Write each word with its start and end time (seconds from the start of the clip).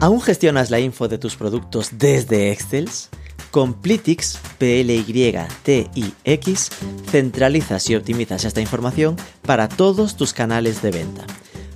¿Aún 0.00 0.20
gestionas 0.22 0.70
la 0.70 0.80
info 0.80 1.06
de 1.08 1.18
tus 1.18 1.36
productos 1.36 1.90
desde 1.98 2.50
Excel? 2.52 2.88
Con 3.50 3.74
Plitix, 3.74 4.38
P-L-Y-T-I-X, 4.58 5.10
centralizas 7.10 7.90
y 7.90 7.96
optimizas 7.96 8.46
esta 8.46 8.62
información 8.62 9.16
para 9.42 9.68
todos 9.68 10.16
tus 10.16 10.32
canales 10.32 10.80
de 10.80 10.90
venta. 10.92 11.26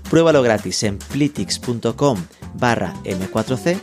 Pruébalo 0.08 0.42
gratis 0.42 0.84
en 0.84 0.98
plitix.com 0.98 2.24
barra 2.54 2.94
M4C 3.04 3.78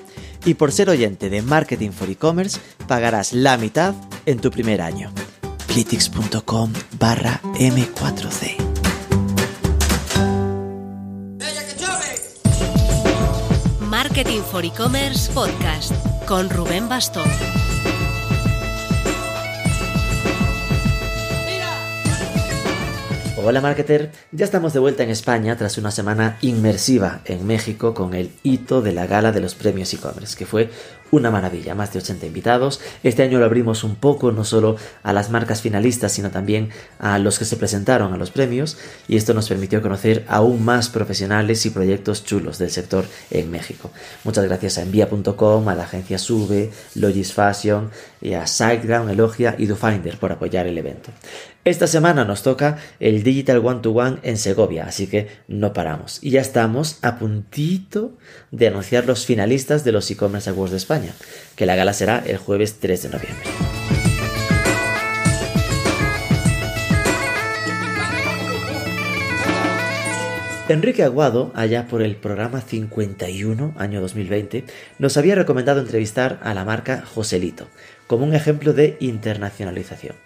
y 0.45 0.55
por 0.55 0.71
ser 0.71 0.89
oyente 0.89 1.29
de 1.29 1.43
Marketing 1.43 1.91
for 1.91 2.09
E-Commerce 2.09 2.59
pagarás 2.87 3.33
la 3.33 3.57
mitad 3.57 3.93
en 4.25 4.39
tu 4.39 4.49
primer 4.49 4.81
año. 4.81 5.11
plitix.com 5.67 6.73
barra 6.97 7.41
M4C. 7.59 8.60
Marketing 14.21 14.43
for 14.43 14.63
E-Commerce 14.63 15.31
Podcast 15.33 15.93
con 16.27 16.47
Rubén 16.47 16.87
Bastón. 16.87 17.60
Hola 23.43 23.59
marketer, 23.59 24.11
ya 24.31 24.45
estamos 24.45 24.71
de 24.71 24.79
vuelta 24.79 25.01
en 25.01 25.09
España 25.09 25.57
tras 25.57 25.79
una 25.79 25.89
semana 25.89 26.37
inmersiva 26.41 27.21
en 27.25 27.47
México 27.47 27.95
con 27.95 28.13
el 28.13 28.29
hito 28.43 28.83
de 28.83 28.91
la 28.91 29.07
gala 29.07 29.31
de 29.31 29.41
los 29.41 29.55
premios 29.55 29.91
e-commerce, 29.95 30.37
que 30.37 30.45
fue 30.45 30.69
una 31.09 31.31
maravilla, 31.31 31.75
más 31.75 31.91
de 31.91 31.99
80 31.99 32.25
invitados. 32.25 32.79
Este 33.03 33.23
año 33.23 33.39
lo 33.39 33.45
abrimos 33.45 33.83
un 33.83 33.95
poco, 33.95 34.31
no 34.31 34.45
solo 34.45 34.77
a 35.03 35.11
las 35.11 35.29
marcas 35.29 35.61
finalistas, 35.61 36.13
sino 36.13 36.29
también 36.31 36.69
a 36.99 37.19
los 37.19 37.37
que 37.37 37.45
se 37.45 37.57
presentaron 37.57 38.13
a 38.13 38.17
los 38.17 38.31
premios, 38.31 38.77
y 39.07 39.17
esto 39.17 39.33
nos 39.33 39.49
permitió 39.49 39.81
conocer 39.81 40.23
aún 40.27 40.63
más 40.63 40.89
profesionales 40.89 41.65
y 41.65 41.71
proyectos 41.71 42.23
chulos 42.23 42.57
del 42.59 42.69
sector 42.69 43.05
en 43.29 43.51
México. 43.51 43.91
Muchas 44.23 44.45
gracias 44.45 44.77
a 44.77 44.83
Envía.com, 44.83 45.67
a 45.67 45.75
la 45.75 45.83
agencia 45.83 46.17
Sube, 46.17 46.71
Logis 46.95 47.33
Fashion, 47.33 47.89
y 48.21 48.33
a 48.33 48.45
SiteGround, 48.45 49.09
Elogia 49.09 49.55
y 49.57 49.65
DoFinder 49.65 50.17
por 50.17 50.31
apoyar 50.31 50.67
el 50.67 50.77
evento. 50.77 51.09
Esta 51.63 51.85
semana 51.85 52.25
nos 52.25 52.41
toca 52.41 52.79
el 52.99 53.21
Digital 53.21 53.63
One 53.63 53.81
to 53.81 53.91
One 53.91 54.17
en 54.23 54.37
Segovia, 54.37 54.85
así 54.85 55.05
que 55.05 55.27
no 55.47 55.73
paramos. 55.73 56.17
Y 56.23 56.31
ya 56.31 56.41
estamos 56.41 56.97
a 57.03 57.19
puntito 57.19 58.17
de 58.49 58.67
anunciar 58.67 59.05
los 59.05 59.27
finalistas 59.27 59.83
de 59.83 59.91
los 59.91 60.09
e-commerce 60.09 60.49
awards 60.49 60.71
de 60.71 60.77
España, 60.77 61.13
que 61.55 61.67
la 61.67 61.75
gala 61.75 61.93
será 61.93 62.23
el 62.25 62.37
jueves 62.37 62.79
3 62.79 63.03
de 63.03 63.09
noviembre. 63.09 63.45
Enrique 70.71 71.03
Aguado, 71.03 71.51
allá 71.53 71.85
por 71.87 72.01
el 72.01 72.15
programa 72.15 72.61
51, 72.61 73.73
año 73.77 73.99
2020, 73.99 74.63
nos 74.99 75.17
había 75.17 75.35
recomendado 75.35 75.81
entrevistar 75.81 76.39
a 76.43 76.53
la 76.53 76.63
marca 76.63 77.03
Joselito, 77.13 77.67
como 78.11 78.25
un 78.25 78.35
ejemplo 78.35 78.73
de 78.73 78.97
internacionalización. 78.99 80.17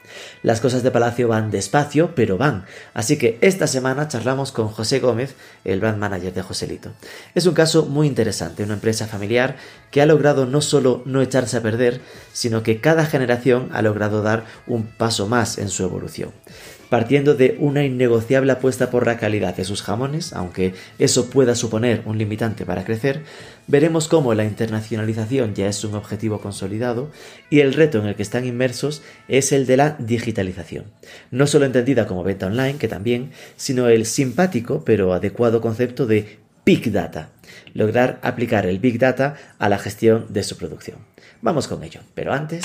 Las 0.41 0.59
cosas 0.59 0.81
de 0.81 0.89
Palacio 0.89 1.27
van 1.27 1.51
despacio, 1.51 2.15
pero 2.15 2.35
van, 2.35 2.65
así 2.95 3.19
que 3.19 3.37
esta 3.41 3.67
semana 3.67 4.07
charlamos 4.07 4.51
con 4.51 4.69
José 4.69 4.97
Gómez, 4.99 5.35
el 5.63 5.81
brand 5.81 5.99
manager 5.99 6.33
de 6.33 6.41
Joselito. 6.41 6.93
Es 7.35 7.45
un 7.45 7.53
caso 7.53 7.85
muy 7.85 8.07
interesante, 8.07 8.63
una 8.63 8.73
empresa 8.73 9.05
familiar 9.05 9.57
que 9.91 10.01
ha 10.01 10.07
logrado 10.07 10.47
no 10.47 10.61
solo 10.61 11.03
no 11.05 11.21
echarse 11.21 11.57
a 11.57 11.61
perder, 11.61 12.01
sino 12.33 12.63
que 12.63 12.81
cada 12.81 13.05
generación 13.05 13.69
ha 13.71 13.83
logrado 13.83 14.23
dar 14.23 14.45
un 14.65 14.87
paso 14.87 15.27
más 15.27 15.59
en 15.59 15.69
su 15.69 15.83
evolución 15.83 16.31
partiendo 16.89 17.35
de 17.35 17.55
una 17.59 17.83
innegociable 17.83 18.51
apuesta 18.51 18.89
por 18.89 19.05
la 19.05 19.17
calidad 19.17 19.55
de 19.55 19.65
sus 19.65 19.81
jamones, 19.81 20.33
aunque 20.33 20.73
eso 20.99 21.29
pueda 21.29 21.55
suponer 21.55 22.01
un 22.05 22.17
limitante 22.17 22.65
para 22.65 22.83
crecer, 22.83 23.23
veremos 23.67 24.07
cómo 24.07 24.33
la 24.33 24.45
internacionalización 24.45 25.55
ya 25.55 25.67
es 25.67 25.83
un 25.83 25.95
objetivo 25.95 26.39
consolidado 26.39 27.11
y 27.49 27.59
el 27.59 27.73
reto 27.73 27.99
en 27.99 28.05
el 28.05 28.15
que 28.15 28.23
están 28.23 28.45
inmersos 28.45 29.01
es 29.27 29.51
el 29.51 29.65
de 29.65 29.77
la 29.77 29.95
digitalización, 29.99 30.85
no 31.31 31.47
solo 31.47 31.65
entendida 31.65 32.07
como 32.07 32.23
venta 32.23 32.47
online, 32.47 32.77
que 32.77 32.87
también, 32.87 33.31
sino 33.55 33.87
el 33.87 34.05
simpático 34.05 34.83
pero 34.85 35.13
adecuado 35.13 35.61
concepto 35.61 36.05
de 36.05 36.39
Big 36.65 36.91
Data, 36.91 37.29
lograr 37.73 38.19
aplicar 38.23 38.65
el 38.65 38.79
Big 38.79 38.99
Data 38.99 39.35
a 39.59 39.69
la 39.69 39.77
gestión 39.77 40.25
de 40.29 40.43
su 40.43 40.57
producción. 40.57 40.97
Vamos 41.41 41.67
con 41.67 41.83
ello, 41.83 42.01
pero 42.15 42.33
antes... 42.33 42.63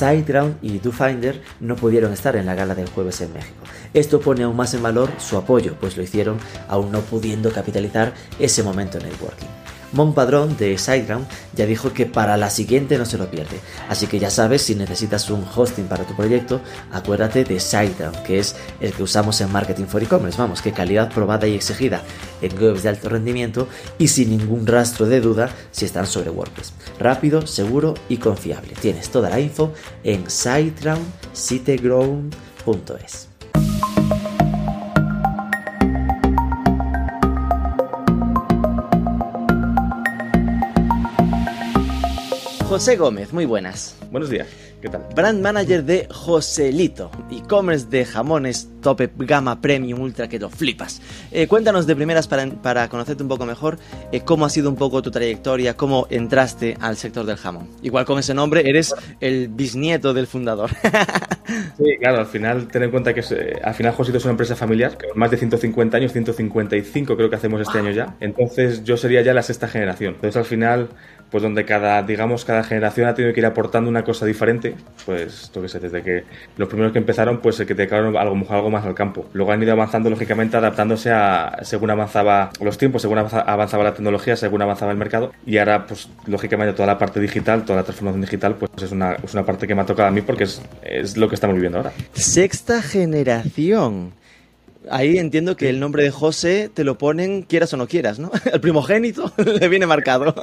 SiteGround 0.00 0.56
y 0.62 0.78
DoFinder 0.78 1.42
no 1.60 1.76
pudieron 1.76 2.12
estar 2.12 2.34
en 2.36 2.46
la 2.46 2.54
gala 2.54 2.74
del 2.74 2.88
jueves 2.88 3.20
en 3.20 3.34
México. 3.34 3.60
Esto 3.92 4.18
pone 4.20 4.44
aún 4.44 4.56
más 4.56 4.72
en 4.72 4.82
valor 4.82 5.10
su 5.18 5.36
apoyo, 5.36 5.74
pues 5.78 5.98
lo 5.98 6.02
hicieron 6.02 6.38
aún 6.68 6.90
no 6.90 7.00
pudiendo 7.00 7.52
capitalizar 7.52 8.14
ese 8.38 8.62
momento 8.62 8.96
en 8.96 9.04
networking. 9.04 9.46
Mon 9.92 10.14
Padrón 10.14 10.56
de 10.56 10.78
SiteGround 10.78 11.26
ya 11.54 11.66
dijo 11.66 11.92
que 11.92 12.06
para 12.06 12.36
la 12.36 12.50
siguiente 12.50 12.98
no 12.98 13.04
se 13.04 13.18
lo 13.18 13.30
pierde. 13.30 13.58
Así 13.88 14.06
que 14.06 14.18
ya 14.18 14.30
sabes, 14.30 14.62
si 14.62 14.74
necesitas 14.74 15.30
un 15.30 15.44
hosting 15.54 15.86
para 15.86 16.04
tu 16.04 16.14
proyecto, 16.14 16.60
acuérdate 16.92 17.44
de 17.44 17.58
SiteGround, 17.58 18.22
que 18.22 18.38
es 18.38 18.56
el 18.80 18.92
que 18.92 19.02
usamos 19.02 19.40
en 19.40 19.50
Marketing 19.50 19.86
for 19.86 20.02
E-Commerce. 20.02 20.38
Vamos, 20.38 20.62
que 20.62 20.72
calidad 20.72 21.12
probada 21.12 21.46
y 21.46 21.54
exigida 21.54 22.02
en 22.40 22.60
webs 22.60 22.82
de 22.82 22.88
alto 22.88 23.08
rendimiento 23.08 23.68
y 23.98 24.08
sin 24.08 24.30
ningún 24.30 24.66
rastro 24.66 25.06
de 25.06 25.20
duda 25.20 25.50
si 25.70 25.84
están 25.84 26.06
sobre 26.06 26.30
WordPress. 26.30 26.72
Rápido, 26.98 27.46
seguro 27.46 27.94
y 28.08 28.18
confiable. 28.18 28.74
Tienes 28.80 29.10
toda 29.10 29.30
la 29.30 29.40
info 29.40 29.72
en 30.04 30.30
SiteGround.es. 30.30 33.29
José 42.70 42.94
Gómez, 42.94 43.32
muy 43.32 43.46
buenas. 43.46 43.96
Buenos 44.12 44.30
días, 44.30 44.46
¿qué 44.80 44.88
tal? 44.88 45.04
Brand 45.16 45.42
manager 45.42 45.82
de 45.82 46.06
Joselito, 46.08 47.10
e-commerce 47.28 47.88
de 47.90 48.04
jamones 48.04 48.68
tope 48.80 49.10
gama 49.18 49.60
premium 49.60 50.00
ultra 50.00 50.28
que 50.28 50.38
lo 50.38 50.48
flipas. 50.48 51.02
Eh, 51.32 51.48
cuéntanos 51.48 51.88
de 51.88 51.96
primeras 51.96 52.28
para, 52.28 52.88
conocerte 52.88 53.24
un 53.24 53.28
poco 53.28 53.44
mejor 53.44 53.76
eh, 54.12 54.20
cómo 54.20 54.46
ha 54.46 54.50
sido 54.50 54.70
un 54.70 54.76
poco 54.76 55.02
tu 55.02 55.10
trayectoria, 55.10 55.76
cómo 55.76 56.06
entraste 56.10 56.76
al 56.80 56.96
sector 56.96 57.26
del 57.26 57.38
jamón. 57.38 57.68
Igual 57.82 58.04
con 58.04 58.20
ese 58.20 58.34
nombre 58.34 58.62
eres 58.70 58.94
el 59.18 59.48
bisnieto 59.48 60.14
del 60.14 60.28
fundador. 60.28 60.70
sí, 61.76 61.96
claro, 61.98 62.20
al 62.20 62.26
final 62.26 62.68
ten 62.68 62.84
en 62.84 62.92
cuenta 62.92 63.12
que 63.12 63.24
eh, 63.32 63.60
al 63.64 63.74
final 63.74 63.94
Joselito 63.94 64.18
es 64.18 64.24
una 64.24 64.32
empresa 64.32 64.54
familiar, 64.54 64.96
más 65.16 65.32
de 65.32 65.38
150 65.38 65.96
años, 65.96 66.12
155 66.12 67.16
creo 67.16 67.28
que 67.28 67.34
hacemos 67.34 67.60
este 67.60 67.78
año 67.78 67.90
ya. 67.90 68.14
Entonces 68.20 68.84
yo 68.84 68.96
sería 68.96 69.22
ya 69.22 69.34
la 69.34 69.42
sexta 69.42 69.66
generación. 69.66 70.14
Entonces 70.14 70.36
al 70.36 70.44
final 70.44 70.90
pues 71.30 71.42
donde 71.42 71.64
cada, 71.64 72.02
digamos, 72.02 72.44
cada 72.44 72.64
generación 72.64 73.08
ha 73.08 73.14
tenido 73.14 73.32
que 73.32 73.40
ir 73.40 73.46
aportando 73.46 73.88
una 73.88 74.04
cosa 74.04 74.26
diferente, 74.26 74.74
pues, 75.06 75.50
yo 75.54 75.62
qué 75.62 75.68
sé, 75.68 75.80
desde 75.80 76.02
que 76.02 76.24
los 76.56 76.68
primeros 76.68 76.92
que 76.92 76.98
empezaron, 76.98 77.38
pues 77.38 77.56
que 77.58 77.74
te 77.74 77.82
algo, 77.94 78.18
algo 78.18 78.70
más 78.70 78.84
al 78.84 78.94
campo. 78.94 79.26
Luego 79.32 79.52
han 79.52 79.62
ido 79.62 79.72
avanzando, 79.72 80.10
lógicamente, 80.10 80.56
adaptándose 80.56 81.10
a, 81.10 81.58
según 81.62 81.90
avanzaba 81.90 82.50
los 82.60 82.78
tiempos, 82.78 83.02
según 83.02 83.18
avanzaba 83.18 83.84
la 83.84 83.94
tecnología, 83.94 84.36
según 84.36 84.62
avanzaba 84.62 84.92
el 84.92 84.98
mercado, 84.98 85.32
y 85.46 85.58
ahora, 85.58 85.86
pues, 85.86 86.08
lógicamente, 86.26 86.72
toda 86.74 86.86
la 86.86 86.98
parte 86.98 87.20
digital, 87.20 87.64
toda 87.64 87.78
la 87.78 87.84
transformación 87.84 88.22
digital, 88.22 88.56
pues 88.56 88.70
es 88.82 88.92
una, 88.92 89.12
es 89.14 89.34
una 89.34 89.44
parte 89.44 89.66
que 89.66 89.74
me 89.74 89.82
ha 89.82 89.86
tocado 89.86 90.08
a 90.08 90.10
mí 90.10 90.22
porque 90.22 90.44
es, 90.44 90.62
es 90.82 91.16
lo 91.16 91.28
que 91.28 91.34
estamos 91.34 91.54
viviendo 91.54 91.78
ahora. 91.78 91.92
Sexta 92.12 92.82
generación. 92.82 94.19
Ahí 94.90 95.18
entiendo 95.18 95.56
que 95.56 95.68
el 95.68 95.78
nombre 95.78 96.02
de 96.02 96.10
José 96.10 96.68
te 96.72 96.82
lo 96.82 96.98
ponen 96.98 97.42
quieras 97.42 97.72
o 97.72 97.76
no 97.76 97.86
quieras, 97.86 98.18
¿no? 98.18 98.30
El 98.52 98.60
primogénito 98.60 99.32
le 99.60 99.68
viene 99.68 99.86
marcado. 99.86 100.34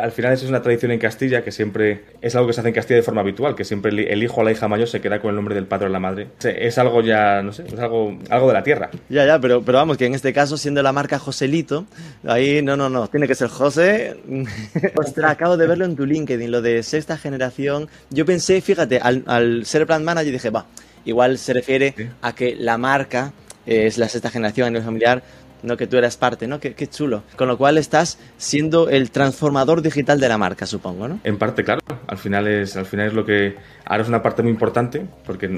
al, 0.00 0.12
final 0.12 0.32
eso 0.32 0.44
es 0.44 0.48
una 0.48 0.62
tradición 0.62 0.92
en 0.92 0.98
Castilla 0.98 1.44
que 1.44 1.52
siempre 1.52 2.04
es 2.22 2.34
algo 2.34 2.46
que 2.46 2.54
se 2.54 2.60
hace 2.60 2.70
en 2.70 2.74
Castilla 2.74 2.96
de 2.96 3.02
forma 3.02 3.20
habitual, 3.20 3.54
que 3.54 3.64
siempre 3.64 3.90
el 3.90 4.22
hijo 4.22 4.40
o 4.40 4.44
la 4.44 4.52
hija 4.52 4.66
mayor 4.66 4.88
se 4.88 5.02
queda 5.02 5.20
con 5.20 5.30
el 5.30 5.36
nombre 5.36 5.54
del 5.54 5.66
padre 5.66 5.86
o 5.86 5.90
la 5.90 6.00
madre. 6.00 6.28
Es 6.42 6.78
algo 6.78 7.02
ya, 7.02 7.42
no 7.42 7.52
sé, 7.52 7.64
es 7.66 7.78
algo, 7.78 8.18
algo 8.30 8.48
de 8.48 8.54
la 8.54 8.62
tierra. 8.62 8.90
Ya, 9.10 9.26
ya, 9.26 9.38
pero, 9.38 9.62
pero 9.62 9.76
vamos, 9.76 9.98
que 9.98 10.06
en 10.06 10.14
este 10.14 10.32
caso, 10.32 10.56
siendo 10.56 10.82
la 10.82 10.92
marca 10.92 11.18
Joselito, 11.18 11.84
ahí 12.24 12.62
no, 12.62 12.76
no, 12.78 12.88
no, 12.88 13.08
tiene 13.08 13.28
que 13.28 13.34
ser 13.34 13.48
José. 13.48 14.16
Ostras, 14.96 15.32
acabo 15.32 15.58
de 15.58 15.66
verlo 15.66 15.84
en 15.84 15.96
tu 15.96 16.06
LinkedIn, 16.06 16.50
lo 16.50 16.62
de 16.62 16.82
sexta 16.82 17.18
generación. 17.18 17.88
Yo 18.08 18.24
pensé, 18.24 18.62
fíjate, 18.62 19.00
al, 19.00 19.22
al 19.26 19.66
ser 19.66 19.86
plan 19.86 20.02
manager 20.02 20.32
dije, 20.32 20.48
va, 20.48 20.64
igual 21.04 21.36
se 21.36 21.52
refiere 21.52 21.94
a 22.22 22.34
que 22.34 22.54
la 22.56 22.78
marca 22.78 23.32
es 23.66 23.98
la 23.98 24.08
sexta 24.08 24.30
generación 24.30 24.66
a 24.66 24.70
nivel 24.70 24.84
familiar, 24.84 25.22
no 25.62 25.76
que 25.76 25.86
tú 25.86 25.96
eras 25.96 26.16
parte, 26.16 26.46
¿no? 26.46 26.60
Qué, 26.60 26.74
qué, 26.74 26.88
chulo. 26.88 27.22
Con 27.36 27.48
lo 27.48 27.58
cual 27.58 27.78
estás 27.78 28.18
siendo 28.38 28.88
el 28.88 29.10
transformador 29.10 29.82
digital 29.82 30.20
de 30.20 30.28
la 30.28 30.38
marca, 30.38 30.66
supongo, 30.66 31.08
¿no? 31.08 31.20
En 31.24 31.38
parte, 31.38 31.64
claro. 31.64 31.80
Al 32.06 32.18
final 32.18 32.46
es, 32.46 32.76
al 32.76 32.86
final 32.86 33.08
es 33.08 33.14
lo 33.14 33.24
que 33.24 33.56
ahora 33.84 34.02
es 34.02 34.08
una 34.08 34.22
parte 34.22 34.42
muy 34.42 34.50
importante, 34.50 35.06
porque 35.24 35.48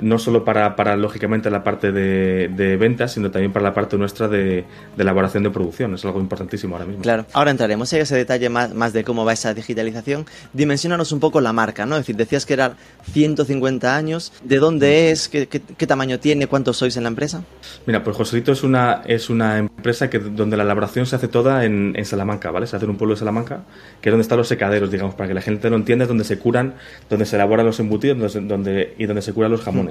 no 0.00 0.18
solo 0.18 0.44
para, 0.44 0.76
para 0.76 0.96
lógicamente 0.96 1.50
la 1.50 1.64
parte 1.64 1.92
de, 1.92 2.48
de 2.48 2.76
ventas, 2.76 3.12
sino 3.12 3.30
también 3.30 3.52
para 3.52 3.64
la 3.64 3.74
parte 3.74 3.96
nuestra 3.96 4.28
de, 4.28 4.64
de, 4.96 5.02
elaboración 5.02 5.42
de 5.42 5.50
producción. 5.50 5.94
Es 5.94 6.04
algo 6.04 6.20
importantísimo 6.20 6.76
ahora 6.76 6.86
mismo. 6.86 7.02
Claro, 7.02 7.26
ahora 7.32 7.50
entraremos 7.50 7.92
en 7.92 8.02
ese 8.02 8.16
detalle 8.16 8.48
más, 8.48 8.74
más 8.74 8.92
de 8.92 9.04
cómo 9.04 9.24
va 9.24 9.32
esa 9.32 9.54
digitalización. 9.54 10.26
Dimensionanos 10.52 11.12
un 11.12 11.20
poco 11.20 11.40
la 11.40 11.52
marca, 11.52 11.86
¿no? 11.86 11.96
Es 11.96 12.02
decir, 12.02 12.16
decías 12.16 12.46
que 12.46 12.54
era 12.54 12.76
150 13.12 13.96
años. 13.96 14.32
¿De 14.42 14.58
dónde 14.58 15.10
es? 15.10 15.28
¿Qué, 15.28 15.46
qué, 15.46 15.60
qué 15.60 15.86
tamaño 15.86 16.18
tiene? 16.18 16.46
¿Cuántos 16.46 16.76
sois 16.76 16.96
en 16.96 17.04
la 17.04 17.08
empresa? 17.08 17.42
Mira, 17.86 18.02
pues 18.04 18.16
Joselito 18.16 18.52
es 18.52 18.62
una, 18.62 19.02
es 19.06 19.30
una 19.30 19.58
empresa 19.58 20.10
que 20.10 20.18
donde 20.18 20.56
la 20.56 20.62
elaboración 20.62 21.06
se 21.06 21.16
hace 21.16 21.28
toda 21.28 21.64
en, 21.64 21.94
Salamanca, 22.04 22.50
¿vale? 22.50 22.66
Se 22.66 22.76
hace 22.76 22.84
en 22.84 22.90
un 22.92 22.96
pueblo 22.96 23.14
de 23.14 23.18
Salamanca, 23.18 23.62
que 24.00 24.08
es 24.08 24.12
donde 24.12 24.22
están 24.22 24.38
los 24.38 24.48
secaderos, 24.48 24.90
digamos, 24.90 25.14
para 25.14 25.28
que 25.28 25.34
la 25.34 25.42
gente 25.42 25.68
lo 25.68 25.76
entienda, 25.76 26.04
es 26.04 26.08
donde 26.08 26.24
se 26.24 26.38
curan, 26.38 26.74
donde 27.10 27.26
se 27.26 27.36
elaboran 27.36 27.66
los 27.66 27.78
embutidos 27.80 28.32
donde, 28.34 28.94
y 28.98 29.06
donde 29.06 29.22
se 29.22 29.32
curan 29.32 29.50
los 29.50 29.60
jamones 29.60 29.87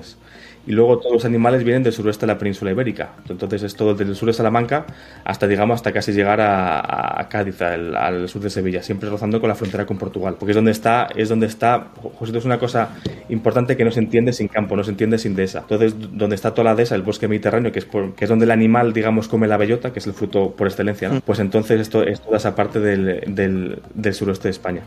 y 0.68 0.74
luego 0.74 1.00
todos 1.00 1.14
los 1.14 1.26
animales 1.26 1.64
vienen 1.64 1.82
del 1.82 1.94
suroeste 1.94 2.26
de 2.26 2.34
la 2.34 2.38
península 2.38 2.72
ibérica. 2.72 3.14
Entonces 3.30 3.64
es 3.64 3.74
todo 3.76 3.96
desde 3.96 4.12
el 4.12 4.18
sur 4.18 4.28
de 4.28 4.34
Salamanca 4.34 4.86
hasta, 5.24 5.48
digamos, 5.48 5.76
hasta 5.76 5.94
casi 5.94 6.12
llegar 6.12 6.42
a, 6.42 7.26
Cádiz, 7.30 7.62
al, 7.62 8.28
sur 8.28 8.42
de 8.42 8.50
Sevilla, 8.50 8.84
siempre 8.84 9.10
rozando 9.10 9.40
con 9.40 9.48
la 9.48 9.56
frontera 9.56 9.86
con 9.86 9.98
Portugal, 9.98 10.36
porque 10.38 10.52
es 10.52 10.56
donde 10.56 10.72
está, 10.72 11.08
es 11.16 11.30
donde 11.30 11.48
está, 11.48 11.88
José, 12.20 12.38
es 12.38 12.46
una 12.46 12.60
cosa 12.60 12.90
importante 13.30 13.78
que 13.78 13.86
no 13.86 13.92
se 13.92 14.02
entiende 14.02 14.34
sin 14.34 14.50
campo, 14.50 14.76
no 14.76 14.84
se 14.84 14.92
entiende 14.92 15.18
sin 15.18 15.36
dehesa. 15.36 15.60
Entonces, 15.60 15.96
donde 16.12 16.36
está 16.36 16.54
toda 16.54 16.66
la 16.66 16.76
dehesa, 16.76 16.96
el 16.96 17.02
bosque 17.02 17.30
mediterráneo, 17.30 17.72
que 17.72 17.80
es, 17.80 17.86
que 17.86 18.26
es 18.26 18.30
donde 18.30 18.44
el 18.44 18.52
animal, 18.52 18.92
digamos, 18.92 19.30
come 19.30 19.48
la 19.48 19.56
bellota, 19.56 19.94
que 19.94 20.00
es 20.00 20.08
el 20.08 20.14
fruto 20.14 20.52
por 20.52 20.68
excelencia, 20.68 21.10
mm. 21.10 21.22
pues 21.22 21.40
entonces 21.40 21.80
esto 21.80 22.04
es 22.04 22.20
toda 22.20 22.38
esa 22.38 22.56
parte 22.56 22.82
del, 22.82 23.24
del, 23.28 23.80
del 23.94 24.14
suroeste 24.14 24.50
de 24.50 24.52
España. 24.52 24.82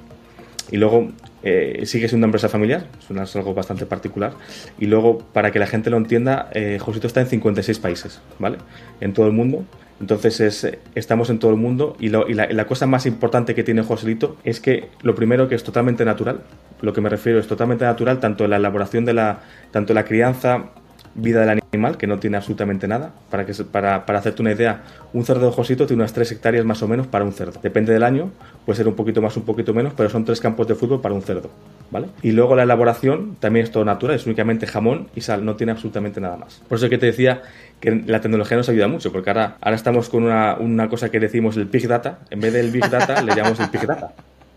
Y 0.70 0.76
luego 0.76 1.08
eh, 1.42 1.82
sigue 1.86 2.08
siendo 2.08 2.24
una 2.24 2.28
empresa 2.28 2.48
familiar, 2.48 2.86
es 3.08 3.36
algo 3.36 3.54
bastante 3.54 3.86
particular. 3.86 4.32
Y 4.78 4.86
luego, 4.86 5.18
para 5.18 5.50
que 5.50 5.58
la 5.58 5.66
gente 5.66 5.90
lo 5.90 5.96
entienda, 5.96 6.48
eh, 6.52 6.78
Josito 6.80 7.06
está 7.06 7.20
en 7.20 7.26
56 7.26 7.78
países, 7.78 8.20
¿vale? 8.38 8.58
En 9.00 9.12
todo 9.12 9.26
el 9.26 9.32
mundo. 9.32 9.64
Entonces 10.00 10.40
es, 10.40 10.78
estamos 10.94 11.28
en 11.28 11.38
todo 11.38 11.50
el 11.50 11.58
mundo 11.58 11.94
y, 12.00 12.08
la, 12.08 12.66
cosa 12.66 12.86
más 12.86 13.04
importante 13.04 13.54
que 13.54 13.62
tiene 13.62 13.82
Joselito 13.82 14.38
es 14.44 14.58
que 14.58 14.88
lo 15.02 15.14
primero 15.14 15.46
que 15.46 15.54
es 15.54 15.62
totalmente 15.62 16.06
natural, 16.06 16.40
lo 16.80 16.94
que 16.94 17.02
me 17.02 17.10
refiero 17.10 17.38
es 17.38 17.46
totalmente 17.46 17.84
natural, 17.84 18.18
tanto 18.18 18.48
la 18.48 18.56
elaboración 18.56 19.04
de 19.04 19.12
la, 19.12 19.40
tanto 19.72 19.92
la 19.92 20.06
crianza 20.06 20.70
vida 21.14 21.40
del 21.40 21.60
animal, 21.72 21.96
que 21.96 22.06
no 22.06 22.18
tiene 22.18 22.36
absolutamente 22.36 22.88
nada. 22.88 23.12
Para, 23.30 23.46
que, 23.46 23.52
para, 23.64 24.06
para 24.06 24.18
hacerte 24.18 24.42
una 24.42 24.52
idea, 24.52 24.82
un 25.12 25.24
cerdo 25.24 25.46
de 25.46 25.52
Josito 25.52 25.86
tiene 25.86 26.02
unas 26.02 26.12
3 26.12 26.32
hectáreas 26.32 26.64
más 26.64 26.82
o 26.82 26.88
menos 26.88 27.06
para 27.06 27.24
un 27.24 27.32
cerdo. 27.32 27.60
Depende 27.62 27.92
del 27.92 28.02
año, 28.02 28.30
puede 28.64 28.76
ser 28.76 28.88
un 28.88 28.94
poquito 28.94 29.20
más, 29.22 29.36
un 29.36 29.44
poquito 29.44 29.74
menos, 29.74 29.92
pero 29.96 30.08
son 30.08 30.24
tres 30.24 30.40
campos 30.40 30.68
de 30.68 30.74
fútbol 30.74 31.00
para 31.00 31.14
un 31.14 31.22
cerdo. 31.22 31.50
¿Vale? 31.90 32.08
Y 32.22 32.30
luego 32.32 32.54
la 32.54 32.62
elaboración 32.62 33.36
también 33.40 33.64
es 33.64 33.72
todo 33.72 33.84
natural, 33.84 34.14
es 34.14 34.24
únicamente 34.24 34.66
jamón 34.66 35.08
y 35.14 35.22
sal, 35.22 35.44
no 35.44 35.56
tiene 35.56 35.72
absolutamente 35.72 36.20
nada 36.20 36.36
más. 36.36 36.62
Por 36.68 36.78
eso 36.78 36.88
que 36.88 36.98
te 36.98 37.06
decía 37.06 37.42
que 37.80 37.90
la 38.06 38.20
tecnología 38.20 38.56
nos 38.56 38.68
ayuda 38.68 38.86
mucho, 38.86 39.10
porque 39.10 39.30
ahora, 39.30 39.56
ahora 39.60 39.76
estamos 39.76 40.08
con 40.08 40.22
una, 40.22 40.54
una 40.54 40.88
cosa 40.88 41.10
que 41.10 41.18
decimos 41.18 41.56
el 41.56 41.64
Big 41.64 41.88
Data, 41.88 42.20
en 42.30 42.40
vez 42.40 42.52
del 42.52 42.70
Big 42.70 42.88
Data 42.88 43.20
le 43.22 43.34
llamamos 43.34 43.58
el 43.58 43.70
Big 43.70 43.86
Data. 43.86 44.12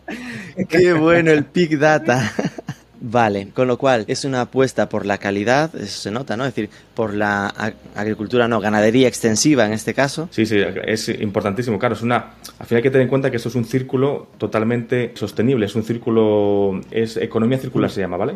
Qué 0.69 0.93
bueno 0.93 1.31
el 1.31 1.45
Big 1.51 1.79
Data. 1.79 2.31
Vale, 3.05 3.49
con 3.53 3.67
lo 3.67 3.77
cual 3.77 4.05
es 4.07 4.23
una 4.23 4.39
apuesta 4.39 4.87
por 4.87 5.05
la 5.05 5.17
calidad, 5.17 5.75
eso 5.75 6.03
se 6.03 6.09
nota, 6.09 6.37
¿no? 6.37 6.45
Es 6.45 6.55
decir, 6.55 6.69
por 6.95 7.13
la 7.13 7.53
agricultura, 7.95 8.47
no, 8.47 8.61
ganadería 8.61 9.09
extensiva 9.09 9.65
en 9.65 9.73
este 9.73 9.93
caso. 9.93 10.29
Sí, 10.31 10.45
sí, 10.45 10.57
es 10.85 11.09
importantísimo, 11.09 11.77
claro, 11.77 11.95
es 11.95 12.01
una, 12.01 12.35
al 12.59 12.65
final 12.65 12.77
hay 12.77 12.83
que 12.83 12.91
tener 12.91 13.01
en 13.01 13.09
cuenta 13.09 13.29
que 13.29 13.35
esto 13.35 13.49
es 13.49 13.55
un 13.55 13.65
círculo 13.65 14.29
totalmente 14.37 15.11
sostenible, 15.15 15.65
es 15.65 15.75
un 15.75 15.83
círculo, 15.83 16.79
es 16.91 17.17
economía 17.17 17.57
circular 17.57 17.91
se 17.91 17.99
llama, 17.99 18.15
¿vale? 18.15 18.35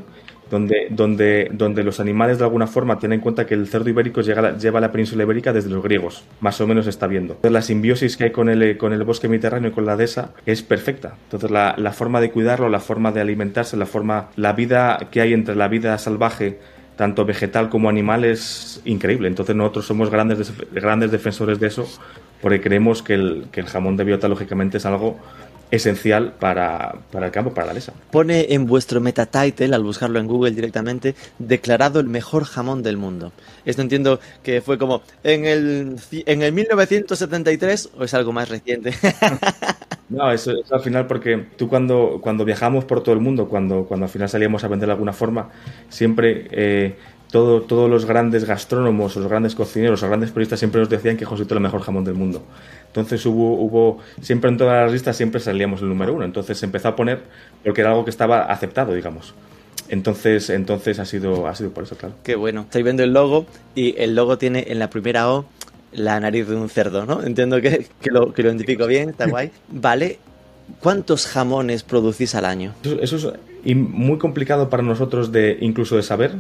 Donde, 0.50 0.88
donde, 0.90 1.50
donde 1.52 1.84
los 1.84 2.00
animales 2.00 2.38
de 2.38 2.46
alguna 2.46 2.68
forma 2.68 3.00
tienen 3.00 3.20
en 3.20 3.22
cuenta 3.22 3.46
que 3.46 3.54
el 3.54 3.68
cerdo 3.68 3.90
ibérico 3.90 4.22
lleva 4.22 4.80
la 4.80 4.92
península 4.92 5.24
ibérica 5.24 5.54
desde 5.54 5.70
los 5.70 5.84
griegos, 5.84 6.24
más 6.40 6.60
o 6.62 6.68
menos 6.68 6.88
está 6.88 7.08
viendo. 7.08 7.34
Entonces 7.34 7.52
la 7.52 7.62
simbiosis 7.62 8.18
que 8.18 8.26
hay 8.26 8.32
con 8.32 8.50
el, 8.50 8.78
con 8.78 8.94
el 8.94 9.04
bosque 9.04 9.28
mediterráneo 9.28 9.72
y 9.72 9.74
con 9.74 9.86
la 9.86 9.96
dehesa 9.96 10.34
es 10.46 10.62
perfecta. 10.64 11.16
Entonces 11.24 11.52
la, 11.52 11.76
la 11.78 11.92
forma 11.92 12.22
de 12.22 12.32
cuidarlo, 12.32 12.70
la 12.70 12.80
forma 12.80 13.12
de 13.12 13.22
alimentarse, 13.22 13.78
la 13.78 13.86
forma, 13.86 14.30
la 14.36 14.54
vida 14.54 15.08
que 15.12 15.22
hay 15.22 15.34
entre 15.34 15.56
la 15.56 15.68
vida 15.68 15.98
salvaje 15.98 16.60
tanto 16.96 17.26
vegetal 17.26 17.70
como 17.70 17.90
animal 17.90 18.26
es 18.26 18.82
increíble. 18.84 19.28
Entonces 19.28 19.56
nosotros 19.56 19.86
somos 19.86 20.10
grandes, 20.10 20.52
grandes 20.74 21.12
defensores 21.12 21.60
de 21.60 21.68
eso 21.68 21.88
porque 22.42 22.62
creemos 22.62 23.02
que 23.02 23.14
el, 23.14 23.48
que 23.52 23.62
el 23.62 23.68
jamón 23.68 23.98
de 23.98 24.04
biota 24.04 24.28
lógicamente 24.28 24.78
es 24.78 24.86
algo 24.86 25.18
esencial 25.72 26.34
para, 26.34 26.96
el 27.14 27.32
campo, 27.32 27.54
para 27.54 27.68
la 27.68 27.74
mesa. 27.74 27.94
Pone 28.12 28.54
en 28.54 28.66
vuestro 28.66 29.02
meta 29.02 29.26
title, 29.26 29.76
al 29.76 29.84
buscarlo 29.84 30.20
en 30.20 30.28
Google 30.28 30.52
directamente, 30.52 31.16
declarado 31.40 32.00
el 32.00 32.08
mejor 32.08 32.46
jamón 32.46 32.84
del 32.84 32.98
mundo. 32.98 33.32
Esto 33.66 33.82
entiendo 33.82 34.20
que 34.44 34.62
fue 34.62 34.78
como 34.78 35.02
en 35.24 35.46
el, 35.46 35.98
en 36.12 36.42
el 36.42 36.54
1973 36.54 37.90
o 37.98 38.04
es 38.04 38.14
algo 38.14 38.32
más 38.32 38.50
reciente. 38.50 38.94
no, 40.10 40.32
eso 40.32 40.52
es 40.52 40.72
al 40.72 40.82
final 40.82 41.08
porque 41.08 41.48
tú 41.58 41.68
cuando, 41.68 42.20
cuando 42.22 42.46
viajamos 42.46 42.86
por 42.86 43.04
todo 43.04 43.14
el 43.14 43.22
mundo, 43.22 43.50
cuando, 43.50 43.86
cuando 43.86 44.06
al 44.06 44.12
final 44.12 44.30
salíamos 44.30 44.64
a 44.64 44.68
vender 44.68 44.88
de 44.88 44.94
alguna 44.94 45.14
forma, 45.14 45.50
siempre... 45.90 46.48
Eh, 46.52 46.96
todo, 47.32 47.62
todos 47.62 47.90
los 47.90 48.06
grandes 48.06 48.46
gastrónomos, 48.46 49.16
los 49.16 49.28
grandes 49.28 49.56
cocineros, 49.56 50.02
los 50.02 50.10
grandes 50.10 50.32
periodistas 50.32 50.60
siempre 50.60 50.80
nos 50.80 50.90
decían 50.90 51.18
que 51.18 51.26
Josito 51.26 51.54
era 51.54 51.60
el 51.60 51.64
mejor 51.64 51.82
jamón 51.82 52.04
del 52.04 52.16
mundo. 52.16 52.44
Entonces 52.88 53.26
hubo, 53.26 53.56
hubo, 53.56 54.00
siempre 54.22 54.50
en 54.50 54.58
todas 54.58 54.84
las 54.84 54.92
listas 54.92 55.18
siempre 55.18 55.40
salíamos 55.40 55.82
el 55.82 55.90
número 55.90 56.14
uno. 56.14 56.26
Entonces 56.26 56.58
se 56.58 56.66
empezó 56.66 56.90
a 56.90 56.96
poner 56.96 57.22
porque 57.64 57.82
era 57.82 57.92
algo 57.92 58.06
que 58.06 58.12
estaba 58.12 58.44
aceptado, 58.46 58.94
digamos. 58.94 59.34
Entonces, 59.90 60.50
entonces 60.50 61.00
ha 61.00 61.06
sido, 61.06 61.48
ha 61.48 61.56
sido 61.56 61.72
por 61.72 61.84
eso, 61.84 61.96
claro. 61.96 62.16
Qué 62.24 62.36
bueno. 62.36 62.62
Estoy 62.62 62.84
viendo 62.84 63.04
el 63.04 63.14
logo 63.14 63.46
y 63.76 63.96
el 63.98 64.16
logo 64.16 64.38
tiene 64.38 64.66
en 64.70 64.80
la 64.80 64.90
primera 64.90 65.30
O 65.30 65.46
la 65.94 66.20
nariz 66.20 66.48
de 66.48 66.56
un 66.56 66.70
cerdo, 66.70 67.06
¿no? 67.06 67.24
Entiendo 67.24 67.62
que, 67.62 67.88
que, 68.02 68.12
lo, 68.12 68.34
que 68.34 68.44
lo 68.44 68.50
identifico 68.50 68.88
bien, 68.88 69.10
está 69.10 69.28
guay. 69.30 69.52
Vale. 69.70 70.20
¿Cuántos 70.82 71.28
jamones 71.28 71.84
producís 71.84 72.36
al 72.36 72.44
año? 72.44 72.74
Eso, 72.84 73.18
eso 73.18 73.34
es 73.64 73.76
muy 73.76 74.18
complicado 74.18 74.70
para 74.70 74.84
nosotros 74.84 75.32
de 75.32 75.58
incluso 75.62 75.96
de 75.96 76.04
saber, 76.04 76.36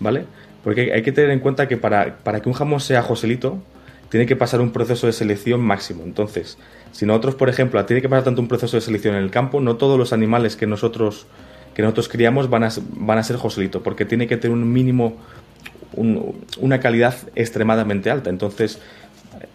¿vale? 0.00 0.24
Porque 0.64 0.92
hay 0.92 1.02
que 1.02 1.12
tener 1.12 1.30
en 1.30 1.40
cuenta 1.40 1.68
que 1.68 1.76
para, 1.76 2.18
para 2.18 2.40
que 2.40 2.48
un 2.48 2.54
jamón 2.54 2.80
sea 2.80 3.02
Joselito, 3.02 3.62
tiene 4.08 4.26
que 4.26 4.36
pasar 4.36 4.60
un 4.60 4.70
proceso 4.70 5.06
de 5.06 5.12
selección 5.12 5.60
máximo. 5.60 6.02
Entonces, 6.04 6.58
si 6.92 7.06
nosotros, 7.06 7.34
por 7.34 7.48
ejemplo, 7.48 7.84
tiene 7.84 8.00
que 8.00 8.08
pasar 8.08 8.24
tanto 8.24 8.40
un 8.40 8.48
proceso 8.48 8.76
de 8.76 8.80
selección 8.80 9.14
en 9.14 9.22
el 9.22 9.30
campo, 9.30 9.60
no 9.60 9.76
todos 9.76 9.98
los 9.98 10.12
animales 10.12 10.56
que 10.56 10.66
nosotros, 10.66 11.26
que 11.74 11.82
nosotros 11.82 12.08
criamos 12.08 12.48
van 12.48 12.64
a, 12.64 12.70
van 12.92 13.18
a 13.18 13.22
ser 13.22 13.36
Joselito, 13.36 13.82
porque 13.82 14.04
tiene 14.04 14.26
que 14.26 14.36
tener 14.36 14.56
un 14.56 14.72
mínimo, 14.72 15.16
una 16.58 16.80
calidad 16.80 17.14
extremadamente 17.34 18.10
alta. 18.10 18.30
Entonces, 18.30 18.80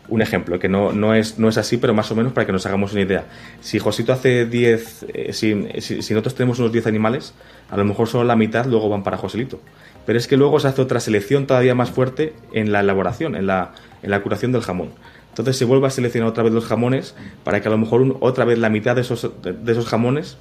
un 0.09 0.21
ejemplo, 0.21 0.59
que 0.59 0.69
no, 0.69 0.91
no, 0.91 1.15
es, 1.15 1.39
no 1.39 1.49
es 1.49 1.57
así, 1.57 1.77
pero 1.77 1.93
más 1.93 2.11
o 2.11 2.15
menos 2.15 2.33
para 2.33 2.45
que 2.45 2.51
nos 2.51 2.65
hagamos 2.65 2.93
una 2.93 3.01
idea. 3.01 3.25
Si 3.61 3.79
Josito 3.79 4.13
hace 4.13 4.45
10, 4.45 5.05
eh, 5.13 5.33
si, 5.33 5.81
si, 5.81 6.01
si, 6.01 6.13
nosotros 6.13 6.35
tenemos 6.35 6.59
unos 6.59 6.71
10 6.71 6.87
animales, 6.87 7.33
a 7.69 7.77
lo 7.77 7.85
mejor 7.85 8.07
solo 8.07 8.23
la 8.23 8.35
mitad 8.35 8.65
luego 8.65 8.89
van 8.89 9.03
para 9.03 9.17
Joselito. 9.17 9.59
Pero 10.05 10.19
es 10.19 10.27
que 10.27 10.37
luego 10.37 10.59
se 10.59 10.67
hace 10.67 10.81
otra 10.81 10.99
selección 10.99 11.47
todavía 11.47 11.75
más 11.75 11.91
fuerte 11.91 12.33
en 12.51 12.71
la 12.71 12.81
elaboración, 12.81 13.35
en 13.35 13.47
la, 13.47 13.71
en 14.01 14.11
la 14.11 14.21
curación 14.21 14.51
del 14.51 14.61
jamón. 14.61 14.89
Entonces 15.29 15.57
se 15.57 15.65
vuelve 15.65 15.87
a 15.87 15.89
seleccionar 15.89 16.29
otra 16.29 16.43
vez 16.43 16.53
los 16.53 16.65
jamones 16.65 17.15
para 17.43 17.59
que 17.59 17.67
a 17.67 17.71
lo 17.71 17.77
mejor 17.79 18.17
otra 18.19 18.45
vez 18.45 18.59
la 18.59 18.69
mitad 18.69 18.95
de 18.95 19.01
esos, 19.01 19.31
de, 19.41 19.71
esos 19.71 19.87
jamones 19.87 20.37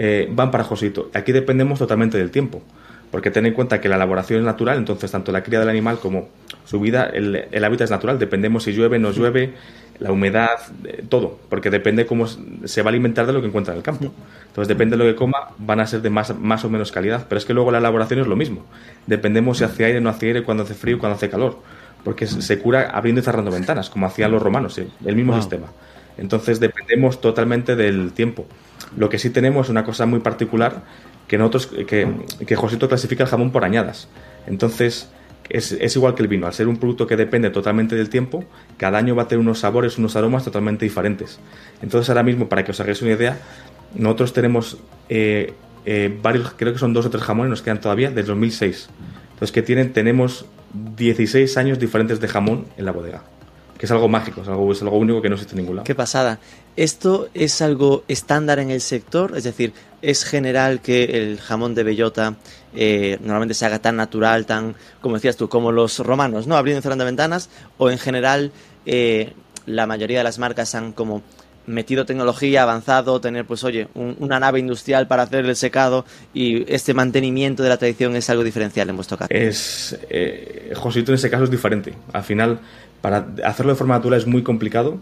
eh, 0.00 0.28
van 0.32 0.50
para 0.50 0.64
Josito. 0.64 1.10
Aquí 1.14 1.30
dependemos 1.30 1.78
totalmente 1.78 2.18
del 2.18 2.32
tiempo, 2.32 2.60
porque 3.12 3.30
ten 3.30 3.46
en 3.46 3.54
cuenta 3.54 3.80
que 3.80 3.88
la 3.88 3.94
elaboración 3.94 4.40
es 4.40 4.44
natural, 4.44 4.78
entonces 4.78 5.12
tanto 5.12 5.30
la 5.30 5.44
cría 5.44 5.60
del 5.60 5.68
animal 5.68 5.98
como 6.00 6.28
su 6.64 6.80
vida, 6.80 7.04
el, 7.04 7.44
el 7.52 7.64
hábitat 7.64 7.84
es 7.84 7.90
natural, 7.92 8.18
dependemos 8.18 8.64
si 8.64 8.72
llueve, 8.72 8.98
no 8.98 9.12
llueve, 9.12 9.54
la 9.98 10.12
humedad, 10.12 10.58
todo, 11.08 11.38
porque 11.48 11.70
depende 11.70 12.06
cómo 12.06 12.26
se 12.26 12.82
va 12.82 12.88
a 12.88 12.90
alimentar 12.90 13.26
de 13.26 13.32
lo 13.32 13.40
que 13.40 13.48
encuentra 13.48 13.72
en 13.72 13.78
el 13.78 13.84
campo. 13.84 14.12
Entonces, 14.46 14.68
depende 14.68 14.96
de 14.96 15.04
lo 15.04 15.10
que 15.10 15.16
coma, 15.16 15.50
van 15.58 15.80
a 15.80 15.86
ser 15.86 16.02
de 16.02 16.10
más, 16.10 16.38
más 16.38 16.64
o 16.64 16.70
menos 16.70 16.92
calidad. 16.92 17.26
Pero 17.28 17.38
es 17.38 17.44
que 17.44 17.54
luego 17.54 17.70
la 17.70 17.78
elaboración 17.78 18.20
es 18.20 18.26
lo 18.26 18.36
mismo. 18.36 18.64
Dependemos 19.06 19.58
si 19.58 19.64
hace 19.64 19.84
aire, 19.84 20.00
no 20.00 20.10
hace 20.10 20.26
aire, 20.26 20.42
cuando 20.42 20.64
hace 20.64 20.74
frío, 20.74 20.98
cuando 20.98 21.16
hace 21.16 21.28
calor. 21.28 21.58
Porque 22.04 22.26
se 22.26 22.58
cura 22.58 22.90
abriendo 22.90 23.20
y 23.20 23.24
cerrando 23.24 23.50
ventanas, 23.50 23.90
como 23.90 24.06
hacían 24.06 24.30
los 24.30 24.42
romanos, 24.42 24.78
el 24.78 25.16
mismo 25.16 25.36
sistema. 25.36 25.68
Entonces, 26.18 26.60
dependemos 26.60 27.20
totalmente 27.20 27.76
del 27.76 28.12
tiempo. 28.12 28.46
Lo 28.96 29.08
que 29.08 29.18
sí 29.18 29.30
tenemos 29.30 29.66
es 29.66 29.70
una 29.70 29.84
cosa 29.84 30.06
muy 30.06 30.20
particular 30.20 30.82
que 31.26 31.36
nosotros, 31.36 31.66
que, 31.66 32.08
que 32.46 32.56
Josito 32.56 32.88
clasifica 32.88 33.24
el 33.24 33.28
jamón 33.28 33.50
por 33.50 33.64
añadas. 33.64 34.08
Entonces, 34.46 35.10
es, 35.48 35.96
igual 35.96 36.14
que 36.14 36.22
el 36.22 36.28
vino, 36.28 36.46
al 36.46 36.54
ser 36.54 36.68
un 36.68 36.76
producto 36.76 37.06
que 37.06 37.16
depende 37.16 37.50
totalmente 37.50 37.94
del 37.96 38.08
tiempo, 38.08 38.44
cada 38.76 38.98
año 38.98 39.14
va 39.14 39.24
a 39.24 39.28
tener 39.28 39.40
unos 39.40 39.60
sabores, 39.60 39.98
unos 39.98 40.16
aromas 40.16 40.44
totalmente 40.44 40.84
diferentes. 40.84 41.38
Entonces 41.82 42.08
ahora 42.08 42.22
mismo, 42.22 42.48
para 42.48 42.64
que 42.64 42.72
os 42.72 42.80
hagáis 42.80 43.02
una 43.02 43.12
idea, 43.12 43.38
nosotros 43.94 44.32
tenemos 44.32 44.78
eh, 45.08 45.54
eh, 45.84 46.16
varios, 46.22 46.52
creo 46.56 46.72
que 46.72 46.78
son 46.78 46.92
dos 46.92 47.06
o 47.06 47.10
tres 47.10 47.22
jamones, 47.22 47.50
nos 47.50 47.62
quedan 47.62 47.80
todavía, 47.80 48.10
desde 48.10 48.28
2006. 48.28 48.88
Entonces 49.32 49.52
que 49.52 49.62
tienen, 49.62 49.92
tenemos 49.92 50.46
16 50.96 51.56
años 51.56 51.78
diferentes 51.78 52.20
de 52.20 52.28
jamón 52.28 52.66
en 52.76 52.84
la 52.84 52.92
bodega 52.92 53.22
que 53.78 53.86
es 53.86 53.92
algo 53.92 54.08
mágico, 54.08 54.42
es 54.42 54.48
algo, 54.48 54.72
es 54.72 54.82
algo 54.82 54.98
único 54.98 55.20
que 55.20 55.28
no 55.28 55.34
existe 55.34 55.54
en 55.54 55.60
ningún 55.60 55.76
lado. 55.76 55.84
Qué 55.84 55.94
pasada. 55.94 56.38
¿Esto 56.76 57.28
es 57.34 57.60
algo 57.62 58.04
estándar 58.08 58.58
en 58.58 58.70
el 58.70 58.80
sector? 58.80 59.36
Es 59.36 59.44
decir, 59.44 59.72
¿es 60.02 60.24
general 60.24 60.80
que 60.80 61.04
el 61.04 61.38
jamón 61.40 61.74
de 61.74 61.82
bellota 61.82 62.36
eh, 62.74 63.18
normalmente 63.20 63.54
se 63.54 63.66
haga 63.66 63.78
tan 63.78 63.96
natural, 63.96 64.46
tan, 64.46 64.74
como 65.00 65.16
decías 65.16 65.36
tú, 65.36 65.48
como 65.48 65.72
los 65.72 65.98
romanos, 65.98 66.46
¿no? 66.46 66.56
Abriendo 66.56 66.80
y 66.80 66.82
cerrando 66.82 67.04
ventanas, 67.04 67.48
o 67.78 67.90
en 67.90 67.98
general 67.98 68.52
eh, 68.84 69.32
la 69.66 69.86
mayoría 69.86 70.18
de 70.18 70.24
las 70.24 70.38
marcas 70.38 70.74
han 70.74 70.92
como 70.92 71.22
metido 71.66 72.06
tecnología, 72.06 72.62
avanzado, 72.62 73.20
tener, 73.20 73.44
pues 73.44 73.64
oye, 73.64 73.88
una 73.94 74.38
nave 74.38 74.60
industrial 74.60 75.06
para 75.08 75.24
hacer 75.24 75.44
el 75.44 75.56
secado 75.56 76.04
y 76.32 76.70
este 76.72 76.94
mantenimiento 76.94 77.62
de 77.62 77.68
la 77.68 77.76
tradición 77.76 78.14
es 78.16 78.30
algo 78.30 78.44
diferencial 78.44 78.88
en 78.88 78.96
vuestro 78.96 79.18
caso. 79.18 79.28
Es, 79.32 79.98
eh, 80.08 80.72
Josito 80.76 81.10
en 81.10 81.16
ese 81.16 81.28
caso 81.28 81.44
es 81.44 81.50
diferente. 81.50 81.94
Al 82.12 82.22
final, 82.22 82.60
para 83.00 83.26
hacerlo 83.44 83.72
de 83.72 83.78
forma 83.78 83.96
natural 83.96 84.20
es 84.20 84.26
muy 84.26 84.42
complicado 84.42 85.00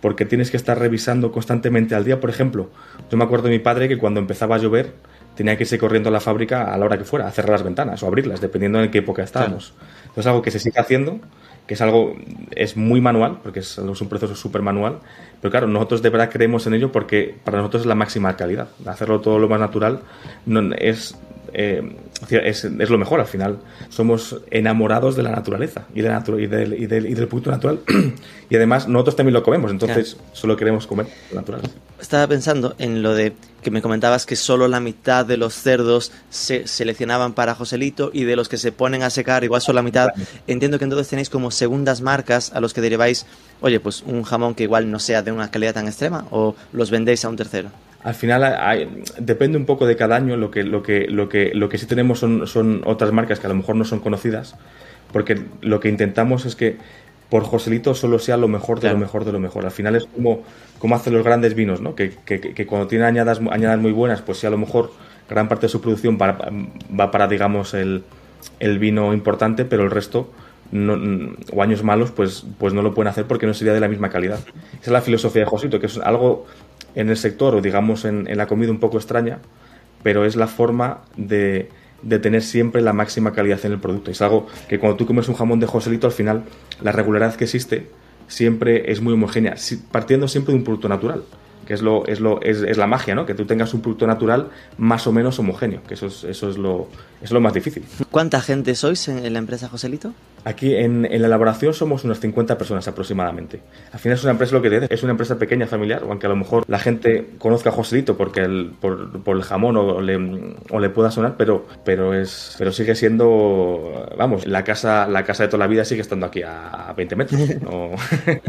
porque 0.00 0.24
tienes 0.24 0.50
que 0.50 0.56
estar 0.56 0.78
revisando 0.78 1.30
constantemente 1.30 1.94
al 1.94 2.04
día. 2.04 2.20
Por 2.20 2.30
ejemplo, 2.30 2.70
yo 3.10 3.16
me 3.16 3.24
acuerdo 3.24 3.48
de 3.48 3.50
mi 3.50 3.58
padre 3.58 3.88
que 3.88 3.98
cuando 3.98 4.18
empezaba 4.18 4.56
a 4.56 4.58
llover 4.58 4.94
tenía 5.36 5.56
que 5.56 5.64
irse 5.64 5.78
corriendo 5.78 6.08
a 6.08 6.12
la 6.12 6.20
fábrica 6.20 6.72
a 6.72 6.78
la 6.78 6.84
hora 6.84 6.98
que 6.98 7.04
fuera, 7.04 7.26
a 7.26 7.30
cerrar 7.30 7.52
las 7.52 7.62
ventanas 7.62 8.02
o 8.02 8.06
abrirlas, 8.06 8.40
dependiendo 8.40 8.82
en 8.82 8.90
qué 8.90 8.98
época 8.98 9.22
estábamos. 9.22 9.74
Entonces, 10.02 10.26
algo 10.26 10.42
que 10.42 10.50
se 10.50 10.58
sigue 10.58 10.78
haciendo, 10.78 11.20
que 11.66 11.74
es 11.74 11.80
algo, 11.80 12.16
es 12.54 12.76
muy 12.76 13.00
manual, 13.00 13.38
porque 13.42 13.60
es, 13.60 13.78
es 13.78 14.00
un 14.00 14.08
proceso 14.08 14.34
súper 14.34 14.62
manual, 14.62 14.98
pero 15.40 15.50
claro, 15.50 15.66
nosotros 15.66 16.02
de 16.02 16.10
verdad 16.10 16.30
creemos 16.30 16.66
en 16.66 16.74
ello 16.74 16.92
porque 16.92 17.34
para 17.44 17.58
nosotros 17.58 17.82
es 17.82 17.86
la 17.86 17.94
máxima 17.94 18.36
calidad. 18.36 18.68
Hacerlo 18.86 19.20
todo 19.20 19.38
lo 19.38 19.48
más 19.48 19.60
natural 19.60 20.00
no, 20.46 20.74
es 20.74 21.16
eh, 21.52 21.96
es, 22.28 22.64
es, 22.64 22.90
lo 22.90 22.98
mejor 22.98 23.20
al 23.20 23.26
final. 23.26 23.58
Somos 23.88 24.40
enamorados 24.50 25.16
de 25.16 25.22
la 25.22 25.30
naturaleza 25.30 25.86
y, 25.94 26.02
de 26.02 26.08
la 26.08 26.22
y, 26.38 26.46
del, 26.46 26.74
y, 26.74 26.86
del, 26.86 27.06
y 27.06 27.14
del 27.14 27.28
producto 27.28 27.50
natural. 27.50 27.80
y 28.50 28.56
además 28.56 28.88
nosotros 28.88 29.16
también 29.16 29.34
lo 29.34 29.42
comemos, 29.42 29.70
entonces 29.70 30.14
claro. 30.14 30.30
solo 30.32 30.56
queremos 30.56 30.86
comer 30.86 31.06
natural. 31.32 31.62
Estaba 32.00 32.26
pensando 32.26 32.74
en 32.78 33.02
lo 33.02 33.14
de 33.14 33.32
que 33.62 33.70
me 33.70 33.82
comentabas 33.82 34.26
que 34.26 34.36
solo 34.36 34.68
la 34.68 34.80
mitad 34.80 35.26
de 35.26 35.36
los 35.36 35.54
cerdos 35.54 36.12
se 36.30 36.66
seleccionaban 36.66 37.32
para 37.32 37.54
Joselito 37.54 38.10
y 38.12 38.24
de 38.24 38.36
los 38.36 38.48
que 38.48 38.56
se 38.56 38.72
ponen 38.72 39.02
a 39.02 39.10
secar 39.10 39.44
igual 39.44 39.60
solo 39.60 39.76
la 39.76 39.82
mitad. 39.82 40.08
Entiendo 40.46 40.78
que 40.78 40.84
entonces 40.84 41.08
tenéis 41.08 41.30
como 41.30 41.50
segundas 41.50 42.00
marcas 42.00 42.52
a 42.52 42.60
los 42.60 42.74
que 42.74 42.80
deriváis, 42.80 43.26
oye, 43.60 43.80
pues 43.80 44.02
un 44.06 44.22
jamón 44.22 44.54
que 44.54 44.64
igual 44.64 44.90
no 44.90 44.98
sea 44.98 45.22
de 45.22 45.32
una 45.32 45.50
calidad 45.50 45.74
tan 45.74 45.86
extrema 45.86 46.26
o 46.30 46.54
los 46.72 46.90
vendéis 46.90 47.24
a 47.24 47.28
un 47.28 47.36
tercero 47.36 47.70
al 48.02 48.14
final 48.14 48.44
hay, 48.44 48.88
depende 49.18 49.58
un 49.58 49.66
poco 49.66 49.86
de 49.86 49.96
cada 49.96 50.16
año. 50.16 50.36
Lo 50.36 50.50
que, 50.50 50.64
lo 50.64 50.82
que, 50.82 51.06
lo 51.06 51.28
que, 51.28 51.52
lo 51.54 51.68
que 51.68 51.78
sí 51.78 51.86
tenemos 51.86 52.18
son, 52.18 52.46
son 52.46 52.82
otras 52.86 53.12
marcas 53.12 53.40
que 53.40 53.46
a 53.46 53.50
lo 53.50 53.56
mejor 53.56 53.76
no 53.76 53.84
son 53.84 54.00
conocidas, 54.00 54.56
porque 55.12 55.42
lo 55.60 55.80
que 55.80 55.88
intentamos 55.88 56.46
es 56.46 56.56
que 56.56 56.78
por 57.30 57.44
Joselito 57.44 57.94
solo 57.94 58.18
sea 58.18 58.36
lo 58.36 58.48
mejor 58.48 58.78
de 58.78 58.82
claro. 58.82 58.96
lo 58.96 59.00
mejor 59.00 59.24
de 59.24 59.32
lo 59.32 59.40
mejor. 59.40 59.64
Al 59.64 59.70
final 59.70 59.96
es 59.96 60.06
como, 60.06 60.42
como 60.78 60.96
hacen 60.96 61.14
los 61.14 61.24
grandes 61.24 61.54
vinos, 61.54 61.80
¿no? 61.80 61.94
Que, 61.94 62.12
que, 62.24 62.40
que 62.40 62.66
cuando 62.66 62.88
tienen 62.88 63.06
añadas, 63.06 63.40
añadas 63.50 63.78
muy 63.78 63.92
buenas, 63.92 64.20
pues 64.20 64.38
sí, 64.38 64.46
a 64.46 64.50
lo 64.50 64.58
mejor 64.58 64.92
gran 65.28 65.48
parte 65.48 65.66
de 65.66 65.70
su 65.70 65.80
producción 65.80 66.18
va, 66.20 66.36
va 66.98 67.10
para, 67.10 67.28
digamos, 67.28 67.72
el, 67.72 68.02
el 68.58 68.78
vino 68.78 69.14
importante, 69.14 69.64
pero 69.64 69.84
el 69.84 69.90
resto 69.90 70.30
no, 70.72 70.98
o 71.52 71.62
años 71.62 71.82
malos, 71.82 72.10
pues, 72.10 72.44
pues 72.58 72.74
no 72.74 72.82
lo 72.82 72.94
pueden 72.94 73.08
hacer 73.08 73.26
porque 73.26 73.46
no 73.46 73.54
sería 73.54 73.72
de 73.72 73.80
la 73.80 73.88
misma 73.88 74.10
calidad. 74.10 74.40
Esa 74.72 74.82
es 74.82 74.88
la 74.88 75.00
filosofía 75.00 75.42
de 75.42 75.46
Joselito, 75.46 75.80
que 75.80 75.86
es 75.86 75.98
algo 75.98 76.46
en 76.94 77.08
el 77.08 77.16
sector 77.16 77.54
o 77.54 77.60
digamos 77.60 78.04
en, 78.04 78.26
en, 78.28 78.36
la 78.36 78.46
comida 78.46 78.70
un 78.70 78.80
poco 78.80 78.96
extraña, 78.96 79.38
pero 80.02 80.24
es 80.24 80.36
la 80.36 80.46
forma 80.46 81.02
de, 81.16 81.68
de, 82.02 82.18
tener 82.18 82.42
siempre 82.42 82.82
la 82.82 82.92
máxima 82.92 83.32
calidad 83.32 83.64
en 83.64 83.72
el 83.72 83.78
producto. 83.78 84.10
Es 84.10 84.22
algo 84.22 84.46
que 84.68 84.78
cuando 84.78 84.96
tú 84.96 85.06
comes 85.06 85.28
un 85.28 85.34
jamón 85.34 85.60
de 85.60 85.66
Joselito, 85.66 86.06
al 86.06 86.12
final 86.12 86.44
la 86.82 86.92
regularidad 86.92 87.34
que 87.34 87.44
existe 87.44 87.88
siempre 88.28 88.90
es 88.92 89.00
muy 89.00 89.12
homogénea, 89.14 89.56
partiendo 89.90 90.28
siempre 90.28 90.52
de 90.52 90.58
un 90.58 90.64
producto 90.64 90.88
natural 90.88 91.24
que 91.66 91.74
es, 91.74 91.82
lo, 91.82 92.04
es, 92.06 92.18
lo, 92.18 92.42
es, 92.42 92.62
es, 92.62 92.78
la 92.78 92.88
magia, 92.88 93.14
¿no? 93.14 93.26
Que 93.26 93.34
tú 93.34 93.44
tengas 93.44 93.72
un 93.74 93.80
producto 93.80 94.04
natural 94.04 94.48
más 94.76 95.06
o 95.06 95.12
menos 95.12 95.38
homogéneo, 95.38 95.82
que 95.86 95.94
eso 95.94 96.08
es, 96.08 96.24
eso 96.24 96.50
es, 96.50 96.58
lo, 96.58 96.88
es 97.22 97.30
lo 97.30 97.40
más 97.40 97.52
difícil. 97.52 97.84
¿Cuánta 98.10 98.40
gente 98.40 98.74
sois 98.74 99.08
en, 99.08 99.32
la 99.32 99.38
empresa 99.38 99.68
Joselito? 99.68 100.14
Aquí 100.44 100.74
en, 100.74 101.04
en, 101.04 101.20
la 101.20 101.28
elaboración 101.28 101.74
somos 101.74 102.04
unas 102.04 102.18
50 102.18 102.56
personas 102.56 102.88
aproximadamente. 102.88 103.60
Al 103.92 103.98
final 103.98 104.16
es 104.16 104.24
una 104.24 104.32
empresa, 104.32 104.54
lo 104.54 104.62
que 104.62 104.70
te 104.70 104.94
es 104.94 105.02
una 105.02 105.12
empresa 105.12 105.38
pequeña, 105.38 105.66
familiar, 105.66 106.02
aunque 106.02 106.26
a 106.26 106.30
lo 106.30 106.36
mejor 106.36 106.64
la 106.66 106.78
gente 106.78 107.32
conozca 107.38 107.68
a 107.68 107.72
Joselito 107.72 108.16
porque 108.16 108.40
el, 108.40 108.72
por, 108.80 109.22
por, 109.22 109.36
el 109.36 109.42
jamón 109.42 109.76
o 109.76 110.00
le, 110.00 110.16
o 110.70 110.80
le 110.80 110.88
pueda 110.88 111.10
sonar, 111.10 111.34
pero, 111.36 111.66
pero, 111.84 112.14
es, 112.14 112.54
pero 112.56 112.72
sigue 112.72 112.94
siendo, 112.94 114.08
vamos, 114.16 114.46
la 114.46 114.64
casa, 114.64 115.06
la 115.06 115.24
casa 115.24 115.42
de 115.42 115.50
toda 115.50 115.58
la 115.58 115.66
vida 115.66 115.84
sigue 115.84 116.00
estando 116.00 116.24
aquí 116.24 116.42
a 116.42 116.94
20 116.96 117.16
metros. 117.16 117.40
¿no? 117.62 117.90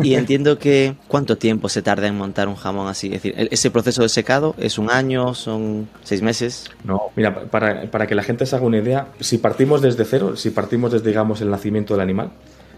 y 0.01 0.13
entiendo 0.15 0.57
que, 0.57 0.95
¿cuánto 1.09 1.37
tiempo 1.37 1.67
se 1.67 1.81
tarda 1.81 2.07
en 2.07 2.17
montar 2.17 2.47
un 2.47 2.55
jamón 2.55 2.87
así? 2.87 3.07
Es 3.07 3.21
decir, 3.21 3.35
ese 3.51 3.69
proceso 3.69 4.01
de 4.01 4.09
secado 4.09 4.55
es 4.57 4.77
un 4.77 4.89
año, 4.89 5.33
son 5.33 5.89
seis 6.03 6.21
meses. 6.21 6.71
No, 6.85 7.09
mira, 7.17 7.35
para, 7.45 7.91
para 7.91 8.07
que 8.07 8.15
la 8.15 8.23
gente 8.23 8.45
se 8.45 8.60
haga 8.61 8.67
una 8.67 8.77
idea, 8.77 9.07
si 9.19 9.37
partimos 9.37 9.81
desde 9.81 10.05
cero, 10.05 10.35
si 10.35 10.51
partimos 10.51 10.91
desde, 10.91 11.09
digamos, 11.09 11.41
el 11.41 11.49
nacimiento 11.49 11.93
del 11.93 12.01
animal, 12.01 12.31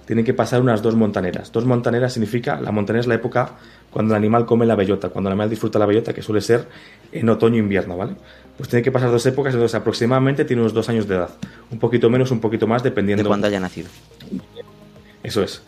tienen 0.06 0.26
que 0.26 0.34
pasar 0.34 0.62
unas 0.62 0.82
dos 0.82 0.96
montaneras. 0.96 1.52
Dos 1.52 1.66
montaneras 1.66 2.14
significa, 2.14 2.60
la 2.60 2.72
montanera 2.72 3.02
es 3.02 3.08
la 3.08 3.16
época 3.16 3.52
cuando 3.92 4.14
el 4.14 4.18
animal 4.18 4.46
come 4.46 4.66
la 4.66 4.76
bellota, 4.76 5.10
cuando 5.10 5.30
el 5.30 5.34
animal 5.34 5.50
disfruta 5.50 5.80
la 5.80 5.86
bellota, 5.86 6.14
que 6.14 6.22
suele 6.22 6.42
ser 6.42 6.68
en 7.12 7.30
otoño 7.30 7.56
e 7.56 7.60
invierno, 7.60 7.96
¿vale? 7.96 8.16
Pues 8.58 8.70
tiene 8.70 8.84
que 8.84 8.92
pasar 8.92 9.12
dos 9.12 9.26
épocas, 9.26 9.54
entonces 9.54 9.76
aproximadamente 9.76 10.46
tiene 10.46 10.62
unos 10.62 10.74
dos 10.74 10.90
años 10.90 11.08
de 11.08 11.16
edad. 11.16 11.30
Un 11.72 11.80
poquito 11.80 12.10
menos, 12.10 12.32
un 12.32 12.40
poquito 12.40 12.68
más, 12.68 12.84
dependiendo... 12.84 13.24
De 13.24 13.28
cuándo 13.28 13.48
haya 13.48 13.60
nacido. 13.60 13.90
Eso 15.24 15.42
es. 15.42 15.62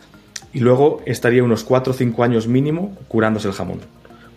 Y 0.52 0.60
luego 0.60 1.02
estaría 1.06 1.42
unos 1.42 1.64
cuatro 1.64 1.92
o 1.92 1.96
cinco 1.96 2.22
años 2.24 2.46
mínimo 2.46 2.96
curándose 3.08 3.48
el 3.48 3.54
jamón 3.54 3.80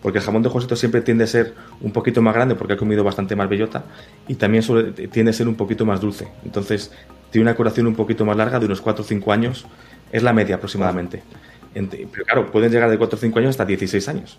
porque 0.02 0.18
el 0.18 0.24
jamón 0.24 0.42
de 0.42 0.48
Josito 0.48 0.76
siempre 0.76 1.02
tiende 1.02 1.24
a 1.24 1.26
ser 1.26 1.54
un 1.80 1.92
poquito 1.92 2.22
más 2.22 2.34
grande 2.34 2.54
porque 2.54 2.74
ha 2.74 2.76
comido 2.76 3.04
bastante 3.04 3.36
más 3.36 3.48
bellota 3.48 3.84
y 4.28 4.34
también 4.34 4.62
suele, 4.62 4.92
tiende 5.08 5.30
a 5.30 5.32
ser 5.34 5.48
un 5.48 5.56
poquito 5.56 5.84
más 5.84 6.00
dulce. 6.00 6.28
Entonces 6.44 6.92
tiene 7.30 7.42
una 7.42 7.54
curación 7.54 7.86
un 7.86 7.94
poquito 7.94 8.24
más 8.24 8.36
larga 8.36 8.58
de 8.58 8.66
unos 8.66 8.80
4 8.80 9.04
o 9.04 9.06
5 9.06 9.32
años, 9.32 9.66
es 10.10 10.22
la 10.22 10.32
media 10.32 10.56
aproximadamente. 10.56 11.22
Pero 11.72 12.24
claro, 12.24 12.50
pueden 12.50 12.72
llegar 12.72 12.90
de 12.90 12.98
4 12.98 13.16
o 13.16 13.20
5 13.20 13.38
años 13.38 13.50
hasta 13.50 13.64
16 13.64 14.08
años. 14.08 14.38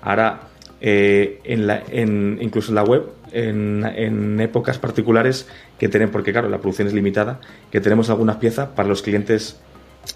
Ahora, 0.00 0.40
eh, 0.80 1.40
en 1.44 2.38
incluso 2.40 2.70
en 2.70 2.74
la 2.76 2.84
web, 2.84 3.04
en, 3.32 4.40
épocas 4.40 4.78
particulares 4.78 5.48
que 5.78 5.88
tienen, 5.88 6.10
porque 6.10 6.32
claro, 6.32 6.48
la 6.48 6.58
producción 6.58 6.88
es 6.88 6.94
limitada, 6.94 7.40
que 7.70 7.80
tenemos 7.80 8.08
algunas 8.08 8.36
piezas 8.36 8.68
para 8.68 8.88
los 8.88 9.02
clientes 9.02 9.58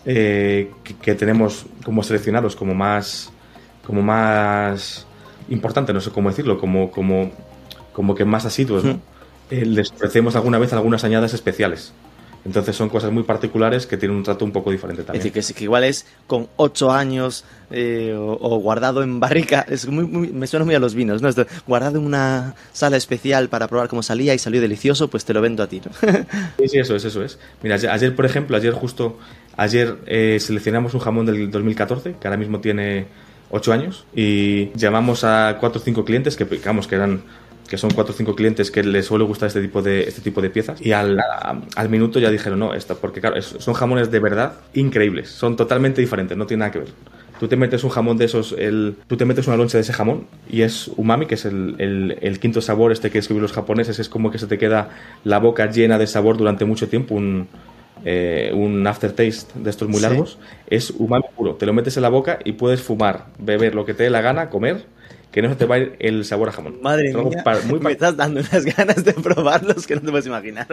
eh, 0.04 0.70
que 1.02 1.14
tenemos 1.14 1.66
como 1.84 2.02
seleccionados 2.02 2.54
como 2.54 2.74
más 2.74 3.32
como 3.88 4.02
más 4.02 5.06
importante, 5.48 5.94
no 5.94 6.02
sé 6.02 6.10
cómo 6.10 6.28
decirlo, 6.28 6.58
como, 6.58 6.90
como, 6.90 7.32
como 7.94 8.14
que 8.14 8.26
más 8.26 8.44
asiduos, 8.44 8.84
¿no? 8.84 9.00
eh, 9.50 9.64
les 9.64 9.90
ofrecemos 9.90 10.36
alguna 10.36 10.58
vez 10.58 10.74
algunas 10.74 11.04
añadas 11.04 11.32
especiales. 11.32 11.94
Entonces 12.44 12.76
son 12.76 12.90
cosas 12.90 13.10
muy 13.10 13.22
particulares 13.22 13.86
que 13.86 13.96
tienen 13.96 14.18
un 14.18 14.24
trato 14.24 14.44
un 14.44 14.52
poco 14.52 14.70
diferente 14.70 15.04
también. 15.04 15.26
Es 15.26 15.32
decir, 15.32 15.54
que, 15.54 15.58
que 15.58 15.64
igual 15.64 15.84
es 15.84 16.04
con 16.26 16.48
ocho 16.56 16.92
años 16.92 17.46
eh, 17.70 18.14
o, 18.14 18.38
o, 18.38 18.58
guardado 18.58 19.02
en 19.02 19.20
barrica, 19.20 19.64
es 19.68 19.88
muy, 19.88 20.04
muy, 20.04 20.28
me 20.28 20.46
suena 20.46 20.66
muy 20.66 20.74
a 20.74 20.78
los 20.78 20.94
vinos, 20.94 21.22
¿no? 21.22 21.30
Esto, 21.30 21.46
guardado 21.66 21.98
en 21.98 22.04
una 22.04 22.56
sala 22.74 22.98
especial 22.98 23.48
para 23.48 23.68
probar 23.68 23.88
cómo 23.88 24.02
salía 24.02 24.34
y 24.34 24.38
salió 24.38 24.60
delicioso, 24.60 25.08
pues 25.08 25.24
te 25.24 25.32
lo 25.32 25.40
vendo 25.40 25.62
a 25.62 25.66
ti, 25.66 25.80
¿no? 25.82 25.92
sí, 26.58 26.68
sí, 26.68 26.78
eso 26.78 26.94
es, 26.94 27.06
eso 27.06 27.24
es. 27.24 27.38
Mira, 27.62 27.76
ayer, 27.76 27.90
ayer 27.90 28.14
por 28.14 28.26
ejemplo, 28.26 28.54
ayer 28.54 28.74
justo, 28.74 29.18
ayer 29.56 29.96
eh, 30.04 30.36
seleccionamos 30.40 30.92
un 30.92 31.00
jamón 31.00 31.24
del 31.24 31.50
2014, 31.50 32.16
que 32.20 32.28
ahora 32.28 32.36
mismo 32.36 32.60
tiene 32.60 33.06
ocho 33.50 33.72
años, 33.72 34.04
y 34.14 34.70
llamamos 34.74 35.24
a 35.24 35.56
cuatro 35.60 35.80
o 35.80 35.84
cinco 35.84 36.04
clientes 36.04 36.36
que, 36.36 36.44
digamos, 36.44 36.86
que 36.86 36.96
eran 36.96 37.22
que 37.68 37.76
son 37.76 37.90
cuatro 37.90 38.14
o 38.14 38.16
cinco 38.16 38.34
clientes 38.34 38.70
que 38.70 38.82
les 38.82 39.06
suele 39.06 39.24
gustar 39.24 39.48
este 39.48 39.60
tipo 39.60 39.82
de, 39.82 40.04
este 40.04 40.22
tipo 40.22 40.40
de 40.40 40.50
piezas. 40.50 40.80
Y 40.80 40.92
al, 40.92 41.18
al 41.76 41.88
minuto 41.90 42.18
ya 42.18 42.30
dijeron, 42.30 42.58
no, 42.58 42.74
esto, 42.74 42.96
porque 42.96 43.20
claro, 43.20 43.40
son 43.42 43.74
jamones 43.74 44.10
de 44.10 44.18
verdad 44.18 44.54
increíbles, 44.74 45.28
son 45.28 45.54
totalmente 45.54 46.00
diferentes, 46.00 46.36
no 46.36 46.46
tiene 46.46 46.60
nada 46.60 46.72
que 46.72 46.78
ver. 46.80 46.88
Tú 47.38 47.46
te 47.46 47.56
metes 47.56 47.84
un 47.84 47.90
jamón 47.90 48.16
de 48.16 48.24
esos, 48.24 48.52
el, 48.58 48.96
tú 49.06 49.16
te 49.16 49.24
metes 49.24 49.46
una 49.46 49.56
loncha 49.56 49.78
de 49.78 49.82
ese 49.82 49.92
jamón 49.92 50.26
y 50.50 50.62
es 50.62 50.90
umami, 50.96 51.26
que 51.26 51.36
es 51.36 51.44
el, 51.44 52.18
el, 52.20 52.40
quinto 52.40 52.60
sabor 52.60 52.90
este 52.90 53.10
que 53.10 53.18
escriben 53.18 53.42
los 53.42 53.52
japoneses, 53.52 54.00
es 54.00 54.08
como 54.08 54.32
que 54.32 54.38
se 54.38 54.48
te 54.48 54.58
queda 54.58 54.90
la 55.22 55.38
boca 55.38 55.70
llena 55.70 55.98
de 55.98 56.08
sabor 56.08 56.36
durante 56.36 56.64
mucho 56.64 56.88
tiempo, 56.88 57.20
eh, 58.04 58.52
un 58.54 58.86
aftertaste 58.86 59.58
de 59.58 59.70
estos 59.70 59.88
muy 59.88 60.00
largos, 60.00 60.38
¿Sí? 60.40 60.66
es 60.68 60.90
umami 60.90 61.24
puro. 61.36 61.54
Te 61.54 61.66
lo 61.66 61.72
metes 61.72 61.96
en 61.96 62.02
la 62.02 62.08
boca 62.08 62.38
y 62.44 62.52
puedes 62.52 62.82
fumar, 62.82 63.26
beber 63.38 63.74
lo 63.74 63.84
que 63.84 63.94
te 63.94 64.04
dé 64.04 64.10
la 64.10 64.20
gana, 64.20 64.50
comer 64.50 64.86
que 65.30 65.42
no 65.42 65.50
se 65.50 65.56
te 65.56 65.66
va 65.66 65.74
a 65.74 65.78
ir 65.78 65.96
el 65.98 66.24
sabor 66.24 66.48
a 66.48 66.52
jamón. 66.52 66.78
Madre 66.82 67.12
mía, 67.12 67.44
para, 67.44 67.60
muy 67.62 67.78
me 67.80 67.92
estás 67.92 68.16
dando 68.16 68.40
unas 68.40 68.64
ganas 68.76 69.04
de 69.04 69.12
probarlos 69.12 69.86
que 69.86 69.94
no 69.94 70.00
te 70.00 70.10
puedes 70.10 70.26
imaginar. 70.26 70.66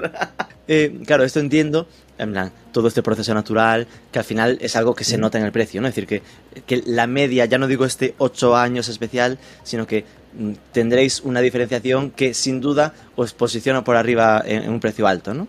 eh, 0.67 1.01
claro, 1.05 1.23
esto 1.23 1.39
entiendo, 1.39 1.87
en 2.17 2.31
plan, 2.31 2.51
todo 2.71 2.87
este 2.87 3.03
proceso 3.03 3.33
natural, 3.33 3.87
que 4.11 4.19
al 4.19 4.25
final 4.25 4.57
es 4.61 4.75
algo 4.75 4.95
que 4.95 5.03
se 5.03 5.17
nota 5.17 5.37
en 5.37 5.45
el 5.45 5.51
precio, 5.51 5.81
¿no? 5.81 5.87
Es 5.87 5.95
decir, 5.95 6.07
que, 6.07 6.21
que 6.65 6.81
la 6.85 7.05
media, 7.05 7.45
ya 7.45 7.57
no 7.57 7.67
digo 7.67 7.85
este 7.85 8.15
8 8.17 8.55
años 8.55 8.87
especial, 8.87 9.39
sino 9.63 9.85
que 9.85 10.05
mm, 10.37 10.51
tendréis 10.71 11.19
una 11.21 11.41
diferenciación 11.41 12.11
que 12.11 12.33
sin 12.33 12.61
duda 12.61 12.93
os 13.15 13.33
posiciona 13.33 13.83
por 13.83 13.97
arriba 13.97 14.41
en, 14.45 14.63
en 14.63 14.71
un 14.71 14.79
precio 14.79 15.05
alto, 15.05 15.33
¿no? 15.33 15.47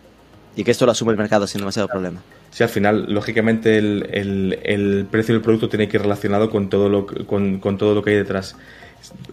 Y 0.56 0.64
que 0.64 0.70
esto 0.70 0.86
lo 0.86 0.92
asume 0.92 1.12
el 1.12 1.18
mercado 1.18 1.46
sin 1.46 1.60
demasiado 1.60 1.86
problema. 1.86 2.20
Sí, 2.50 2.62
al 2.62 2.70
final, 2.70 3.12
lógicamente, 3.12 3.76
el, 3.76 4.08
el, 4.10 4.58
el, 4.64 5.06
precio 5.10 5.34
del 5.34 5.42
producto 5.42 5.68
tiene 5.68 5.88
que 5.88 5.98
ir 5.98 6.02
relacionado 6.02 6.50
con 6.50 6.70
todo 6.70 6.88
lo, 6.88 7.06
con, 7.06 7.60
con 7.60 7.76
todo 7.76 7.94
lo 7.94 8.02
que 8.02 8.10
hay 8.10 8.16
detrás. 8.16 8.56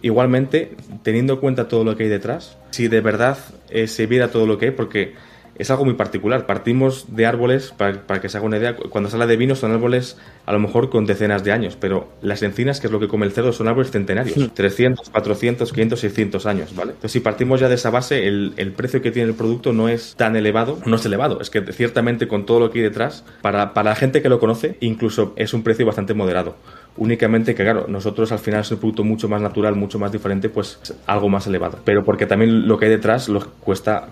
Igualmente, 0.02 0.76
teniendo 1.02 1.32
en 1.34 1.40
cuenta 1.40 1.66
todo 1.66 1.82
lo 1.82 1.96
que 1.96 2.04
hay 2.04 2.08
detrás, 2.10 2.58
si 2.70 2.88
de 2.88 3.00
verdad 3.00 3.38
eh, 3.70 3.88
se 3.88 4.06
viera 4.06 4.28
todo 4.28 4.46
lo 4.46 4.58
que 4.58 4.66
hay, 4.66 4.70
porque 4.72 5.14
es 5.56 5.70
algo 5.70 5.84
muy 5.84 5.94
particular. 5.94 6.46
Partimos 6.46 7.06
de 7.14 7.26
árboles, 7.26 7.72
para, 7.76 8.20
que 8.20 8.28
se 8.28 8.36
haga 8.36 8.46
una 8.46 8.58
idea, 8.58 8.76
cuando 8.76 9.10
se 9.10 9.16
habla 9.16 9.26
de 9.26 9.36
vino 9.36 9.54
son 9.54 9.72
árboles 9.72 10.16
a 10.46 10.52
lo 10.52 10.58
mejor 10.58 10.90
con 10.90 11.06
decenas 11.06 11.44
de 11.44 11.52
años, 11.52 11.76
pero 11.80 12.08
las 12.20 12.42
encinas, 12.42 12.80
que 12.80 12.88
es 12.88 12.92
lo 12.92 13.00
que 13.00 13.08
come 13.08 13.24
el 13.26 13.32
cerdo, 13.32 13.52
son 13.52 13.68
árboles 13.68 13.90
centenarios, 13.90 14.52
300, 14.54 15.10
400, 15.10 15.72
500, 15.72 16.00
600 16.00 16.46
años, 16.46 16.74
¿vale? 16.74 16.92
Entonces, 16.92 17.12
si 17.12 17.20
partimos 17.20 17.60
ya 17.60 17.68
de 17.68 17.76
esa 17.76 17.90
base, 17.90 18.26
el, 18.26 18.52
el 18.56 18.72
precio 18.72 19.00
que 19.00 19.10
tiene 19.10 19.28
el 19.28 19.34
producto 19.34 19.72
no 19.72 19.88
es 19.88 20.14
tan 20.16 20.36
elevado, 20.36 20.78
no 20.84 20.96
es 20.96 21.06
elevado, 21.06 21.40
es 21.40 21.50
que 21.50 21.62
ciertamente 21.72 22.28
con 22.28 22.44
todo 22.44 22.60
lo 22.60 22.70
que 22.70 22.80
hay 22.80 22.84
detrás, 22.84 23.24
para, 23.40 23.72
para 23.72 23.90
la 23.90 23.96
gente 23.96 24.22
que 24.22 24.28
lo 24.28 24.38
conoce, 24.38 24.76
incluso 24.80 25.32
es 25.36 25.54
un 25.54 25.62
precio 25.62 25.86
bastante 25.86 26.14
moderado 26.14 26.56
únicamente 26.96 27.54
que 27.54 27.62
claro, 27.64 27.86
nosotros 27.88 28.30
al 28.32 28.38
final 28.38 28.60
es 28.60 28.70
un 28.70 28.78
producto 28.78 29.04
mucho 29.04 29.28
más 29.28 29.42
natural, 29.42 29.74
mucho 29.74 29.98
más 29.98 30.12
diferente, 30.12 30.48
pues 30.48 30.78
algo 31.06 31.28
más 31.28 31.46
elevado. 31.46 31.78
Pero 31.84 32.04
porque 32.04 32.26
también 32.26 32.68
lo 32.68 32.78
que 32.78 32.86
hay 32.86 32.90
detrás 32.90 33.28
lo 33.28 33.40
cuesta 33.60 34.08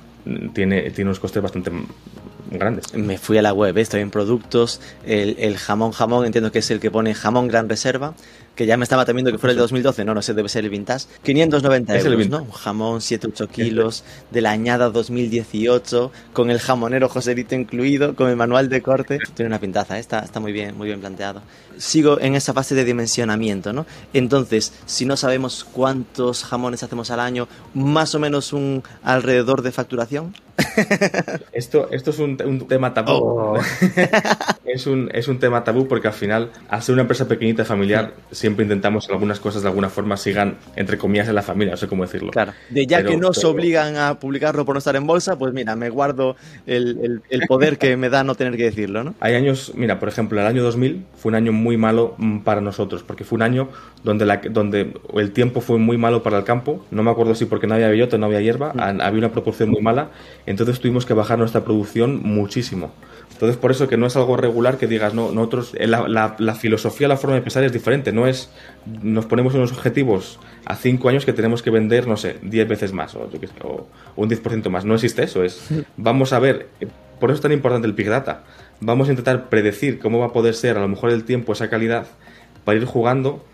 tiene, 0.52 0.90
tiene 0.90 1.10
unos 1.10 1.20
costes 1.20 1.42
bastante 1.42 1.70
grandes. 2.50 2.94
Me 2.94 3.18
fui 3.18 3.38
a 3.38 3.42
la 3.42 3.52
web, 3.52 3.76
estoy 3.78 4.00
en 4.00 4.10
productos, 4.10 4.80
el, 5.04 5.36
el, 5.38 5.56
jamón 5.56 5.92
jamón 5.92 6.26
entiendo 6.26 6.52
que 6.52 6.60
es 6.60 6.70
el 6.70 6.80
que 6.80 6.90
pone 6.90 7.14
jamón 7.14 7.48
gran 7.48 7.68
reserva, 7.68 8.14
que 8.54 8.66
ya 8.66 8.76
me 8.76 8.84
estaba 8.84 9.04
temiendo 9.04 9.30
que 9.30 9.38
fuera 9.38 9.52
el 9.52 9.56
de 9.56 9.62
2012, 9.62 10.04
no, 10.04 10.14
no 10.14 10.22
sé, 10.22 10.34
debe 10.34 10.48
ser 10.48 10.64
el 10.64 10.70
vintage. 10.70 11.06
590 11.22 11.96
es 11.96 12.04
euros, 12.04 12.28
¿no? 12.28 12.42
Un 12.42 12.50
jamón 12.50 13.00
7-8 13.00 13.48
kilos 13.48 14.04
de 14.30 14.40
la 14.40 14.50
añada 14.50 14.90
2018, 14.90 16.12
con 16.32 16.50
el 16.50 16.60
jamonero 16.60 17.08
Joselito 17.08 17.54
incluido, 17.54 18.14
con 18.14 18.28
el 18.28 18.36
manual 18.36 18.68
de 18.68 18.82
corte. 18.82 19.18
Tiene 19.34 19.48
una 19.48 19.58
pintaza, 19.58 19.96
¿eh? 19.96 20.00
está, 20.00 20.20
está 20.20 20.40
muy 20.40 20.52
bien, 20.52 20.76
muy 20.76 20.88
bien 20.88 21.00
planteado. 21.00 21.42
Sigo 21.78 22.20
en 22.20 22.34
esa 22.34 22.52
fase 22.52 22.74
de 22.74 22.84
dimensionamiento, 22.84 23.72
¿no? 23.72 23.86
Entonces, 24.12 24.72
si 24.86 25.06
no 25.06 25.16
sabemos 25.16 25.64
cuántos 25.64 26.44
jamones 26.44 26.82
hacemos 26.82 27.10
al 27.10 27.20
año, 27.20 27.48
más 27.74 28.14
o 28.14 28.18
menos 28.18 28.52
un 28.52 28.82
alrededor 29.02 29.62
de 29.62 29.72
facturación. 29.72 30.34
Esto, 31.52 31.88
esto 31.90 32.10
es 32.10 32.18
un, 32.18 32.36
tema 32.66 32.94
tabú. 32.94 33.10
Oh. 33.12 33.58
es, 34.64 34.86
un, 34.86 35.10
es 35.12 35.28
un 35.28 35.38
tema 35.38 35.64
tabú 35.64 35.86
porque 35.86 36.08
al 36.08 36.14
final, 36.14 36.50
al 36.68 36.82
ser 36.82 36.94
una 36.94 37.02
empresa 37.02 37.28
pequeñita 37.28 37.64
familiar, 37.64 38.12
siempre 38.30 38.64
intentamos 38.64 39.06
que 39.06 39.12
algunas 39.12 39.40
cosas 39.40 39.62
de 39.62 39.68
alguna 39.68 39.88
forma 39.88 40.16
sigan, 40.16 40.56
entre 40.76 40.98
comillas, 40.98 41.28
en 41.28 41.34
la 41.34 41.42
familia, 41.42 41.72
no 41.72 41.76
sé 41.76 41.88
cómo 41.88 42.02
decirlo. 42.02 42.30
Claro, 42.30 42.52
de 42.70 42.86
ya 42.86 43.02
que 43.02 43.16
nos 43.16 43.44
obligan 43.44 43.96
a 43.96 44.18
publicarlo 44.18 44.64
por 44.64 44.74
no 44.74 44.78
estar 44.78 44.96
en 44.96 45.06
bolsa, 45.06 45.36
pues 45.38 45.52
mira, 45.52 45.76
me 45.76 45.90
guardo 45.90 46.36
el, 46.66 47.22
el, 47.28 47.46
poder 47.46 47.78
que 47.78 47.96
me 47.96 48.08
da 48.08 48.24
no 48.24 48.34
tener 48.34 48.56
que 48.56 48.64
decirlo, 48.64 49.04
¿no? 49.04 49.14
Hay 49.20 49.34
años, 49.34 49.72
mira, 49.74 49.98
por 49.98 50.08
ejemplo, 50.08 50.40
el 50.40 50.46
año 50.46 50.62
2000 50.62 51.04
fue 51.16 51.30
un 51.30 51.34
año 51.34 51.52
muy 51.52 51.76
malo 51.76 52.14
mm, 52.18 52.38
para 52.40 52.60
nosotros, 52.60 53.02
porque 53.02 53.24
fue 53.24 53.36
un 53.36 53.42
año 53.42 53.68
donde, 54.04 54.26
la, 54.26 54.38
donde 54.38 54.94
el 55.14 55.32
tiempo 55.32 55.60
fue 55.60 55.78
muy 55.78 55.98
malo 55.98 56.22
para 56.22 56.38
el 56.38 56.44
campo, 56.44 56.84
no 56.90 57.02
me 57.02 57.10
acuerdo 57.10 57.34
si 57.34 57.44
porque 57.44 57.66
no 57.66 57.74
había 57.74 57.88
bellota, 57.88 58.18
no 58.18 58.26
había 58.26 58.40
hierba, 58.40 58.72
mm. 58.74 59.00
había 59.00 59.18
una 59.18 59.32
proporción 59.32 59.70
muy 59.70 59.82
mala, 59.82 60.10
entonces 60.52 60.80
tuvimos 60.80 61.04
que 61.04 61.14
bajar 61.14 61.38
nuestra 61.38 61.64
producción 61.64 62.22
muchísimo. 62.22 62.92
Entonces, 63.32 63.56
por 63.56 63.72
eso 63.72 63.88
que 63.88 63.96
no 63.96 64.06
es 64.06 64.16
algo 64.16 64.36
regular 64.36 64.78
que 64.78 64.86
digas, 64.86 65.14
no, 65.14 65.32
nosotros, 65.32 65.72
eh, 65.76 65.88
la, 65.88 66.06
la, 66.06 66.36
la, 66.38 66.54
filosofía, 66.54 67.08
la 67.08 67.16
forma 67.16 67.36
de 67.36 67.42
pensar 67.42 67.64
es 67.64 67.72
diferente. 67.72 68.12
No 68.12 68.26
es, 68.26 68.50
nos 69.02 69.26
ponemos 69.26 69.54
unos 69.54 69.72
objetivos 69.72 70.38
a 70.64 70.76
cinco 70.76 71.08
años 71.08 71.24
que 71.24 71.32
tenemos 71.32 71.62
que 71.62 71.70
vender, 71.70 72.06
no 72.06 72.16
sé, 72.16 72.36
10 72.42 72.68
veces 72.68 72.92
más 72.92 73.16
o, 73.16 73.28
o 73.64 73.88
un 74.14 74.30
10% 74.30 74.68
más. 74.68 74.84
No 74.84 74.94
existe 74.94 75.24
eso. 75.24 75.42
Es, 75.42 75.68
vamos 75.96 76.32
a 76.32 76.38
ver, 76.38 76.68
por 77.18 77.30
eso 77.30 77.36
es 77.36 77.40
tan 77.40 77.52
importante 77.52 77.88
el 77.88 77.94
Big 77.94 78.08
Data. 78.08 78.44
Vamos 78.80 79.08
a 79.08 79.10
intentar 79.10 79.48
predecir 79.48 79.98
cómo 79.98 80.20
va 80.20 80.26
a 80.26 80.32
poder 80.32 80.54
ser 80.54 80.76
a 80.76 80.80
lo 80.80 80.88
mejor 80.88 81.10
el 81.10 81.24
tiempo, 81.24 81.52
esa 81.52 81.68
calidad, 81.68 82.06
para 82.64 82.78
ir 82.78 82.84
jugando 82.84 83.44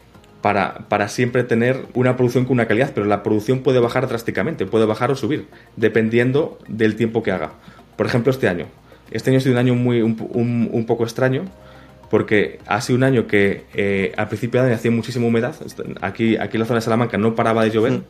para, 0.40 0.87
para, 0.88 1.09
siempre 1.09 1.42
tener 1.45 1.87
una 1.95 2.16
producción 2.16 2.45
con 2.45 2.54
una 2.54 2.66
calidad, 2.66 2.92
pero 2.95 3.07
la 3.07 3.23
producción 3.23 3.61
puede 3.61 3.80
bajar 3.80 4.09
drásticamente, 4.09 4.66
puede 4.66 4.87
bajar 4.87 5.11
o 5.11 5.16
subir, 5.16 5.47
dependiendo 5.76 6.59
del 6.68 6.97
tiempo 6.97 7.23
que 7.23 7.33
haga. 7.33 7.52
Por 7.97 8.07
ejemplo, 8.07 8.30
este 8.30 8.49
año. 8.49 8.66
Este 9.11 9.30
año 9.30 9.38
ha 9.38 9.40
sido 9.40 9.54
un 9.54 9.59
año 9.59 9.75
muy, 9.75 10.02
un, 10.02 10.68
un, 10.73 10.87
poco 10.87 11.04
extraño 11.04 11.45
porque 12.11 12.61
ha 12.66 12.80
sido 12.80 12.97
un 12.97 13.04
año 13.04 13.26
que 13.26 13.64
eh, 13.75 14.12
al 14.16 14.28
principio 14.28 14.61
de 14.61 14.68
año 14.68 14.76
hacía 14.76 14.90
muchísima 14.90 15.26
humedad. 15.26 15.54
Aquí, 16.00 16.37
aquí 16.37 16.57
en 16.57 16.61
la 16.61 16.66
zona 16.66 16.78
de 16.78 16.83
Salamanca 16.83 17.18
no 17.18 17.35
paraba 17.35 17.64
de 17.64 17.71
llover 17.71 17.92
mm. 17.92 18.02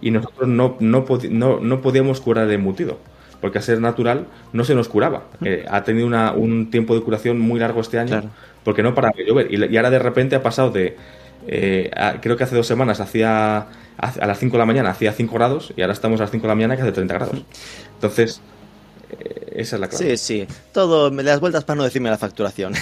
y 0.00 0.10
nosotros 0.10 0.48
no, 0.48 0.76
no, 0.80 1.06
no, 1.30 1.60
no, 1.60 1.80
podíamos 1.80 2.20
curar 2.20 2.46
el 2.46 2.52
embutido. 2.52 2.98
Porque 3.40 3.58
a 3.58 3.62
ser 3.62 3.80
natural 3.80 4.26
no 4.52 4.64
se 4.64 4.74
nos 4.74 4.88
curaba. 4.88 5.28
Mm. 5.40 5.46
Eh, 5.46 5.64
ha 5.70 5.84
tenido 5.84 6.06
una, 6.06 6.32
un 6.32 6.70
tiempo 6.70 6.94
de 6.94 7.02
curación 7.02 7.38
muy 7.38 7.60
largo 7.60 7.80
este 7.80 7.98
año 7.98 8.30
porque 8.64 8.82
no 8.82 8.94
paraba 8.94 9.14
de 9.16 9.24
llover. 9.24 9.52
Y, 9.52 9.76
ahora 9.76 9.90
de 9.90 9.98
repente 9.98 10.36
ha 10.36 10.42
pasado 10.42 10.70
de. 10.70 10.96
Eh, 11.48 11.90
creo 12.20 12.36
que 12.36 12.44
hace 12.44 12.56
dos 12.56 12.66
semanas 12.66 13.00
hacía. 13.00 13.66
A 14.00 14.26
las 14.28 14.38
5 14.38 14.52
de 14.52 14.58
la 14.58 14.64
mañana 14.64 14.90
hacía 14.90 15.12
5 15.12 15.34
grados 15.34 15.72
y 15.76 15.80
ahora 15.80 15.92
estamos 15.92 16.20
a 16.20 16.22
las 16.22 16.30
5 16.30 16.42
de 16.42 16.48
la 16.48 16.54
mañana 16.54 16.76
que 16.76 16.82
hace 16.82 16.92
30 16.92 17.14
grados. 17.14 17.44
Entonces, 17.94 18.40
esa 19.58 19.76
es 19.76 19.80
la 19.80 19.88
clave. 19.88 20.16
Sí, 20.16 20.46
sí. 20.46 20.54
Todo, 20.72 21.10
me 21.10 21.22
das 21.22 21.40
vueltas 21.40 21.64
para 21.64 21.76
no 21.76 21.84
decirme 21.84 22.10
la 22.10 22.18
facturación. 22.18 22.74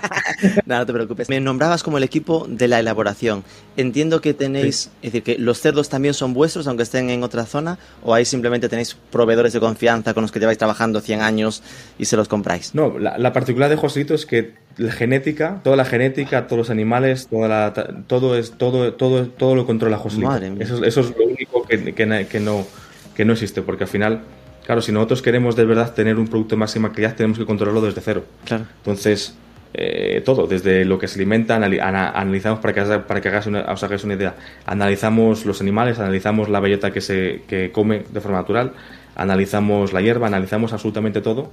no, 0.66 0.84
te 0.84 0.92
preocupes. 0.92 1.28
Me 1.28 1.40
nombrabas 1.40 1.82
como 1.82 1.98
el 1.98 2.04
equipo 2.04 2.46
de 2.48 2.68
la 2.68 2.78
elaboración. 2.78 3.42
Entiendo 3.76 4.20
que 4.20 4.34
tenéis, 4.34 4.90
es 5.02 5.12
decir, 5.12 5.22
que 5.22 5.38
los 5.38 5.60
cerdos 5.60 5.88
también 5.88 6.12
son 6.12 6.34
vuestros, 6.34 6.66
aunque 6.66 6.82
estén 6.82 7.08
en 7.10 7.22
otra 7.22 7.46
zona, 7.46 7.78
o 8.02 8.12
ahí 8.12 8.24
simplemente 8.24 8.68
tenéis 8.68 8.96
proveedores 9.10 9.52
de 9.52 9.60
confianza 9.60 10.12
con 10.12 10.22
los 10.22 10.32
que 10.32 10.40
lleváis 10.40 10.58
trabajando 10.58 11.00
100 11.00 11.22
años 11.22 11.62
y 11.98 12.04
se 12.04 12.16
los 12.16 12.28
compráis. 12.28 12.74
No, 12.74 12.98
la, 12.98 13.16
la 13.16 13.32
particularidad 13.32 13.76
de 13.76 13.80
Joselito 13.80 14.14
es 14.14 14.26
que 14.26 14.54
la 14.76 14.92
genética, 14.92 15.60
toda 15.64 15.76
la 15.76 15.84
genética, 15.84 16.46
todos 16.46 16.58
los 16.58 16.70
animales, 16.70 17.28
toda 17.28 17.48
la, 17.48 17.72
todo 18.06 18.36
es 18.36 18.52
todo 18.52 18.94
todo 18.94 19.26
todo 19.26 19.54
lo 19.54 19.66
controla 19.66 19.96
Joselito. 19.96 20.36
Eso, 20.58 20.84
eso, 20.84 21.00
es 21.00 21.16
lo 21.16 21.24
único 21.24 21.62
que, 21.66 21.94
que, 21.94 22.26
que 22.28 22.40
no 22.40 22.66
que 23.14 23.24
no 23.24 23.32
existe, 23.32 23.62
porque 23.62 23.84
al 23.84 23.90
final 23.90 24.22
Claro, 24.70 24.82
si 24.82 24.92
nosotros 24.92 25.20
queremos 25.20 25.56
de 25.56 25.64
verdad 25.64 25.92
tener 25.94 26.16
un 26.16 26.28
producto 26.28 26.54
de 26.54 26.60
máxima 26.60 26.92
calidad, 26.92 27.16
tenemos 27.16 27.36
que 27.36 27.44
controlarlo 27.44 27.80
desde 27.80 28.00
cero. 28.00 28.22
Claro. 28.44 28.66
Entonces, 28.76 29.34
eh, 29.74 30.22
todo, 30.24 30.46
desde 30.46 30.84
lo 30.84 30.96
que 30.96 31.08
se 31.08 31.18
alimenta, 31.18 31.56
analizamos 31.56 32.60
para 32.60 32.72
que, 32.72 32.98
para 33.00 33.20
que 33.20 33.28
hagas 33.30 33.48
una, 33.48 33.62
os 33.62 33.82
hagáis 33.82 34.04
una 34.04 34.14
idea. 34.14 34.36
Analizamos 34.66 35.44
los 35.44 35.60
animales, 35.60 35.98
analizamos 35.98 36.48
la 36.48 36.60
bellota 36.60 36.92
que 36.92 37.00
se 37.00 37.42
que 37.48 37.72
come 37.72 38.04
de 38.12 38.20
forma 38.20 38.38
natural, 38.38 38.74
analizamos 39.16 39.92
la 39.92 40.02
hierba, 40.02 40.28
analizamos 40.28 40.72
absolutamente 40.72 41.20
todo. 41.20 41.50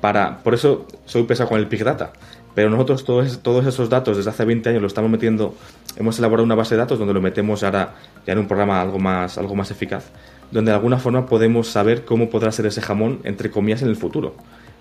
Para, 0.00 0.42
por 0.42 0.54
eso 0.54 0.86
soy 1.04 1.24
pesado 1.24 1.50
con 1.50 1.58
el 1.58 1.66
Big 1.66 1.84
Data. 1.84 2.14
Pero 2.54 2.70
nosotros 2.70 3.04
todos, 3.04 3.42
todos 3.42 3.66
esos 3.66 3.90
datos 3.90 4.16
desde 4.16 4.30
hace 4.30 4.46
20 4.46 4.70
años 4.70 4.80
lo 4.80 4.88
estamos 4.88 5.10
metiendo, 5.10 5.54
hemos 5.98 6.18
elaborado 6.18 6.44
una 6.44 6.54
base 6.54 6.76
de 6.76 6.78
datos 6.78 6.98
donde 6.98 7.12
lo 7.12 7.20
metemos 7.20 7.62
ahora 7.62 7.96
ya 8.26 8.32
en 8.32 8.38
un 8.38 8.48
programa 8.48 8.80
algo 8.80 8.98
más, 8.98 9.36
algo 9.36 9.54
más 9.54 9.70
eficaz 9.70 10.10
donde 10.50 10.70
de 10.70 10.76
alguna 10.76 10.98
forma 10.98 11.26
podemos 11.26 11.68
saber 11.68 12.04
cómo 12.04 12.30
podrá 12.30 12.52
ser 12.52 12.66
ese 12.66 12.80
jamón, 12.80 13.20
entre 13.24 13.50
comillas, 13.50 13.82
en 13.82 13.88
el 13.88 13.96
futuro. 13.96 14.34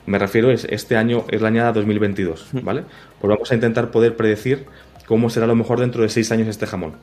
Me 0.05 0.19
refiero, 0.19 0.51
es 0.51 0.65
este 0.65 0.97
año 0.97 1.23
es 1.29 1.41
la 1.41 1.47
añada 1.47 1.71
2022, 1.71 2.47
¿vale? 2.63 2.83
Pues 3.21 3.29
vamos 3.29 3.51
a 3.51 3.55
intentar 3.55 3.89
poder 3.91 4.15
predecir 4.17 4.65
cómo 5.07 5.29
será 5.29 5.45
a 5.45 5.47
lo 5.47 5.55
mejor 5.55 5.79
dentro 5.79 6.03
de 6.03 6.09
seis 6.09 6.31
años 6.31 6.47
este 6.47 6.67
jamón. 6.67 6.93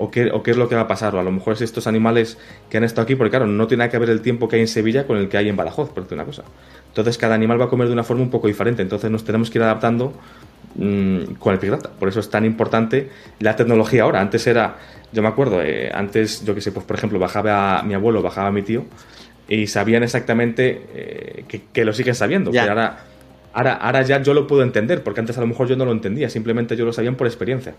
O 0.00 0.12
qué, 0.12 0.30
o 0.30 0.44
qué 0.44 0.52
es 0.52 0.56
lo 0.56 0.68
que 0.68 0.76
va 0.76 0.82
a 0.82 0.88
pasar. 0.88 1.14
O 1.16 1.20
a 1.20 1.24
lo 1.24 1.32
mejor 1.32 1.54
es 1.54 1.60
estos 1.60 1.86
animales 1.88 2.38
que 2.70 2.76
han 2.76 2.84
estado 2.84 3.02
aquí, 3.02 3.16
porque 3.16 3.30
claro, 3.30 3.46
no 3.46 3.66
tiene 3.66 3.88
que 3.88 3.98
ver 3.98 4.10
el 4.10 4.20
tiempo 4.20 4.48
que 4.48 4.56
hay 4.56 4.62
en 4.62 4.68
Sevilla 4.68 5.06
con 5.06 5.18
el 5.18 5.28
que 5.28 5.36
hay 5.36 5.48
en 5.48 5.56
Badajoz, 5.56 5.90
por 5.90 6.04
decir 6.04 6.16
una 6.16 6.24
cosa. 6.24 6.44
Entonces 6.86 7.18
cada 7.18 7.34
animal 7.34 7.60
va 7.60 7.64
a 7.64 7.68
comer 7.68 7.88
de 7.88 7.94
una 7.94 8.04
forma 8.04 8.22
un 8.22 8.30
poco 8.30 8.46
diferente. 8.46 8.80
Entonces 8.80 9.10
nos 9.10 9.24
tenemos 9.24 9.50
que 9.50 9.58
ir 9.58 9.64
adaptando 9.64 10.14
mmm, 10.74 11.34
con 11.38 11.52
el 11.52 11.58
pirata. 11.58 11.90
Por 11.90 12.08
eso 12.08 12.20
es 12.20 12.30
tan 12.30 12.44
importante 12.44 13.10
la 13.40 13.56
tecnología 13.56 14.02
ahora. 14.02 14.20
Antes 14.20 14.46
era 14.46 14.76
yo 15.12 15.22
me 15.22 15.28
acuerdo, 15.28 15.62
eh, 15.62 15.90
antes, 15.92 16.44
yo 16.44 16.54
que 16.54 16.60
sé, 16.60 16.72
pues 16.72 16.84
por 16.84 16.96
ejemplo, 16.96 17.18
bajaba 17.18 17.80
a 17.80 17.82
mi 17.82 17.94
abuelo, 17.94 18.22
bajaba 18.22 18.48
a 18.48 18.52
mi 18.52 18.62
tío 18.62 18.84
y 19.48 19.66
sabían 19.66 20.02
exactamente 20.02 20.86
eh, 20.94 21.62
que, 21.72 21.84
lo 21.84 21.94
siguen 21.94 22.14
sabiendo. 22.14 22.50
ahora, 22.60 23.04
ahora, 23.54 23.74
ahora 23.74 24.02
ya 24.02 24.22
yo 24.22 24.34
lo 24.34 24.46
puedo 24.46 24.62
entender, 24.62 25.02
porque 25.02 25.20
antes 25.20 25.38
a 25.38 25.40
lo 25.40 25.46
mejor 25.46 25.66
yo 25.66 25.76
no 25.76 25.86
lo 25.86 25.92
entendía, 25.92 26.28
simplemente 26.28 26.76
yo 26.76 26.84
lo 26.84 26.92
sabían 26.92 27.14
por 27.14 27.26
experiencia. 27.26 27.74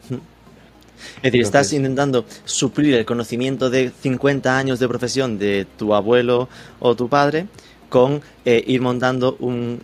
Es 1.18 1.22
decir, 1.24 1.42
estás 1.42 1.72
intentando 1.72 2.26
suplir 2.44 2.96
el 2.96 3.06
conocimiento 3.06 3.70
de 3.70 3.92
50 4.02 4.58
años 4.58 4.80
de 4.80 4.88
profesión 4.88 5.38
de 5.38 5.66
tu 5.78 5.94
abuelo 5.94 6.50
o 6.80 6.96
tu 6.96 7.08
padre 7.08 7.46
con 7.90 8.22
eh, 8.46 8.64
ir 8.66 8.82
montando 8.82 9.36
un, 9.40 9.80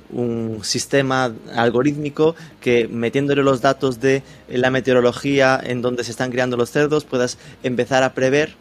sistema 0.62 1.34
algorítmico 1.54 2.36
que 2.62 2.88
metiéndole 2.88 3.44
los 3.44 3.62
datos 3.62 4.00
de 4.00 4.24
la 4.48 4.70
meteorología 4.70 5.60
en 5.62 5.82
donde 5.82 6.04
se 6.04 6.12
están 6.12 6.32
criando 6.32 6.56
los 6.56 6.72
cerdos 6.72 7.04
puedas 7.04 7.38
empezar 7.64 8.04
a 8.04 8.14
prever 8.14 8.54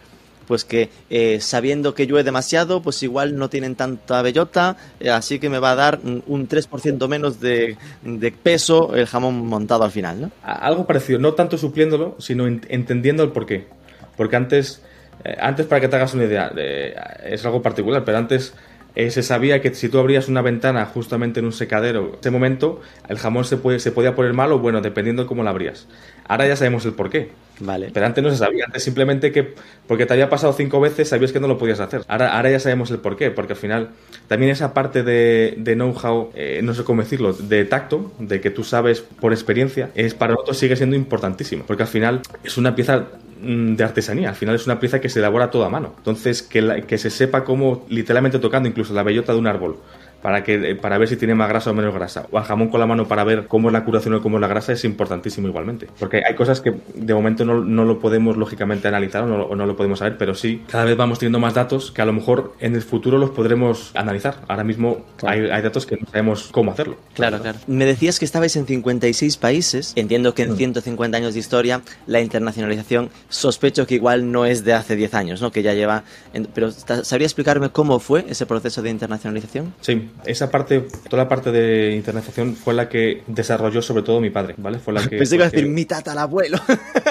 pues 0.47 0.65
que 0.65 0.91
eh, 1.09 1.39
sabiendo 1.41 1.95
que 1.95 2.07
llueve 2.07 2.23
demasiado, 2.23 2.83
pues 2.83 3.03
igual 3.03 3.39
no 3.39 3.49
tienen 3.49 3.77
tanta 3.77 4.21
bellota, 4.21 4.77
eh, 5.01 5.09
así 5.09 5.39
que 5.39 5.49
me 5.49 5.59
va 5.59 5.71
a 5.71 5.75
dar 5.75 6.01
un 6.05 6.49
3% 6.49 7.09
menos 7.09 7.41
de, 7.41 7.79
peso 8.43 8.95
el 8.95 9.07
jamón 9.07 9.47
montado 9.47 9.85
al 9.85 9.91
final, 9.91 10.21
¿no? 10.21 10.31
Algo 10.43 10.87
parecido, 10.87 11.19
no 11.19 11.33
tanto 11.33 11.57
supliéndolo, 11.57 12.17
sino 12.19 12.47
entendiendo 12.47 13.23
el 13.23 13.31
porqué. 13.31 13.69
Porque 14.19 14.37
antes, 14.37 14.83
antes 15.39 15.65
para 15.65 15.81
que 15.81 15.89
te 15.89 15.97
hagas 15.97 16.13
una 16.13 16.25
idea, 16.25 16.53
es 17.25 17.43
algo 17.47 17.63
particular, 17.63 18.05
pero 18.05 18.19
antes 18.19 18.53
eh, 18.95 19.11
se 19.11 19.23
sabía 19.23 19.61
que 19.61 19.75
si 19.75 19.89
tú 19.89 19.99
abrías 19.99 20.29
una 20.29 20.43
ventana 20.43 20.87
justamente 20.87 21.41
en 21.41 21.47
un 21.47 21.53
secadero, 21.53 22.11
en 22.13 22.19
ese 22.21 22.31
momento 22.31 22.81
el 23.09 23.19
jamón 23.19 23.45
se, 23.45 23.57
puede, 23.57 23.81
se 23.81 23.93
podía 23.93 24.15
poner 24.15 24.33
mal 24.33 24.53
o 24.53 24.59
bueno, 24.59 24.81
dependiendo 24.81 25.23
de 25.23 25.29
cómo 25.29 25.43
la 25.43 25.51
abrías. 25.51 25.89
Ahora 26.27 26.47
ya 26.47 26.57
sabemos 26.57 26.85
el 26.85 26.93
por 26.93 27.11
qué. 27.11 27.31
Vale. 27.61 27.91
Pero 27.93 28.07
antes 28.07 28.25
no 28.25 28.31
se 28.31 28.37
sabía, 28.37 28.65
antes 28.67 28.83
simplemente 28.83 29.31
que 29.31 29.55
porque 29.87 30.07
te 30.07 30.13
había 30.13 30.29
pasado 30.29 30.53
cinco 30.53 30.81
veces 30.81 31.09
sabías 31.09 31.33
que 31.33 31.41
no 31.41 31.47
lo 31.47 31.59
podías 31.59 31.81
hacer. 31.81 32.03
Ahora, 32.09 32.37
ahora 32.37 32.51
ya 32.51 32.59
sabemos 32.61 32.91
el 32.91 32.99
por 32.99 33.17
qué, 33.17 33.31
porque 33.31 33.53
al 33.53 33.59
final 33.59 33.91
también 34.27 34.51
esa 34.51 34.75
parte 34.75 35.03
de, 35.03 35.55
de 35.57 35.75
know-how, 35.75 36.31
eh, 36.35 36.61
no 36.63 36.75
sé 36.75 36.83
cómo 36.85 37.03
decirlo, 37.03 37.33
de 37.33 37.65
tacto, 37.65 38.13
de 38.19 38.41
que 38.41 38.51
tú 38.51 38.65
sabes 38.65 39.01
por 39.01 39.33
experiencia, 39.33 39.91
es 39.95 40.15
para 40.15 40.33
nosotros 40.33 40.59
sigue 40.59 40.77
siendo 40.77 40.97
importantísimo, 40.97 41.65
porque 41.67 41.85
al 41.85 41.89
final 41.89 42.23
es 42.43 42.57
una 42.57 42.75
pieza 42.75 43.07
de 43.41 43.85
artesanía, 43.85 44.29
al 44.31 44.35
final 44.35 44.55
es 44.55 44.67
una 44.67 44.79
pieza 44.81 45.01
que 45.01 45.09
se 45.09 45.19
elabora 45.19 45.51
todo 45.51 45.65
a 45.65 45.71
mano. 45.71 45.95
Entonces, 45.99 46.43
que, 46.43 46.63
la- 46.63 46.81
que 46.83 46.99
se 46.99 47.11
sepa 47.11 47.45
cómo, 47.45 47.85
literalmente 47.89 48.39
tocando 48.39 48.69
incluso 48.69 48.95
la 48.95 49.03
bellota 49.03 49.33
de 49.33 49.39
un 49.39 49.47
árbol, 49.47 49.79
para, 50.25 50.43
que, 50.43 50.75
para 50.75 50.97
ver 50.97 51.07
si 51.07 51.17
tiene 51.19 51.35
más 51.35 51.51
grasa 51.51 51.71
o 51.71 51.75
menos 51.75 51.93
grasa. 51.93 52.27
O 52.31 52.39
al 52.39 52.45
jamón 52.45 52.69
con 52.69 52.81
la 52.81 52.87
mano 52.87 53.07
para 53.07 53.25
ver 53.25 53.47
cómo 53.47 53.69
es 53.69 53.75
la 53.75 53.85
curación 53.85 54.15
o 54.15 54.23
cómo 54.23 54.39
es 54.39 54.41
la 54.41 54.49
grasa 54.49 54.73
es 54.73 54.83
importantísimo 54.87 55.49
igualmente. 55.49 55.87
Porque 55.99 56.23
hay 56.27 56.35
cosas 56.35 56.63
que 56.63 56.73
de 56.95 57.13
momento 57.13 57.45
no, 57.45 57.63
no 57.63 57.85
lo 57.85 57.99
podemos 58.01 58.39
lógicamente 58.39 58.89
analizar 58.89 59.25
o 59.25 59.27
no, 59.27 59.43
o 59.43 59.55
no 59.55 59.67
lo 59.67 59.77
podemos 59.77 59.99
saber, 59.99 60.17
pero 60.17 60.35
sí, 60.35 60.63
cada 60.71 60.85
vez 60.87 60.97
vamos 60.97 61.19
teniendo 61.19 61.39
más 61.41 61.53
datos 61.53 61.91
que 61.93 62.01
a 62.01 62.07
lo 62.07 62.15
mejor 62.15 62.55
en 62.61 62.75
el 62.75 62.81
futuro 62.81 63.19
los 63.19 63.31
podremos 63.33 63.91
analizar. 63.95 64.37
Ahora 64.49 64.65
mismo 64.65 65.05
Claro. 65.19 65.45
hay, 65.45 65.51
hay 65.51 65.61
datos 65.63 65.85
que 65.85 65.97
no 65.99 66.07
sabemos 66.07 66.49
cómo 66.53 66.71
hacerlo. 66.73 66.97
Claro, 67.13 67.39
claro. 67.43 67.59
Me 67.67 67.85
decías 67.85 68.19
que 68.19 68.25
estabais 68.25 68.57
en 68.57 68.65
56 68.65 69.37
países. 69.37 69.93
Entiendo 69.95 70.33
que 70.33 70.45
en 70.45 70.57
150 70.57 71.19
años 71.19 71.35
de 71.35 71.41
historia 71.41 71.83
la 72.07 72.23
internacionalización 72.23 73.11
sospecho 73.29 73.87
que 73.87 73.97
igual 73.97 74.33
no 74.33 74.47
es 74.47 74.65
de 74.65 74.73
hace 74.73 74.97
10 74.97 75.13
años, 75.13 75.43
¿no? 75.43 75.53
Que 75.53 75.63
ya 75.63 75.75
lleva... 75.75 76.05
en- 76.33 76.47
Pero 76.47 76.73
¿ta- 76.73 77.05
¿sabría 77.05 77.27
explicarme 77.27 77.69
cómo 77.69 77.99
fue 77.99 78.25
ese 78.29 78.47
proceso 78.47 78.81
de 78.81 78.89
internacionalización? 78.91 79.75
Sí, 79.83 80.09
esa 80.25 80.51
parte, 80.51 80.87
toda 81.11 81.25
la 81.25 81.29
parte 81.29 81.53
de 81.53 81.95
internacionalización 81.95 82.57
fue 82.57 82.73
la 82.75 82.89
que 82.89 83.23
desarrolló 83.27 83.83
sobre 83.83 84.03
todo 84.03 84.21
mi 84.21 84.31
padre, 84.31 84.55
¿vale? 84.59 84.79
Fue 84.79 84.93
la 84.95 85.03
que... 85.09 85.19
Pensé 85.19 85.31
que 85.33 85.37
iba 85.37 85.47
a 85.47 85.51
decir 85.51 85.69
mi 85.69 85.85
tatarabuelo. 85.85 86.59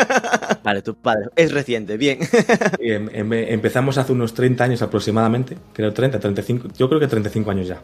vale, 0.63 0.81
tu 0.81 0.95
padre. 0.95 1.25
Es 1.35 1.51
reciente, 1.51 1.97
bien. 1.97 2.19
Em- 2.79 3.09
em- 3.13 3.33
empezamos 3.33 3.97
hace 3.97 4.11
unos 4.13 4.33
30 4.33 4.63
años 4.63 4.81
aproximadamente, 4.81 5.57
creo 5.73 5.93
30, 5.93 6.19
35, 6.19 6.69
yo 6.77 6.87
creo 6.89 6.99
que 6.99 7.07
35 7.07 7.51
años 7.51 7.67
ya. 7.67 7.79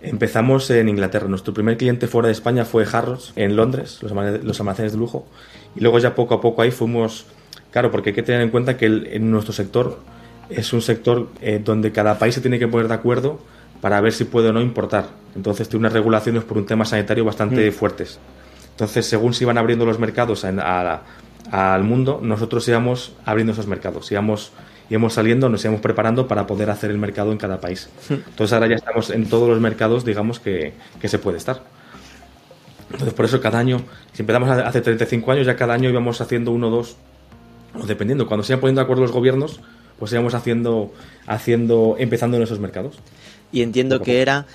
Empezamos 0.00 0.68
en 0.70 0.88
Inglaterra. 0.88 1.28
Nuestro 1.28 1.54
primer 1.54 1.76
cliente 1.76 2.08
fuera 2.08 2.26
de 2.26 2.32
España 2.32 2.64
fue 2.64 2.84
Harrods, 2.90 3.32
en 3.36 3.54
Londres, 3.54 3.98
los, 4.02 4.12
los 4.44 4.60
almacenes 4.60 4.92
de 4.92 4.98
lujo. 4.98 5.26
Y 5.76 5.80
luego 5.80 5.98
ya 6.00 6.14
poco 6.14 6.34
a 6.34 6.40
poco 6.40 6.62
ahí 6.62 6.70
fuimos... 6.70 7.26
Claro, 7.70 7.90
porque 7.90 8.10
hay 8.10 8.14
que 8.14 8.22
tener 8.22 8.40
en 8.42 8.50
cuenta 8.50 8.76
que 8.76 8.86
el- 8.86 9.06
en 9.12 9.30
nuestro 9.30 9.52
sector 9.52 10.00
es 10.50 10.72
un 10.72 10.82
sector 10.82 11.28
eh, 11.40 11.60
donde 11.64 11.92
cada 11.92 12.18
país 12.18 12.34
se 12.34 12.40
tiene 12.40 12.58
que 12.58 12.66
poner 12.68 12.88
de 12.88 12.94
acuerdo 12.94 13.38
para 13.82 14.00
ver 14.00 14.12
si 14.14 14.24
puede 14.24 14.48
o 14.48 14.52
no 14.54 14.62
importar. 14.62 15.08
Entonces 15.36 15.68
tiene 15.68 15.80
unas 15.82 15.92
regulaciones 15.92 16.44
por 16.44 16.56
un 16.56 16.64
tema 16.64 16.86
sanitario 16.86 17.24
bastante 17.26 17.70
fuertes. 17.72 18.18
Entonces, 18.70 19.04
según 19.04 19.34
se 19.34 19.44
iban 19.44 19.58
abriendo 19.58 19.84
los 19.84 19.98
mercados 19.98 20.44
en- 20.44 20.58
a- 20.60 21.02
al 21.50 21.84
mundo, 21.84 22.18
nosotros 22.22 22.66
íbamos 22.68 23.12
abriendo 23.26 23.52
esos 23.52 23.66
mercados, 23.66 24.10
íbamos, 24.10 24.52
íbamos 24.88 25.12
saliendo, 25.12 25.48
nos 25.50 25.62
íbamos 25.64 25.82
preparando 25.82 26.26
para 26.26 26.46
poder 26.46 26.70
hacer 26.70 26.90
el 26.90 26.96
mercado 26.98 27.32
en 27.32 27.38
cada 27.38 27.60
país. 27.60 27.90
Entonces, 28.08 28.52
ahora 28.54 28.68
ya 28.68 28.76
estamos 28.76 29.10
en 29.10 29.28
todos 29.28 29.48
los 29.50 29.60
mercados, 29.60 30.04
digamos, 30.04 30.38
que, 30.40 30.72
que 31.00 31.08
se 31.08 31.18
puede 31.18 31.36
estar. 31.38 31.60
Entonces, 32.90 33.14
por 33.14 33.24
eso 33.24 33.40
cada 33.40 33.58
año, 33.58 33.80
si 34.12 34.22
empezamos 34.22 34.48
hace 34.50 34.62
hace 34.62 34.80
35 34.80 35.32
años, 35.32 35.46
ya 35.46 35.56
cada 35.56 35.74
año 35.74 35.88
íbamos 35.90 36.20
haciendo 36.20 36.52
uno 36.52 36.68
o 36.68 36.70
dos, 36.70 36.96
o 37.78 37.86
dependiendo, 37.86 38.26
cuando 38.26 38.44
se 38.44 38.52
iban 38.52 38.60
poniendo 38.60 38.80
de 38.80 38.84
acuerdo 38.84 39.02
los 39.02 39.12
gobiernos, 39.12 39.60
pues 39.98 40.12
íbamos 40.12 40.34
haciendo, 40.34 40.92
haciendo, 41.26 41.96
empezando 41.98 42.36
en 42.36 42.42
esos 42.42 42.58
mercados. 42.60 42.98
Y 43.52 43.62
entiendo 43.62 44.00
que 44.00 44.22
era 44.22 44.46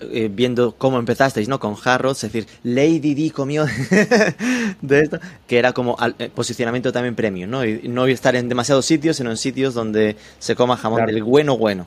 eh, 0.00 0.28
viendo 0.32 0.74
cómo 0.76 0.98
empezasteis, 0.98 1.48
¿no? 1.48 1.58
Con 1.60 1.76
Harrods, 1.84 2.24
es 2.24 2.32
decir, 2.32 2.48
Lady 2.62 3.14
Di 3.14 3.30
comió 3.30 3.64
de 4.82 5.00
esto, 5.00 5.18
que 5.46 5.58
era 5.58 5.72
como 5.72 5.96
al- 5.98 6.14
eh, 6.18 6.30
posicionamiento 6.34 6.92
también 6.92 7.14
premium, 7.14 7.50
¿no? 7.50 7.64
Y 7.64 7.88
no 7.88 8.06
estar 8.06 8.36
en 8.36 8.48
demasiados 8.48 8.84
sitios, 8.86 9.16
sino 9.16 9.30
en 9.30 9.36
sitios 9.36 9.74
donde 9.74 10.16
se 10.38 10.54
coma 10.54 10.76
jamón 10.76 10.98
Claro. 10.98 11.12
del 11.12 11.22
bueno 11.24 11.56
bueno. 11.58 11.86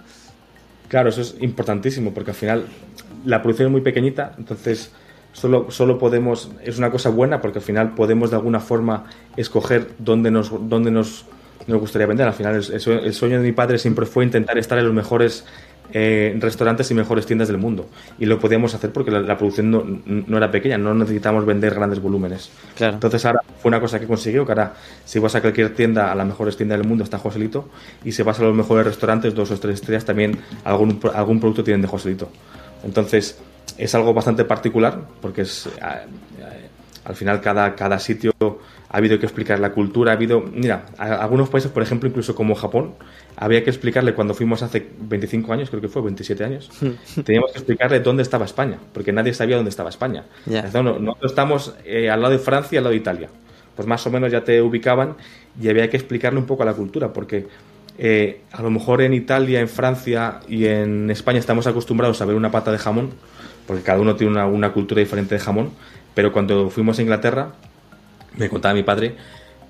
Claro, 0.88 1.10
eso 1.10 1.22
es 1.22 1.36
importantísimo 1.42 2.14
porque 2.14 2.32
al 2.32 2.38
final 2.38 2.66
la 3.26 3.42
producción 3.42 3.68
es 3.68 3.72
muy 3.72 3.82
pequeñita, 3.82 4.34
entonces 4.38 4.92
solo, 5.34 5.70
solo 5.70 6.00
podemos, 6.00 6.50
es 6.64 6.78
una 6.78 6.90
cosa 6.92 7.10
buena 7.10 7.42
porque 7.42 7.60
al 7.60 7.66
final 7.66 7.94
podemos 7.94 8.30
de 8.30 8.38
alguna 8.38 8.60
forma 8.62 9.06
escoger 9.36 9.90
dónde 10.00 10.32
nos, 10.32 10.50
dónde 10.70 10.90
nos, 10.92 11.26
nos 11.68 11.80
gustaría 11.82 12.08
vender. 12.08 12.26
Al 12.26 12.34
final 12.34 12.56
el 12.56 13.14
sueño 13.14 13.38
de 13.42 13.44
mi 13.46 13.52
padre 13.52 13.80
siempre 13.80 14.06
fue 14.06 14.24
intentar 14.24 14.58
estar 14.58 14.78
en 14.78 14.86
los 14.86 14.94
mejores 14.94 15.44
eh, 15.94 16.36
restaurantes 16.40 16.90
y 16.92 16.94
mejores 16.94 17.26
tiendas 17.26 17.48
del 17.48 17.58
mundo. 17.58 17.88
Y 18.20 18.26
lo 18.26 18.40
podíamos 18.40 18.74
hacer 18.74 18.92
porque 18.92 19.12
la, 19.12 19.20
la 19.22 19.38
producción 19.38 19.72
no, 19.72 19.84
no 20.06 20.38
era 20.38 20.50
pequeña, 20.52 20.78
no 20.78 20.94
necesitamos 20.94 21.46
vender 21.46 21.74
grandes 21.76 22.02
volúmenes. 22.02 22.50
Claro. 22.76 22.94
Entonces 22.96 23.26
ahora 23.26 23.42
fue 23.62 23.70
una 23.70 23.80
cosa 23.80 24.00
que 24.00 24.08
consiguió, 24.08 24.46
que 24.46 24.52
ahora 24.52 24.74
si 25.06 25.20
vas 25.20 25.36
a 25.36 25.42
cualquier 25.42 25.74
tienda, 25.74 26.12
a 26.12 26.16
las 26.16 26.28
mejores 26.28 26.58
tiendas 26.58 26.78
del 26.80 26.88
mundo 26.88 27.04
está 27.04 27.18
Joselito, 27.18 27.70
y 28.04 28.12
si 28.12 28.24
vas 28.24 28.40
a 28.40 28.44
los 28.44 28.56
mejores 28.56 28.86
restaurantes, 28.86 29.34
dos 29.36 29.52
o 29.52 29.60
tres 29.60 29.76
estrellas, 29.76 30.06
también 30.06 30.38
algún, 30.64 31.00
algún 31.14 31.40
producto 31.40 31.64
tienen 31.64 31.82
de 31.82 31.88
Joselito. 31.88 32.30
Entonces 32.84 33.40
es 33.78 33.96
algo 33.96 34.14
bastante 34.14 34.44
particular, 34.46 35.00
porque 35.22 35.42
es... 35.42 35.68
a- 35.82 35.88
a- 35.88 36.04
al 37.06 37.16
final 37.16 37.40
cada, 37.40 37.74
cada 37.74 38.00
sitio 38.00 38.34
ha 38.90 38.98
habido 38.98 39.20
que 39.20 39.26
explicar 39.26 39.60
la 39.60 39.72
cultura, 39.72 40.12
ha 40.12 40.16
habido... 40.16 40.42
Mira, 40.42 40.86
a- 40.98 41.16
algunos 41.16 41.50
países, 41.50 41.72
por 41.72 41.84
ejemplo, 41.84 42.08
incluso 42.08 42.36
como 42.36 42.56
Japón, 42.56 42.94
había 43.36 43.64
que 43.64 43.70
explicarle 43.70 44.14
cuando 44.14 44.34
fuimos 44.34 44.64
hace 44.64 44.88
25 45.00 45.52
años, 45.54 45.70
creo 45.70 45.82
que 45.82 45.90
fue, 45.90 46.02
27 46.02 46.44
años, 46.44 46.70
teníamos 47.26 47.52
que 47.52 47.58
explicarle 47.60 48.00
dónde 48.00 48.24
estaba 48.24 48.46
España, 48.46 48.78
porque 48.94 49.12
nadie 49.12 49.34
sabía 49.34 49.56
dónde 49.58 49.70
estaba 49.70 49.90
España. 49.90 50.24
Ya. 50.46 50.60
Entonces, 50.60 50.84
no, 50.84 51.00
nosotros 51.00 51.32
estamos 51.32 51.76
eh, 51.86 52.10
al 52.10 52.22
lado 52.22 52.32
de 52.34 52.40
Francia 52.40 52.76
y 52.76 52.78
al 52.78 52.84
lado 52.86 52.92
de 52.92 52.98
Italia. 52.98 53.30
Pues 53.76 53.88
más 53.88 54.06
o 54.08 54.10
menos 54.12 54.32
ya 54.32 54.44
te 54.44 54.62
ubicaban 54.62 55.16
y 55.62 55.70
había 55.70 55.90
que 55.90 55.98
explicarle 55.98 56.40
un 56.40 56.46
poco 56.46 56.64
a 56.64 56.66
la 56.66 56.74
cultura, 56.74 57.14
porque 57.14 57.46
eh, 58.00 58.42
a 58.52 58.62
lo 58.62 58.70
mejor 58.72 59.02
en 59.02 59.14
Italia, 59.14 59.60
en 59.60 59.68
Francia 59.70 60.40
y 60.48 60.66
en 60.66 61.12
España 61.12 61.38
estamos 61.40 61.68
acostumbrados 61.68 62.22
a 62.22 62.26
ver 62.26 62.36
una 62.36 62.50
pata 62.52 62.72
de 62.72 62.78
jamón, 62.80 63.12
porque 63.68 63.84
cada 63.84 64.00
uno 64.00 64.16
tiene 64.16 64.32
una, 64.34 64.48
una 64.48 64.72
cultura 64.72 65.00
diferente 65.00 65.36
de 65.36 65.40
jamón, 65.40 65.72
pero 66.16 66.32
cuando 66.32 66.70
fuimos 66.72 66.98
a 66.98 67.02
Inglaterra, 67.04 67.52
me 68.36 68.50
contaba 68.50 68.74
mi 68.74 68.84
padre 68.84 69.16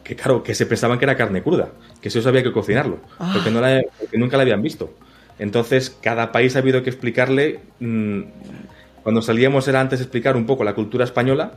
que 0.04 0.16
claro, 0.16 0.42
que 0.44 0.56
se 0.56 0.66
pensaban 0.66 1.00
que 1.00 1.06
era 1.06 1.18
carne 1.18 1.44
cruda, 1.44 1.70
que 2.02 2.08
eso 2.10 2.28
había 2.30 2.44
que 2.44 2.54
cocinarlo, 2.54 3.00
porque, 3.32 3.52
no 3.52 3.60
la- 3.62 3.82
porque 4.00 4.18
nunca 4.18 4.38
la 4.38 4.44
habían 4.44 4.62
visto. 4.62 4.94
Entonces, 5.38 5.90
cada 6.02 6.32
país 6.32 6.56
ha 6.56 6.60
habido 6.60 6.82
que 6.82 6.90
explicarle, 6.90 7.60
mm, 7.80 8.22
cuando 9.04 9.22
salíamos 9.22 9.68
era 9.68 9.82
antes 9.82 10.02
explicar 10.02 10.36
un 10.36 10.46
poco 10.46 10.64
la 10.64 10.74
cultura 10.76 11.04
española 11.04 11.54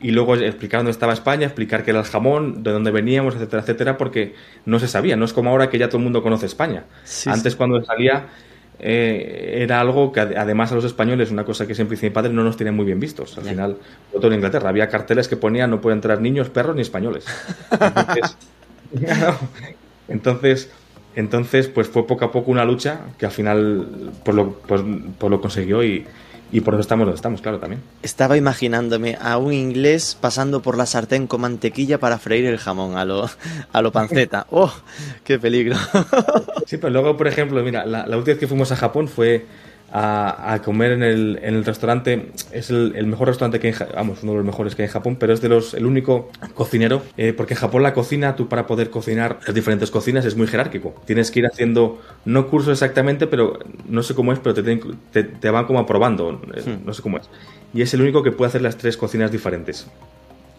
y 0.00 0.12
luego 0.12 0.34
explicar 0.36 0.78
dónde 0.80 0.92
estaba 0.92 1.12
España, 1.12 1.46
explicar 1.46 1.84
qué 1.84 1.90
era 1.90 2.00
el 2.00 2.06
jamón, 2.06 2.62
de 2.62 2.70
dónde 2.72 2.90
veníamos, 2.90 3.34
etcétera, 3.34 3.62
etcétera, 3.62 3.98
porque 3.98 4.34
no 4.64 4.78
se 4.78 4.88
sabía, 4.88 5.16
no 5.16 5.24
es 5.26 5.32
como 5.32 5.50
ahora 5.50 5.68
que 5.68 5.78
ya 5.78 5.88
todo 5.88 5.98
el 5.98 6.04
mundo 6.04 6.22
conoce 6.22 6.46
España. 6.46 6.84
Sí, 7.04 7.30
antes 7.30 7.54
cuando 7.56 7.82
salía 7.84 8.28
eh, 8.82 9.58
era 9.62 9.80
algo 9.80 10.12
que 10.12 10.20
ade- 10.20 10.36
además 10.36 10.72
a 10.72 10.74
los 10.74 10.84
españoles, 10.84 11.30
una 11.30 11.44
cosa 11.44 11.66
que 11.66 11.74
siempre 11.74 11.96
dice 11.96 12.06
mi 12.08 12.14
padre, 12.14 12.32
no 12.32 12.42
nos 12.44 12.56
tienen 12.56 12.74
muy 12.74 12.84
bien 12.86 13.00
vistos. 13.00 13.36
Al 13.38 13.44
final, 13.44 13.76
todo 14.12 14.26
en 14.28 14.34
Inglaterra, 14.34 14.68
había 14.70 14.88
carteles 14.88 15.28
que 15.28 15.36
ponían 15.36 15.70
no 15.70 15.80
pueden 15.80 15.98
entrar 15.98 16.20
niños, 16.20 16.48
perros 16.50 16.74
ni 16.76 16.82
españoles. 16.82 17.24
Entonces, 17.70 18.36
entonces, 20.08 20.70
entonces, 21.14 21.68
pues 21.68 21.88
fue 21.88 22.06
poco 22.06 22.24
a 22.24 22.32
poco 22.32 22.50
una 22.50 22.64
lucha 22.64 23.00
que 23.18 23.26
al 23.26 23.32
final 23.32 24.12
pues 24.24 24.34
lo, 24.36 24.52
pues, 24.52 24.82
pues 25.18 25.30
lo 25.30 25.40
consiguió 25.40 25.82
y, 25.84 26.06
y 26.52 26.60
por 26.60 26.74
eso 26.74 26.80
estamos 26.80 27.06
donde 27.06 27.16
estamos, 27.16 27.40
claro, 27.40 27.58
también. 27.58 27.82
Estaba 28.02 28.36
imaginándome 28.36 29.16
a 29.20 29.38
un 29.38 29.52
inglés 29.52 30.16
pasando 30.20 30.60
por 30.62 30.76
la 30.76 30.86
sartén 30.86 31.26
con 31.26 31.42
mantequilla 31.42 31.98
para 31.98 32.18
freír 32.18 32.46
el 32.46 32.58
jamón 32.58 32.96
a 32.96 33.04
lo, 33.04 33.28
a 33.72 33.82
lo 33.82 33.92
panceta. 33.92 34.46
¡Oh! 34.50 34.72
¡Qué 35.24 35.38
peligro! 35.38 35.76
Sí, 36.66 36.76
pero 36.76 36.90
luego, 36.90 37.16
por 37.16 37.28
ejemplo, 37.28 37.62
mira, 37.62 37.86
la, 37.86 38.06
la 38.06 38.16
última 38.16 38.34
vez 38.34 38.38
que 38.38 38.48
fuimos 38.48 38.72
a 38.72 38.76
Japón 38.76 39.08
fue 39.08 39.46
a, 39.92 40.52
a 40.52 40.62
comer 40.62 40.92
en 40.92 41.02
el, 41.02 41.38
en 41.42 41.54
el 41.54 41.64
restaurante, 41.64 42.30
es 42.52 42.70
el, 42.70 42.94
el 42.96 43.06
mejor 43.06 43.28
restaurante 43.28 43.58
que 43.58 43.68
hay, 43.68 43.74
vamos, 43.94 44.22
uno 44.22 44.32
de 44.32 44.38
los 44.38 44.46
mejores 44.46 44.74
que 44.74 44.82
hay 44.82 44.86
en 44.88 44.92
Japón, 44.92 45.16
pero 45.16 45.32
es 45.32 45.40
de 45.40 45.48
los, 45.48 45.74
el 45.74 45.86
único 45.86 46.30
cocinero, 46.54 47.02
eh, 47.16 47.32
porque 47.32 47.54
en 47.54 47.60
Japón 47.60 47.82
la 47.82 47.92
cocina, 47.92 48.36
tú 48.36 48.48
para 48.48 48.66
poder 48.66 48.90
cocinar 48.90 49.40
las 49.46 49.54
diferentes 49.54 49.90
cocinas 49.90 50.24
es 50.24 50.36
muy 50.36 50.46
jerárquico. 50.46 50.94
Tienes 51.06 51.30
que 51.30 51.40
ir 51.40 51.46
haciendo, 51.46 52.00
no 52.24 52.48
curso 52.48 52.72
exactamente, 52.72 53.26
pero 53.26 53.58
no 53.88 54.02
sé 54.02 54.14
cómo 54.14 54.32
es, 54.32 54.38
pero 54.38 54.54
te, 54.54 54.62
te, 55.12 55.24
te 55.24 55.50
van 55.50 55.66
como 55.66 55.80
aprobando, 55.80 56.40
eh, 56.54 56.78
no 56.84 56.94
sé 56.94 57.02
cómo 57.02 57.18
es. 57.18 57.28
Y 57.74 57.82
es 57.82 57.92
el 57.94 58.02
único 58.02 58.22
que 58.22 58.32
puede 58.32 58.48
hacer 58.48 58.62
las 58.62 58.76
tres 58.76 58.96
cocinas 58.96 59.30
diferentes. 59.32 59.86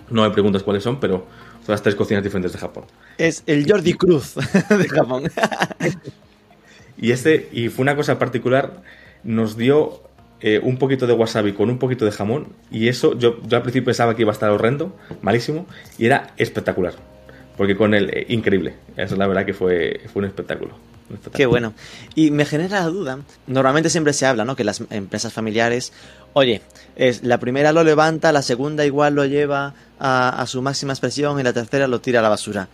No 0.09 0.23
me 0.23 0.31
preguntas 0.31 0.63
cuáles 0.63 0.83
son, 0.83 0.99
pero 0.99 1.25
son 1.65 1.73
las 1.73 1.81
tres 1.81 1.95
cocinas 1.95 2.23
diferentes 2.23 2.51
de 2.51 2.59
Japón. 2.59 2.83
Es 3.17 3.43
el 3.45 3.69
Jordi 3.69 3.93
Cruz 3.93 4.35
de 4.69 4.89
Japón. 4.89 5.23
Y 6.97 7.11
este, 7.11 7.49
y 7.51 7.69
fue 7.69 7.81
una 7.81 7.95
cosa 7.95 8.19
particular, 8.19 8.83
nos 9.23 9.57
dio 9.57 10.01
eh, 10.41 10.59
un 10.63 10.77
poquito 10.77 11.05
de 11.05 11.13
wasabi 11.13 11.53
con 11.53 11.69
un 11.69 11.77
poquito 11.77 12.05
de 12.05 12.11
jamón, 12.11 12.47
y 12.71 12.87
eso 12.87 13.17
yo, 13.17 13.39
yo 13.43 13.57
al 13.57 13.63
principio 13.63 13.85
pensaba 13.85 14.15
que 14.15 14.23
iba 14.23 14.31
a 14.31 14.33
estar 14.33 14.49
horrendo, 14.49 14.95
malísimo, 15.21 15.67
y 15.97 16.07
era 16.07 16.33
espectacular. 16.37 16.95
Porque 17.57 17.77
con 17.77 17.93
el 17.93 18.09
eh, 18.09 18.25
increíble. 18.29 18.73
Eso 18.97 19.15
la 19.15 19.27
verdad 19.27 19.45
que 19.45 19.53
fue, 19.53 20.01
fue 20.11 20.21
un 20.21 20.25
espectáculo. 20.25 20.71
un 21.09 21.15
espectáculo. 21.15 21.37
Qué 21.37 21.45
bueno. 21.45 21.73
Y 22.15 22.31
me 22.31 22.45
genera 22.45 22.79
la 22.79 22.87
duda. 22.87 23.19
Normalmente 23.45 23.91
siempre 23.91 24.13
se 24.13 24.25
habla, 24.25 24.45
¿no? 24.45 24.55
Que 24.55 24.63
las 24.63 24.81
empresas 24.89 25.31
familiares, 25.31 25.93
oye, 26.33 26.61
es 26.95 27.21
la 27.23 27.39
primera 27.39 27.71
lo 27.71 27.83
levanta, 27.83 28.31
la 28.31 28.41
segunda 28.41 28.83
igual 28.83 29.13
lo 29.13 29.25
lleva 29.25 29.75
a, 29.99 30.43
su 30.47 30.63
máxima 30.63 30.93
expresión 30.93 31.39
y 31.39 31.43
la 31.43 31.53
tercera 31.53 31.87
lo 31.87 32.01
tira 32.01 32.19
a 32.19 32.23
la 32.23 32.29
basura. 32.29 32.67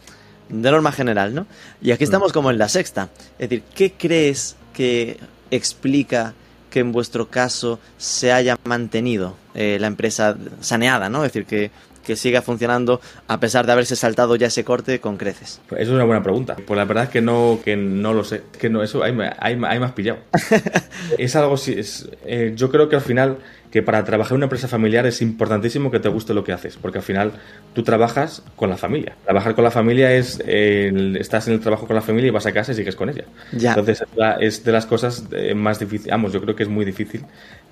De 0.48 0.72
norma 0.72 0.94
general, 0.94 1.36
¿no? 1.36 1.48
Y 1.82 1.92
aquí 1.92 2.06
mm. 2.06 2.08
estamos 2.08 2.32
como 2.32 2.50
en 2.50 2.58
la 2.58 2.70
sexta. 2.70 3.10
Es 3.38 3.50
decir, 3.50 3.64
¿qué 3.76 3.92
crees 3.92 4.56
que 4.74 5.18
explica 5.52 6.34
que 6.70 6.80
en 6.80 6.92
vuestro 6.92 7.30
caso 7.30 7.80
se 7.98 8.32
haya 8.32 8.58
mantenido 8.64 9.36
eh, 9.54 9.78
la 9.80 9.88
empresa 9.88 10.38
saneada, 10.60 11.10
¿no? 11.10 11.24
Es 11.24 11.34
decir, 11.34 11.46
que 11.46 11.72
que 12.08 12.16
siga 12.16 12.42
funcionando 12.42 13.02
a 13.28 13.40
pesar 13.40 13.66
de 13.66 13.74
haberse 13.74 13.96
saltado 13.96 14.36
ya 14.38 14.48
ese 14.48 14.64
corte 14.64 15.00
con 15.00 15.18
creces? 15.18 15.62
Pues 15.68 15.82
eso 15.82 15.92
es 15.92 15.96
una 15.96 16.06
buena 16.06 16.24
pregunta. 16.24 16.56
Pues 16.66 16.78
la 16.78 16.86
verdad 16.86 17.04
es 17.04 17.10
que 17.10 17.22
no, 17.22 17.60
que 17.64 17.76
no 17.76 18.14
lo 18.14 18.24
sé. 18.24 18.44
Que 18.58 18.70
no, 18.70 18.82
eso 18.82 19.04
hay 19.04 19.14
hay 19.40 19.56
más 19.58 19.92
pillado. 19.92 20.20
es 21.18 21.36
algo, 21.36 21.56
es, 21.56 22.10
eh, 22.26 22.54
yo 22.56 22.72
creo 22.72 22.88
que 22.90 22.96
al 22.96 23.02
final 23.02 23.38
que 23.72 23.84
para 23.84 24.04
trabajar 24.04 24.34
en 24.34 24.38
una 24.38 24.46
empresa 24.46 24.68
familiar 24.68 25.06
es 25.06 25.22
importantísimo 25.22 25.92
que 25.92 26.00
te 26.00 26.10
guste 26.10 26.34
lo 26.34 26.44
que 26.44 26.54
haces, 26.54 26.78
porque 26.78 27.00
al 27.00 27.04
final 27.04 27.34
tú 27.74 27.84
trabajas 27.84 28.42
con 28.56 28.70
la 28.70 28.78
familia. 28.78 29.16
Trabajar 29.26 29.56
con 29.56 29.64
la 29.64 29.72
familia 29.72 30.14
es, 30.14 30.40
estás 30.40 31.48
en 31.48 31.56
el 31.56 31.60
trabajo 31.60 31.86
con 31.86 31.96
la 31.96 32.02
familia 32.02 32.30
y 32.30 32.32
vas 32.32 32.46
a 32.46 32.54
casa 32.54 32.72
y 32.72 32.76
sigues 32.76 32.96
con 32.96 33.10
ella. 33.10 33.26
Entonces 33.52 34.04
es 34.40 34.64
de 34.64 34.72
las 34.72 34.86
cosas 34.86 35.26
eh, 35.32 35.54
más 35.54 35.80
difíciles, 35.80 36.12
vamos, 36.12 36.32
yo 36.32 36.42
creo 36.42 36.56
que 36.56 36.64
es 36.64 36.70
muy 36.70 36.86
difícil, 36.86 37.26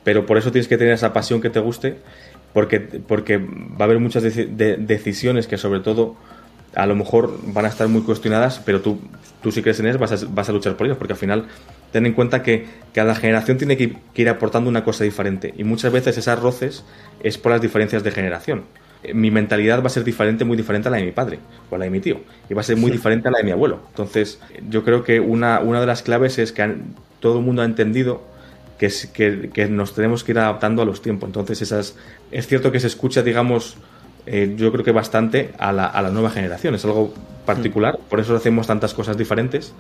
pero 0.04 0.26
por 0.26 0.38
eso 0.38 0.52
tienes 0.52 0.68
que 0.68 0.78
tener 0.78 0.94
esa 0.94 1.14
pasión 1.14 1.42
que 1.42 1.50
te 1.50 1.60
guste 1.60 1.96
porque, 2.56 2.80
porque 2.80 3.36
va 3.36 3.82
a 3.82 3.84
haber 3.84 4.00
muchas 4.00 4.24
decisiones 4.24 5.46
que 5.46 5.58
sobre 5.58 5.82
todo 5.82 6.16
a 6.74 6.86
lo 6.86 6.96
mejor 6.96 7.38
van 7.48 7.66
a 7.66 7.68
estar 7.68 7.90
muy 7.90 8.04
cuestionadas, 8.04 8.62
pero 8.66 8.80
tú, 8.80 8.98
tú 9.44 9.52
si 9.52 9.62
crees 9.62 9.82
en 9.82 9.88
ellas 9.88 10.00
vas 10.00 10.24
a, 10.24 10.26
vas 10.30 10.48
a 10.48 10.54
luchar 10.54 10.78
por 10.78 10.88
ellas, 10.88 10.98
porque 10.98 11.12
al 11.12 11.20
final 11.20 11.48
ten 11.92 12.06
en 12.06 12.14
cuenta 12.14 12.44
que 12.44 12.66
cada 12.94 13.14
generación 13.14 13.58
tiene 13.58 13.76
que, 13.76 13.98
ir 14.16 14.30
aportando 14.30 14.70
una 14.70 14.86
cosa 14.86 15.04
diferente 15.04 15.54
y 15.58 15.66
muchas 15.66 15.92
veces 15.92 16.18
esas 16.18 16.40
roces 16.40 16.86
es 17.22 17.38
por 17.38 17.52
las 17.52 17.60
diferencias 17.60 18.06
de 18.06 18.12
generación. 18.12 18.64
Mi 19.14 19.32
mentalidad 19.32 19.82
va 19.82 19.88
a 19.88 19.90
ser 19.90 20.06
diferente, 20.06 20.46
muy 20.46 20.56
diferente 20.56 20.88
a 20.88 20.92
la 20.92 20.98
de 20.98 21.04
mi 21.04 21.12
padre 21.12 21.40
o 21.70 21.76
a 21.76 21.78
la 21.78 21.84
de 21.84 21.92
mi 21.92 22.00
tío, 22.00 22.22
y 22.50 22.54
va 22.54 22.62
a 22.62 22.64
ser 22.64 22.78
muy 22.78 22.90
diferente 22.90 23.28
a 23.28 23.32
la 23.32 23.40
de 23.40 23.44
mi 23.44 23.52
abuelo. 23.52 23.82
Entonces, 23.90 24.40
yo 24.70 24.86
creo 24.86 25.04
que 25.04 25.20
una, 25.20 25.60
una 25.60 25.82
de 25.82 25.88
las 25.88 26.04
claves 26.04 26.40
es 26.40 26.54
que 26.54 26.74
todo 27.20 27.40
el 27.40 27.44
mundo 27.44 27.64
ha 27.64 27.66
entendido 27.66 28.24
que, 28.78 29.50
que, 29.54 29.68
nos 29.68 29.94
tenemos 29.94 30.24
que 30.24 30.32
ir 30.34 30.40
adaptando 30.40 30.82
a 30.82 30.86
los 30.86 31.02
tiempos. 31.02 31.28
Entonces, 31.28 31.62
esas, 31.62 31.96
es 32.32 32.48
cierto 32.48 32.72
que 32.72 32.80
se 32.80 32.88
escucha, 32.88 33.22
digamos, 33.22 33.78
eh, 34.26 34.56
yo 34.58 34.72
creo 34.72 34.84
que 34.84 34.92
bastante 34.92 35.52
a 35.58 35.72
la, 35.72 35.86
a 35.86 36.02
la, 36.02 36.10
nueva 36.10 36.30
generación. 36.30 36.76
Es 36.76 36.86
algo 36.86 37.14
particular, 37.46 38.00
por 38.10 38.20
eso 38.20 38.36
hacemos 38.36 38.68
tantas 38.68 38.94
cosas 38.94 39.18
diferentes, 39.18 39.74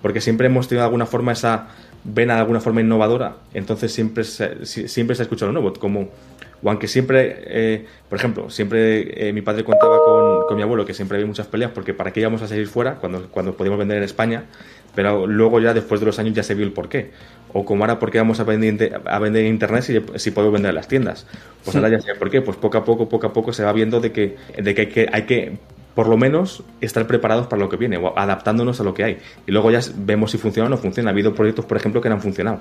porque 0.00 0.20
siempre 0.20 0.46
hemos 0.46 0.68
tenido 0.68 0.82
de 0.82 0.86
alguna 0.86 1.06
forma 1.06 1.32
esa 1.32 1.68
vena 2.04 2.34
de 2.34 2.40
alguna 2.40 2.60
forma 2.60 2.80
innovadora, 2.80 3.36
entonces 3.54 3.92
siempre 3.92 4.24
se, 4.24 4.66
siempre 4.66 5.14
se 5.14 5.22
ha 5.22 5.24
escuchado 5.24 5.52
lo 5.52 5.60
nuevo, 5.60 5.78
como 5.78 6.08
o 6.64 6.70
aunque 6.70 6.86
siempre, 6.86 7.42
eh, 7.46 7.86
por 8.08 8.18
ejemplo, 8.18 8.48
siempre 8.48 9.28
eh, 9.28 9.32
mi 9.32 9.42
padre 9.42 9.64
contaba 9.64 9.98
con, 10.04 10.46
con, 10.46 10.56
mi 10.56 10.62
abuelo 10.62 10.84
que 10.84 10.94
siempre 10.94 11.16
había 11.16 11.26
muchas 11.26 11.48
peleas 11.48 11.72
porque 11.72 11.92
para 11.92 12.12
qué 12.12 12.20
íbamos 12.20 12.40
a 12.42 12.46
salir 12.46 12.68
fuera 12.68 12.96
cuando, 12.96 13.26
cuando 13.30 13.56
podíamos 13.56 13.80
vender 13.80 13.98
en 13.98 14.04
España, 14.04 14.44
pero 14.94 15.26
luego 15.26 15.58
ya 15.58 15.74
después 15.74 16.00
de 16.00 16.06
los 16.06 16.18
años 16.20 16.34
ya 16.34 16.44
se 16.44 16.54
vio 16.54 16.64
el 16.64 16.72
porqué. 16.72 17.10
O 17.52 17.64
como 17.64 17.84
ahora, 17.84 17.98
¿por 17.98 18.10
qué 18.10 18.18
vamos 18.18 18.40
a 18.40 18.44
vender, 18.44 19.00
a 19.04 19.18
vender 19.18 19.44
en 19.44 19.50
Internet 19.52 19.82
si, 19.82 20.00
si 20.18 20.30
podemos 20.30 20.54
vender 20.54 20.70
en 20.70 20.74
las 20.76 20.88
tiendas? 20.88 21.26
Pues 21.64 21.76
ahora 21.76 21.90
ya 21.90 22.00
sé 22.00 22.14
por 22.14 22.30
qué. 22.30 22.40
Pues 22.40 22.56
poco 22.56 22.78
a 22.78 22.84
poco, 22.84 23.08
poco 23.08 23.26
a 23.26 23.32
poco 23.32 23.52
se 23.52 23.64
va 23.64 23.72
viendo 23.72 24.00
de 24.00 24.12
que, 24.12 24.36
de 24.56 24.74
que, 24.74 24.80
hay, 24.82 24.86
que 24.88 25.08
hay 25.12 25.22
que, 25.22 25.58
por 25.94 26.08
lo 26.08 26.16
menos, 26.16 26.62
estar 26.80 27.06
preparados 27.06 27.46
para 27.46 27.60
lo 27.60 27.68
que 27.68 27.76
viene, 27.76 27.98
o 27.98 28.18
adaptándonos 28.18 28.80
a 28.80 28.84
lo 28.84 28.94
que 28.94 29.04
hay. 29.04 29.18
Y 29.46 29.52
luego 29.52 29.70
ya 29.70 29.80
vemos 29.96 30.30
si 30.30 30.38
funciona 30.38 30.66
o 30.66 30.70
no 30.70 30.78
funciona. 30.78 31.10
Ha 31.10 31.12
habido 31.12 31.34
proyectos, 31.34 31.64
por 31.66 31.76
ejemplo, 31.76 32.00
que 32.00 32.08
no 32.08 32.14
han 32.14 32.22
funcionado. 32.22 32.60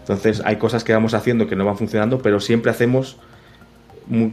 Entonces, 0.00 0.42
hay 0.44 0.56
cosas 0.56 0.84
que 0.84 0.92
vamos 0.92 1.14
haciendo 1.14 1.46
que 1.46 1.56
no 1.56 1.64
van 1.64 1.76
funcionando, 1.76 2.20
pero 2.20 2.40
siempre 2.40 2.70
hacemos 2.70 3.18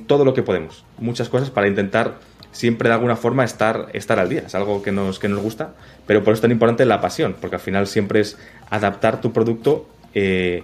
todo 0.07 0.25
lo 0.25 0.33
que 0.33 0.41
podemos. 0.41 0.83
Muchas 0.97 1.29
cosas 1.29 1.49
para 1.49 1.67
intentar 1.67 2.15
siempre 2.51 2.89
de 2.89 2.95
alguna 2.95 3.15
forma 3.15 3.43
estar, 3.43 3.87
estar 3.93 4.19
al 4.19 4.29
día. 4.29 4.43
Es 4.45 4.55
algo 4.55 4.81
que 4.81 4.91
nos, 4.91 5.19
que 5.19 5.27
nos 5.27 5.41
gusta, 5.41 5.73
pero 6.05 6.23
por 6.23 6.33
eso 6.33 6.39
es 6.39 6.41
tan 6.41 6.51
importante 6.51 6.85
la 6.85 7.01
pasión, 7.01 7.35
porque 7.39 7.57
al 7.57 7.61
final 7.61 7.87
siempre 7.87 8.21
es 8.21 8.37
adaptar 8.69 9.21
tu 9.21 9.31
producto 9.31 9.87
eh, 10.19 10.63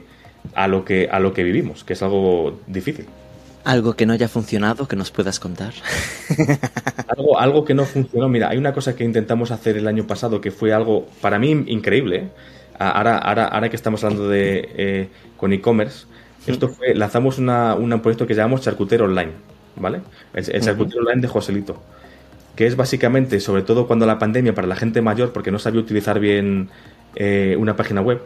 a, 0.56 0.68
lo 0.68 0.84
que, 0.84 1.08
a 1.12 1.20
lo 1.20 1.32
que 1.32 1.44
vivimos, 1.44 1.84
que 1.84 1.94
es 1.94 2.02
algo 2.02 2.60
difícil. 2.66 3.06
¿Algo 3.64 3.94
que 3.94 4.08
no 4.08 4.14
haya 4.14 4.28
funcionado 4.28 4.88
que 4.88 4.96
nos 4.96 5.12
puedas 5.12 5.40
contar? 5.40 5.74
algo, 7.08 7.40
algo 7.40 7.64
que 7.64 7.76
no 7.76 7.86
funcionó. 7.86 8.28
Mira, 8.30 8.50
hay 8.50 8.58
una 8.58 8.74
cosa 8.74 8.96
que 8.96 9.04
intentamos 9.04 9.52
hacer 9.52 9.78
el 9.78 9.88
año 9.88 10.08
pasado 10.08 10.42
que 10.42 10.50
fue 10.50 10.74
algo 10.74 11.08
para 11.22 11.38
mí 11.38 11.52
increíble. 11.68 12.16
¿eh? 12.18 12.28
Ahora, 12.80 13.20
ahora, 13.20 13.46
ahora 13.46 13.70
que 13.70 13.76
estamos 13.76 14.04
hablando 14.04 14.28
de 14.28 14.70
eh, 14.76 15.08
con 15.38 15.54
e-commerce, 15.54 16.08
esto 16.48 16.68
fue, 16.68 16.96
lanzamos 16.96 17.38
una, 17.38 17.76
un 17.76 18.02
proyecto 18.02 18.26
que 18.26 18.34
llamamos 18.34 18.62
Charcutero 18.62 19.06
Online. 19.06 19.32
¿vale? 19.76 20.02
El, 20.34 20.50
el 20.50 20.70
online 20.70 21.22
de 21.22 21.28
Joselito, 21.28 21.80
que 22.56 22.66
es 22.66 22.76
básicamente, 22.76 23.40
sobre 23.40 23.62
todo 23.62 23.86
cuando 23.86 24.06
la 24.06 24.18
pandemia, 24.18 24.54
para 24.54 24.68
la 24.68 24.76
gente 24.76 25.02
mayor, 25.02 25.32
porque 25.32 25.52
no 25.52 25.60
sabía 25.60 25.80
utilizar 25.80 26.20
bien 26.20 26.70
eh, 27.16 27.56
una 27.58 27.76
página 27.76 28.02
web, 28.02 28.22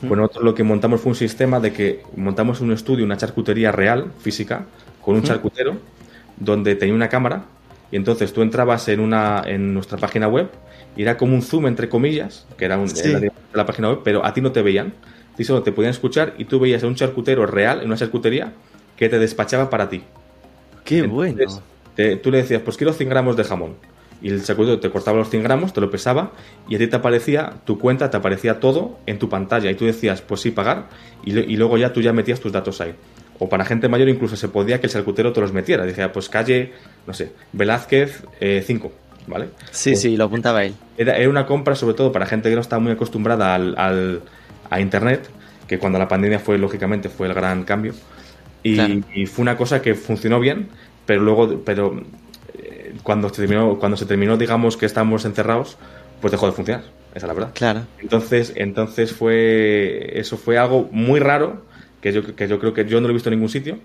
pues 0.00 0.12
nosotros 0.12 0.44
lo 0.44 0.54
que 0.54 0.62
montamos 0.62 1.00
fue 1.00 1.10
un 1.10 1.16
sistema 1.16 1.58
de 1.60 1.72
que 1.72 2.02
montamos 2.16 2.60
un 2.60 2.72
estudio, 2.72 3.04
una 3.04 3.16
charcutería 3.16 3.72
real, 3.72 4.12
física, 4.20 4.66
con 5.02 5.16
un 5.16 5.22
charcutero, 5.22 5.76
donde 6.36 6.74
tenía 6.74 6.94
una 6.94 7.08
cámara, 7.08 7.44
y 7.90 7.96
entonces 7.96 8.32
tú 8.32 8.42
entrabas 8.42 8.88
en, 8.88 9.00
una, 9.00 9.42
en 9.46 9.72
nuestra 9.72 9.96
página 9.96 10.28
web, 10.28 10.50
y 10.96 11.02
era 11.02 11.16
como 11.16 11.34
un 11.34 11.42
zoom, 11.42 11.66
entre 11.66 11.88
comillas, 11.88 12.46
que 12.58 12.66
era, 12.66 12.78
un, 12.78 12.90
la, 13.52 13.66
página 13.66 13.90
web, 13.90 14.00
pero 14.04 14.24
a 14.24 14.34
ti 14.34 14.40
no 14.40 14.52
te 14.52 14.62
veían, 14.62 14.92
ti 15.36 15.44
solo 15.44 15.62
te 15.62 15.72
podían 15.72 15.92
escuchar, 15.92 16.34
y 16.36 16.44
tú 16.44 16.60
veías 16.60 16.82
a 16.82 16.86
un 16.86 16.94
charcutero 16.94 17.46
real, 17.46 17.80
en 17.80 17.86
una 17.86 17.96
charcutería, 17.96 18.52
que 18.96 19.08
te 19.08 19.18
despachaba 19.18 19.70
para 19.70 19.88
ti. 19.88 20.02
Qué 20.84 21.02
bueno. 21.02 21.44
tú 22.22 22.30
le 22.30 22.38
decías, 22.38 22.62
pues 22.62 22.76
quiero 22.76 22.92
100 22.92 23.08
gramos 23.08 23.36
de 23.36 23.44
jamón. 23.44 23.76
Y 24.22 24.30
el 24.30 24.42
charcutero 24.42 24.80
te 24.80 24.90
cortaba 24.90 25.18
los 25.18 25.30
100 25.30 25.42
gramos, 25.42 25.72
te 25.72 25.80
lo 25.80 25.90
pesaba 25.90 26.32
y 26.68 26.76
a 26.76 26.78
ti 26.78 26.86
te 26.86 26.96
aparecía 26.96 27.54
tu 27.64 27.78
cuenta, 27.78 28.10
te 28.10 28.16
aparecía 28.16 28.60
todo 28.60 28.98
en 29.06 29.18
tu 29.18 29.28
pantalla. 29.28 29.70
Y 29.70 29.74
tú 29.74 29.84
decías, 29.84 30.22
pues 30.22 30.40
sí, 30.40 30.50
pagar. 30.50 30.88
Y, 31.24 31.56
luego 31.56 31.76
ya 31.76 31.92
tú 31.92 32.00
ya 32.00 32.12
metías 32.12 32.40
tus 32.40 32.52
datos 32.52 32.80
ahí. 32.80 32.94
O 33.38 33.48
para 33.48 33.64
gente 33.64 33.88
mayor 33.88 34.08
incluso 34.08 34.36
se 34.36 34.48
podía 34.48 34.80
que 34.80 34.86
el 34.86 34.92
charcutero 34.92 35.32
te 35.32 35.40
los 35.40 35.52
metiera. 35.52 35.84
Decía, 35.84 36.12
pues 36.12 36.28
calle, 36.28 36.72
no 37.06 37.12
sé, 37.12 37.32
Velázquez 37.52 38.22
5. 38.40 38.40
Eh, 38.40 38.90
¿Vale? 39.28 39.48
Sí, 39.72 39.90
pues 39.90 40.02
sí, 40.02 40.16
lo 40.16 40.24
apuntaba 40.24 40.64
él. 40.64 40.74
Era, 40.96 41.16
era, 41.16 41.28
una 41.28 41.46
compra 41.46 41.74
sobre 41.74 41.94
todo 41.94 42.12
para 42.12 42.26
gente 42.26 42.48
que 42.48 42.54
no 42.54 42.60
estaba 42.60 42.80
muy 42.80 42.92
acostumbrada 42.92 43.56
al, 43.56 43.76
al, 43.76 44.22
a 44.70 44.80
Internet, 44.80 45.28
que 45.66 45.78
cuando 45.78 45.98
la 45.98 46.06
pandemia 46.06 46.38
fue, 46.38 46.58
lógicamente, 46.58 47.08
fue 47.08 47.26
el 47.26 47.34
gran 47.34 47.64
cambio. 47.64 47.92
Y, 48.62 49.26
fue 49.26 49.42
una 49.42 49.56
cosa 49.56 49.80
que 49.80 49.94
funcionó 49.94 50.40
bien, 50.40 50.68
pero 51.04 51.22
luego, 51.22 51.60
pero 51.64 52.02
cuando 53.02 53.28
se 53.28 53.36
terminó, 53.36 53.78
cuando 53.78 53.96
se 53.96 54.06
terminó, 54.06 54.36
digamos 54.36 54.76
que 54.76 54.86
estábamos 54.86 55.24
encerrados, 55.24 55.76
pues 56.20 56.32
dejó 56.32 56.46
de 56.46 56.52
funcionar. 56.52 56.84
Esa 57.14 57.26
es 57.26 57.28
la 57.28 57.32
verdad. 57.32 57.50
Claro. 57.54 57.82
Entonces, 57.98 58.52
entonces 58.56 59.12
fue, 59.12 60.18
eso 60.18 60.36
fue 60.36 60.58
algo 60.58 60.88
muy 60.92 61.20
raro, 61.20 61.62
que 62.00 62.12
yo, 62.12 62.36
que 62.36 62.46
yo 62.46 62.58
creo 62.58 62.74
que 62.74 62.84
yo 62.84 63.00
no 63.00 63.08
lo 63.08 63.12
he 63.12 63.14
visto 63.14 63.30
en 63.30 63.36
ningún 63.36 63.48
sitio, 63.48 63.78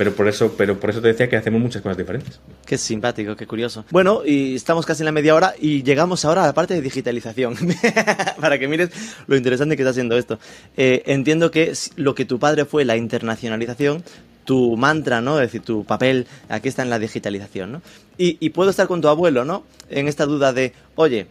pero 0.00 0.14
por 0.14 0.28
eso, 0.28 0.54
pero 0.56 0.80
por 0.80 0.88
eso 0.88 1.02
te 1.02 1.08
decía 1.08 1.28
que 1.28 1.36
hacemos 1.36 1.60
muchas 1.60 1.82
cosas 1.82 1.98
diferentes. 1.98 2.40
Qué 2.64 2.78
simpático, 2.78 3.36
qué 3.36 3.46
curioso. 3.46 3.84
Bueno, 3.90 4.22
y 4.24 4.54
estamos 4.54 4.86
casi 4.86 5.02
en 5.02 5.04
la 5.04 5.12
media 5.12 5.34
hora 5.34 5.52
y 5.60 5.82
llegamos 5.82 6.24
ahora 6.24 6.42
a 6.42 6.46
la 6.46 6.54
parte 6.54 6.72
de 6.72 6.80
digitalización, 6.80 7.54
para 8.40 8.58
que 8.58 8.66
mires 8.66 8.88
lo 9.26 9.36
interesante 9.36 9.76
que 9.76 9.82
está 9.82 9.90
haciendo 9.90 10.16
esto. 10.16 10.38
Eh, 10.74 11.02
entiendo 11.04 11.50
que 11.50 11.74
lo 11.96 12.14
que 12.14 12.24
tu 12.24 12.38
padre 12.38 12.64
fue 12.64 12.86
la 12.86 12.96
internacionalización, 12.96 14.02
tu 14.46 14.74
mantra, 14.78 15.20
¿no? 15.20 15.38
Es 15.38 15.48
decir, 15.48 15.60
tu 15.60 15.84
papel 15.84 16.26
aquí 16.48 16.70
está 16.70 16.80
en 16.82 16.88
la 16.88 16.98
digitalización, 16.98 17.72
¿no? 17.72 17.82
Y, 18.16 18.38
y 18.40 18.48
puedo 18.48 18.70
estar 18.70 18.86
con 18.86 19.02
tu 19.02 19.08
abuelo, 19.08 19.44
¿no? 19.44 19.64
En 19.90 20.08
esta 20.08 20.24
duda 20.24 20.54
de, 20.54 20.72
oye, 20.94 21.26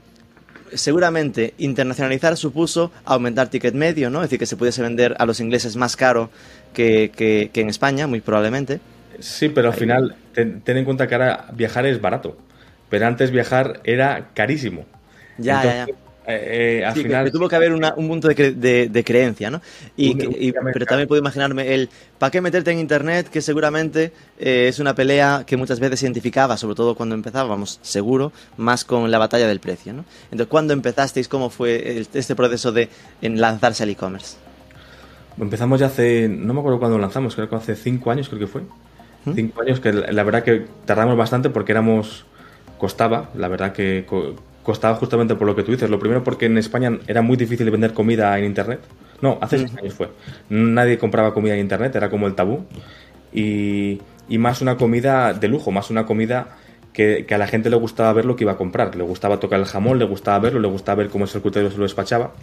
seguramente 0.74 1.54
internacionalizar 1.58 2.38
supuso 2.38 2.92
aumentar 3.06 3.50
ticket 3.50 3.74
medio, 3.74 4.10
¿no? 4.10 4.20
Es 4.20 4.26
decir, 4.26 4.40
que 4.40 4.46
se 4.46 4.58
pudiese 4.58 4.82
vender 4.82 5.16
a 5.20 5.26
los 5.26 5.40
ingleses 5.40 5.76
más 5.76 5.96
caro 5.96 6.30
que, 6.74 7.12
que, 7.16 7.62
en 7.62 7.70
España, 7.70 8.08
muy 8.08 8.22
probablemente. 8.22 8.80
Sí, 9.20 9.50
pero 9.50 9.70
al 9.70 9.74
final, 9.74 10.16
ten, 10.34 10.62
en 10.66 10.86
cuenta 10.86 11.08
que 11.08 11.16
ahora 11.16 11.46
viajar 11.54 11.86
es 11.86 12.00
barato. 12.02 12.38
Pero 12.90 13.06
antes 13.06 13.32
viajar 13.32 13.82
era 13.84 14.30
carísimo. 14.34 14.86
Ya, 15.38 15.64
ya, 15.64 15.86
ya. 15.86 15.94
Eh, 16.32 16.84
al 16.86 16.94
final... 16.94 17.26
que 17.26 17.32
tuvo 17.32 17.50
que 17.50 17.56
haber 17.56 17.74
un 17.74 18.08
punto 18.08 18.28
de, 18.28 19.04
creencia, 19.06 19.50
¿no? 19.50 19.62
Y, 19.98 20.52
pero 20.52 20.86
también 20.86 21.08
puedo 21.08 21.20
imaginarme 21.20 21.74
el 21.74 21.90
¿para 22.20 22.30
qué 22.30 22.40
meterte 22.40 22.72
en 22.72 22.78
Internet? 22.78 23.30
Que 23.30 23.42
seguramente 23.42 24.12
eh, 24.38 24.68
es 24.68 24.78
una 24.80 24.94
pelea 24.94 25.44
que 25.48 25.58
muchas 25.58 25.80
veces 25.80 26.00
se 26.00 26.06
identificaba, 26.06 26.56
sobre 26.58 26.76
todo 26.76 26.94
cuando 26.94 27.16
empezábamos, 27.16 27.80
seguro, 27.82 28.32
más 28.58 28.86
con 28.86 29.10
la 29.10 29.18
batalla 29.18 29.48
del 29.48 29.60
precio, 29.60 29.92
¿no? 29.92 30.06
Entonces, 30.26 30.48
¿cuándo 30.48 30.74
empezasteis? 30.74 31.28
¿Cómo 31.28 31.50
fue 31.50 32.06
este 32.14 32.36
proceso 32.36 32.72
de 32.72 32.90
lanzarse 33.22 33.84
al 33.84 33.90
e-commerce? 33.90 34.38
Empezamos 35.40 35.80
ya 35.80 35.88
hace, 35.88 36.28
no 36.28 36.54
me 36.54 36.60
acuerdo 36.60 36.80
cuándo 36.80 36.98
lanzamos, 36.98 37.36
creo 37.36 37.50
que 37.50 37.56
hace 37.56 37.76
cinco 37.76 38.12
años 38.12 38.28
creo 38.30 38.40
que 38.40 38.48
fue. 38.48 38.62
¿Mm? 39.26 39.34
Cinco 39.34 39.62
años 39.62 39.80
que 39.80 39.94
la 39.94 40.24
verdad 40.24 40.44
que 40.44 40.66
tardamos 40.86 41.18
bastante 41.18 41.50
porque 41.50 41.72
éramos, 41.72 42.26
costaba, 42.78 43.30
la 43.36 43.48
verdad 43.48 43.74
que 43.74 44.06
costaba 44.64 44.96
justamente 44.96 45.36
por 45.36 45.48
lo 45.48 45.56
que 45.56 45.64
tú 45.64 45.72
dices. 45.72 45.90
Lo 45.90 46.00
primero 46.00 46.24
porque 46.24 46.48
en 46.48 46.58
España 46.58 46.98
era 47.08 47.22
muy 47.22 47.38
difícil 47.38 47.70
vender 47.72 47.94
comida 47.94 48.38
en 48.38 48.46
Internet. 48.46 48.82
No, 49.22 49.38
hace 49.42 49.60
seis 49.60 49.76
años 49.78 49.94
fue. 49.94 50.10
Nadie 50.50 50.98
compraba 50.98 51.34
comida 51.34 51.54
en 51.54 51.62
Internet, 51.62 51.96
era 51.96 52.10
como 52.10 52.28
el 52.28 52.36
tabú. 52.36 52.66
Y, 53.34 54.02
y 54.28 54.38
más 54.38 54.62
una 54.62 54.78
comida 54.78 55.34
de 55.34 55.48
lujo, 55.48 55.72
más 55.72 55.90
una 55.90 56.06
comida 56.06 56.58
que, 56.94 57.26
a 57.30 57.38
la 57.38 57.48
gente 57.48 57.70
le 57.70 57.76
gustaba 57.76 58.12
ver 58.14 58.26
lo 58.26 58.36
que 58.36 58.44
iba 58.44 58.54
a 58.54 58.58
comprar. 58.58 58.96
Le 58.96 59.04
gustaba 59.04 59.40
tocar 59.40 59.60
el 59.60 59.66
jamón, 59.66 60.00
le 60.00 60.06
gustaba 60.06 60.40
verlo, 60.40 60.60
le 60.60 60.68
gustaba 60.68 60.98
ver 60.98 61.10
cómo 61.10 61.26
ese 61.26 61.40
cultivo 61.40 61.70
se 61.70 61.78
lo 61.78 61.84
despachaba. 61.84 62.34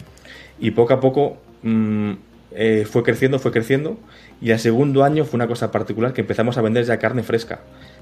Y 0.59 0.71
poco 0.71 0.93
a 0.93 0.99
poco 0.99 1.37
mm, 1.63 2.11
eh, 2.51 2.85
fue 2.89 3.03
creciendo, 3.03 3.39
fue 3.39 3.51
creciendo. 3.51 3.97
Y 4.41 4.51
al 4.51 4.59
segundo 4.59 5.03
año 5.03 5.25
fue 5.25 5.37
una 5.37 5.47
cosa 5.47 5.71
particular 5.71 6.13
que 6.13 6.21
empezamos 6.21 6.57
a 6.57 6.61
vender 6.61 6.85
ya 6.85 6.97
carne 6.97 7.23
fresca. 7.23 7.59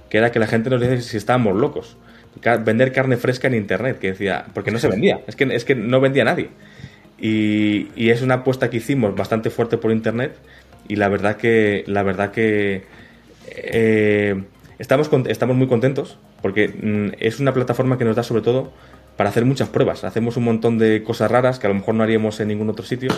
Que 0.10 0.18
era 0.18 0.32
que 0.32 0.40
la 0.40 0.48
gente 0.48 0.70
nos 0.70 0.82
decía 0.82 1.02
si 1.02 1.18
estábamos 1.18 1.56
locos. 1.56 1.98
Vender 2.64 2.92
carne 2.92 3.18
fresca 3.18 3.48
en 3.48 3.56
internet, 3.56 3.98
que 3.98 4.08
decía, 4.08 4.46
porque 4.54 4.70
no 4.70 4.78
se 4.78 4.90
vendía, 4.90 5.22
es 5.26 5.38
que, 5.38 5.46
es 5.56 5.64
que 5.64 5.74
no 5.74 6.02
vendía 6.02 6.26
nadie. 6.26 6.50
Y, 7.18 8.10
es 8.10 8.22
una 8.22 8.36
apuesta 8.36 8.70
que 8.70 8.78
hicimos 8.78 9.16
bastante 9.16 9.50
fuerte 9.50 9.78
por 9.78 9.92
internet. 9.92 10.36
Y 10.88 10.98
la 10.98 11.08
verdad 11.08 11.38
que, 11.38 11.84
la 11.88 12.04
verdad 12.04 12.32
que 12.32 12.84
eh, 13.48 14.44
estamos, 14.78 15.10
estamos 15.28 15.56
muy 15.56 15.68
contentos 15.68 16.20
porque 16.42 16.68
mm, 16.68 17.16
es 17.20 17.40
una 17.40 17.54
plataforma 17.54 17.98
que 17.98 18.06
nos 18.06 18.16
da 18.16 18.22
sobre 18.22 18.44
todo 18.44 18.72
para 19.18 19.30
hacer 19.30 19.46
muchas 19.46 19.70
pruebas. 19.70 20.04
Hacemos 20.04 20.38
un 20.38 20.44
montón 20.44 20.78
de 20.78 21.04
cosas 21.04 21.32
raras 21.32 21.58
que 21.60 21.68
a 21.68 21.70
lo 21.70 21.76
mejor 21.76 21.96
no 21.96 22.04
haríamos 22.04 22.40
en 22.40 22.50
ningún 22.50 22.70
otro 22.70 22.86
sitio, 22.86 23.12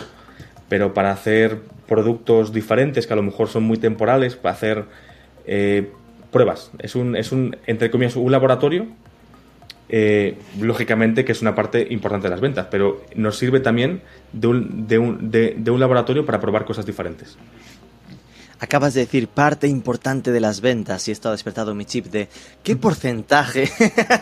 pero 0.70 0.94
para 0.94 1.12
hacer 1.12 1.62
productos 1.88 2.52
diferentes 2.52 3.08
que 3.08 3.14
a 3.14 3.16
lo 3.16 3.24
mejor 3.24 3.48
son 3.48 3.64
muy 3.64 3.78
temporales, 3.78 4.36
para 4.36 4.56
hacer 4.56 4.86
eh, 5.46 5.92
pruebas. 6.32 6.72
Es 6.80 6.96
un, 6.96 7.16
es 7.16 7.32
un, 7.32 7.56
entre 7.66 7.90
comillas, 7.90 8.16
un 8.16 8.32
laboratorio. 8.32 8.88
Eh, 9.90 10.38
lógicamente 10.60 11.24
que 11.24 11.32
es 11.32 11.42
una 11.42 11.56
parte 11.56 11.88
importante 11.90 12.28
de 12.28 12.32
las 12.32 12.42
ventas, 12.42 12.68
pero 12.70 13.06
nos 13.16 13.38
sirve 13.38 13.62
también 13.62 14.02
de 14.34 14.48
un, 14.48 14.86
de 14.86 15.00
un, 15.00 15.32
de 15.32 15.72
un 15.72 15.80
laboratorio 15.80 16.26
para 16.26 16.42
probar 16.42 16.66
cosas 16.66 16.86
diferentes. 16.86 17.38
Acabas 18.60 18.96
de 18.96 19.02
decir 19.02 19.28
parte 19.28 19.68
importante 19.68 20.32
de 20.32 20.40
las 20.40 20.62
ventas 20.62 21.08
y 21.08 21.12
esto 21.12 21.30
ha 21.30 21.32
despertado 21.32 21.76
mi 21.76 21.86
chip 21.86 22.08
de 22.08 22.28
qué 22.64 22.76
porcentaje 22.76 23.70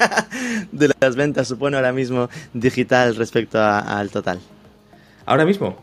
de 0.74 0.92
las 1.00 1.16
ventas 1.16 1.48
supone 1.48 1.78
ahora 1.78 1.94
mismo 1.94 2.30
digital 2.54 3.16
respecto 3.16 3.62
al 3.62 4.10
total. 4.10 4.40
Ahora 5.26 5.46
mismo 5.46 5.78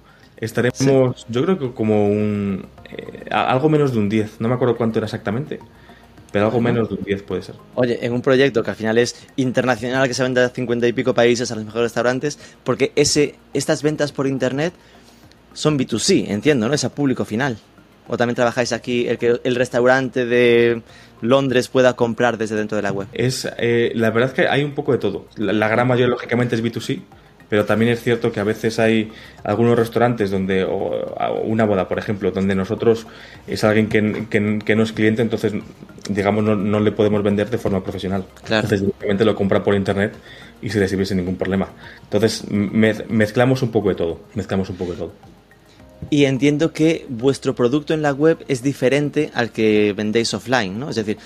estaremos, 0.45 1.27
yo 1.29 1.43
creo 1.45 1.59
que 1.59 1.73
como 1.73 2.09
un 2.09 2.67
eh, 2.91 3.25
algo 3.31 3.69
menos 3.69 3.93
de 3.93 3.99
un 3.99 4.09
10, 4.09 4.41
no 4.41 4.49
me 4.49 4.55
acuerdo 4.55 4.77
cuánto 4.77 4.99
era 4.99 5.07
exactamente. 5.07 5.61
Pero 6.33 6.47
algo 6.47 6.61
menos 6.63 6.89
de 6.89 6.95
un 6.95 7.05
10 7.05 7.23
puede 7.25 7.43
ser. 7.43 7.57
Oye, 7.75 7.99
en 8.05 8.13
un 8.13 8.23
proyecto 8.23 8.63
que 8.63 8.71
al 8.71 8.77
final 8.77 8.97
es 8.97 9.27
internacional, 9.37 10.09
que 10.09 10.15
se 10.15 10.23
vende 10.23 10.43
a 10.43 10.49
50 10.49 10.89
y 10.89 10.93
pico 10.95 11.13
países, 11.13 11.51
a 11.53 11.55
los 11.55 11.65
mejores 11.65 11.85
restaurantes, 11.85 12.39
porque 12.65 12.91
ese, 12.97 13.35
estas 13.53 13.83
ventas 13.83 14.13
por 14.13 14.27
internet 14.27 14.73
son 15.53 15.79
B2C, 15.79 16.31
entiendo, 16.31 16.69
¿no? 16.69 16.75
Es 16.75 16.85
a 16.85 16.95
público 16.95 17.27
final. 17.27 17.59
¿O 18.09 18.17
también 18.17 18.35
trabajáis 18.35 18.73
aquí 18.73 19.07
el 19.07 19.19
que 19.19 19.41
el 19.45 19.55
restaurante 19.55 20.25
de 20.25 20.83
Londres 21.21 21.69
pueda 21.69 21.95
comprar 21.95 22.39
desde 22.39 22.57
dentro 22.57 22.77
de 22.77 22.83
la 22.83 22.93
web? 22.93 23.09
Es, 23.13 23.47
eh, 23.59 23.93
la 23.95 24.11
verdad 24.11 24.31
es 24.31 24.35
que 24.35 24.49
hay 24.49 24.65
un 24.65 24.75
poco 24.75 24.93
de 24.93 24.99
todo. 24.99 25.27
La, 25.37 25.69
gran 25.69 25.87
mayoría, 25.87 26.09
lógicamente, 26.09 26.57
es 26.57 26.65
B2C, 26.65 27.03
pero 27.53 27.67
también 27.67 27.93
es 27.93 28.03
cierto 28.03 28.33
que 28.33 28.41
a 28.41 28.45
veces 28.45 28.79
hay 28.79 29.13
algunos 29.45 29.79
restaurantes 29.79 30.31
donde, 30.31 30.65
o, 30.65 31.05
una 31.45 31.67
boda, 31.67 31.87
por 31.87 31.99
ejemplo, 31.99 32.31
donde 32.31 32.55
nosotros 32.55 33.07
es 33.47 33.63
alguien 33.63 33.91
que, 33.91 34.75
no 34.75 34.83
es 34.83 34.93
cliente, 34.93 35.21
entonces, 35.21 35.53
digamos, 36.09 36.43
no, 36.45 36.81
le 36.81 36.93
podemos 36.93 37.23
vender 37.23 37.51
de 37.51 37.59
forma 37.59 37.85
profesional. 37.85 38.25
Claro. 38.43 38.63
Entonces, 38.65 38.81
directamente 38.81 39.27
lo 39.27 39.35
compra 39.35 39.63
por 39.63 39.75
internet 39.75 40.15
y 40.63 40.71
se 40.71 40.81
le 40.81 40.89
sirve 40.89 41.05
sin 41.05 41.19
ningún 41.19 41.37
problema. 41.37 41.69
Entonces, 42.05 42.43
mezclamos 42.49 43.61
un 43.61 43.71
poco 43.71 43.91
de 43.91 43.97
todo. 43.97 44.21
Mezclamos 44.35 44.71
un 44.71 44.77
poco 44.77 44.93
de 44.93 44.97
todo. 44.97 45.13
Y 46.09 46.25
entiendo 46.25 46.73
que 46.73 47.05
vuestro 47.11 47.55
producto 47.55 47.93
en 47.93 48.01
la 48.01 48.15
web 48.15 48.43
es 48.49 48.63
diferente 48.63 49.31
al 49.35 49.51
que 49.51 49.93
vendéis 49.93 50.33
offline, 50.33 50.81
¿no? 50.81 50.89
Es 50.89 50.97
decir, 50.97 51.19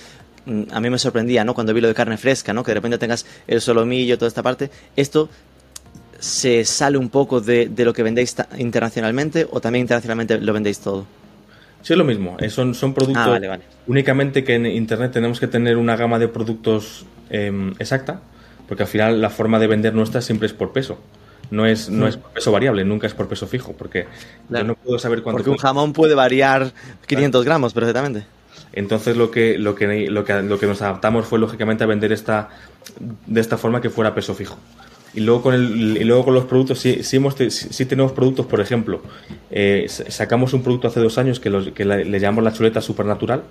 mm, 0.46 0.62
a 0.72 0.80
mí 0.80 0.90
me 0.90 0.98
sorprendía, 0.98 1.44
¿no? 1.44 1.54
Cuando 1.54 1.72
vi 1.72 1.80
lo 1.80 1.86
de 1.86 1.94
carne 1.94 2.16
fresca, 2.16 2.52
¿no? 2.52 2.64
Que 2.64 2.72
de 2.72 2.74
repente 2.74 2.98
tengas 2.98 3.24
el 3.46 3.60
solomillo, 3.60 4.18
toda 4.18 4.26
esta 4.26 4.42
parte. 4.42 4.72
¿Esto 4.96 5.28
se 6.18 6.64
sale 6.64 6.98
un 6.98 7.09
poco 7.09 7.40
de, 7.40 7.70
lo 7.76 7.92
que 7.92 8.02
vendéis 8.02 8.35
internacionalmente 8.59 9.46
o 9.50 9.61
también 9.61 9.83
internacionalmente 9.83 10.38
lo 10.40 10.52
vendéis 10.52 10.81
todo? 10.81 11.07
Sí, 11.83 11.92
es 11.92 11.98
lo 11.98 12.05
mismo. 12.05 12.37
Eh, 12.40 12.50
son, 12.50 12.74
son 12.74 12.94
productos. 12.94 13.24
Ah, 13.26 13.59
únicamente 13.87 14.42
que 14.42 14.55
en 14.55 14.66
Internet 14.66 15.12
tenemos 15.12 15.38
que 15.38 15.46
tener 15.46 15.76
una 15.76 15.96
gama 15.96 16.18
de 16.18 16.29
productos 16.29 17.07
em, 17.31 17.74
exacta, 17.79 18.20
porque 18.66 18.83
al 18.83 18.88
final 18.88 19.20
la 19.20 19.31
forma 19.31 19.59
de 19.59 19.66
vender 19.66 19.94
nuestra 19.94 20.20
siempre 20.20 20.46
es 20.46 20.52
por 20.52 20.72
peso. 20.72 20.98
No 21.50 21.64
es, 21.64 21.88
no 21.88 22.09
es 22.09 22.16
por 22.16 22.33
peso 22.33 22.50
variable, 22.50 22.85
nunca 22.85 23.07
es 23.07 23.14
por 23.14 23.29
peso 23.29 23.46
fijo, 23.46 23.72
porque 23.72 24.07
yo 24.48 24.64
no 24.64 24.74
puedo 24.74 24.98
saber 24.98 25.22
cuánto. 25.22 25.37
Porque 25.37 25.50
un 25.50 25.59
jamón 25.59 25.92
puede 25.92 26.16
variar 26.16 26.72
500 27.07 27.44
gramos 27.44 27.72
perfectamente. 27.72 28.26
Entonces 28.72 29.16
lo 29.16 29.31
que, 29.31 29.57
lo, 29.57 29.74
que, 29.74 30.11
lo, 30.11 30.24
que, 30.24 30.42
lo 30.42 30.59
que 30.59 30.66
nos 30.66 30.83
adaptamos 30.83 31.26
fue 31.26 31.38
lógicamente 31.38 31.85
a 31.85 31.87
vender 31.87 32.12
esta, 32.12 32.50
de 33.26 33.40
esta 33.40 33.57
forma 33.57 33.81
que 33.81 33.90
fuera 33.90 34.14
peso 34.14 34.35
fijo. 34.35 34.59
Y 35.16 35.20
luego 35.20 35.40
con, 35.40 35.55
el, 35.55 35.96
y 35.96 36.05
luego 36.05 36.26
con 36.26 36.35
los 36.35 36.44
productos, 36.44 36.79
sí, 36.79 37.02
sí, 37.02 37.16
hemos, 37.16 37.35
sí 37.35 37.87
tenemos 37.87 38.12
productos, 38.12 38.44
por 38.44 38.61
ejemplo, 38.61 39.00
eh, 39.50 39.87
sacamos 39.88 40.52
un 40.52 40.62
producto 40.62 40.88
hace 40.88 41.00
dos 41.00 41.16
años 41.16 41.40
que, 41.40 41.72
que 41.72 41.87
le, 41.87 42.20
llamamos 42.20 42.44
la 42.44 42.52
chuleta 42.52 42.83
supernatural, 42.83 43.42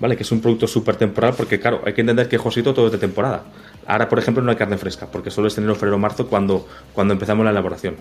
¿vale? 0.00 0.16
Que 0.18 0.22
es 0.22 0.32
un 0.32 0.42
producto 0.42 0.66
súper 0.66 0.96
temporal 0.96 1.32
porque, 1.34 1.58
claro, 1.58 1.80
hay 1.86 1.94
que 1.94 2.02
entender 2.02 2.28
que 2.28 2.36
Josito 2.36 2.74
todo 2.74 2.86
es 2.86 2.92
de 2.92 2.98
temporada. 2.98 3.44
Ahora, 3.86 4.06
por 4.06 4.18
ejemplo, 4.18 4.42
no 4.42 4.50
hay 4.50 4.58
carne 4.58 4.76
fresca, 4.76 5.06
porque 5.10 5.30
solo 5.30 5.48
es 5.48 5.56
enero, 5.56 5.74
febrero, 5.76 5.96
marzo 5.96 6.26
cuando, 6.26 6.68
cuando 6.92 7.14
empezamos 7.14 7.42
la 7.42 7.52
elaboración. 7.52 7.96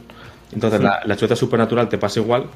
Entonces, 0.52 0.82
la, 0.82 1.00
la, 1.06 1.15
chuleta 1.15 1.38
supernatural 1.38 1.88
te 1.88 1.98
pasa 1.98 2.20
igual, 2.20 2.48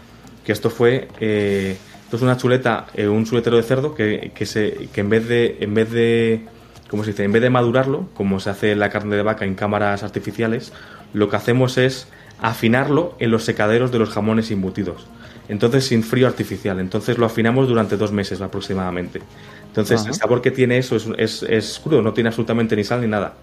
que 0.45 0.51
esto 0.51 0.69
fue... 0.69 1.07
Eh, 1.21 1.77
esto 2.03 2.17
es 2.17 2.23
una 2.23 2.35
chuleta, 2.35 2.87
eh, 2.93 3.07
un 3.07 3.23
chuletero 3.23 3.55
de 3.55 3.63
cerdo 3.63 3.95
que, 3.95 4.33
que, 4.35 4.45
se, 4.45 4.89
que 4.91 4.99
en 4.99 5.09
vez 5.09 5.29
de... 5.29 5.59
En 5.61 5.73
vez 5.73 5.89
de 5.91 6.45
¿Cómo 6.91 7.05
se 7.05 7.11
dice? 7.11 7.23
En 7.23 7.31
vez 7.31 7.41
de 7.41 7.49
madurarlo, 7.49 8.09
como 8.13 8.41
se 8.41 8.49
hace 8.49 8.75
la 8.75 8.89
carne 8.89 9.15
de 9.15 9.23
vaca 9.23 9.45
en 9.45 9.55
cámaras 9.55 10.03
artificiales, 10.03 10.73
lo 11.13 11.29
que 11.29 11.37
hacemos 11.37 11.77
es 11.77 12.09
afinarlo 12.41 13.15
en 13.19 13.31
los 13.31 13.45
secaderos 13.45 13.93
de 13.93 13.99
los 13.99 14.09
jamones 14.09 14.51
embutidos. 14.51 15.07
Entonces 15.47 15.85
sin 15.85 16.03
frío 16.03 16.27
artificial. 16.27 16.81
Entonces 16.81 17.17
lo 17.17 17.25
afinamos 17.25 17.69
durante 17.69 17.95
dos 17.95 18.11
meses 18.11 18.41
aproximadamente. 18.41 19.21
Entonces, 19.67 20.05
el 20.05 20.13
sabor 20.13 20.41
que 20.41 20.51
tiene 20.51 20.77
eso 20.77 20.97
es, 21.17 21.43
es, 21.43 21.79
crudo, 21.81 22.01
no 22.01 22.11
tiene 22.11 22.27
absolutamente 22.27 22.75
ni 22.75 22.83
sal 22.83 22.99
ni 22.99 23.07
nada. 23.07 23.35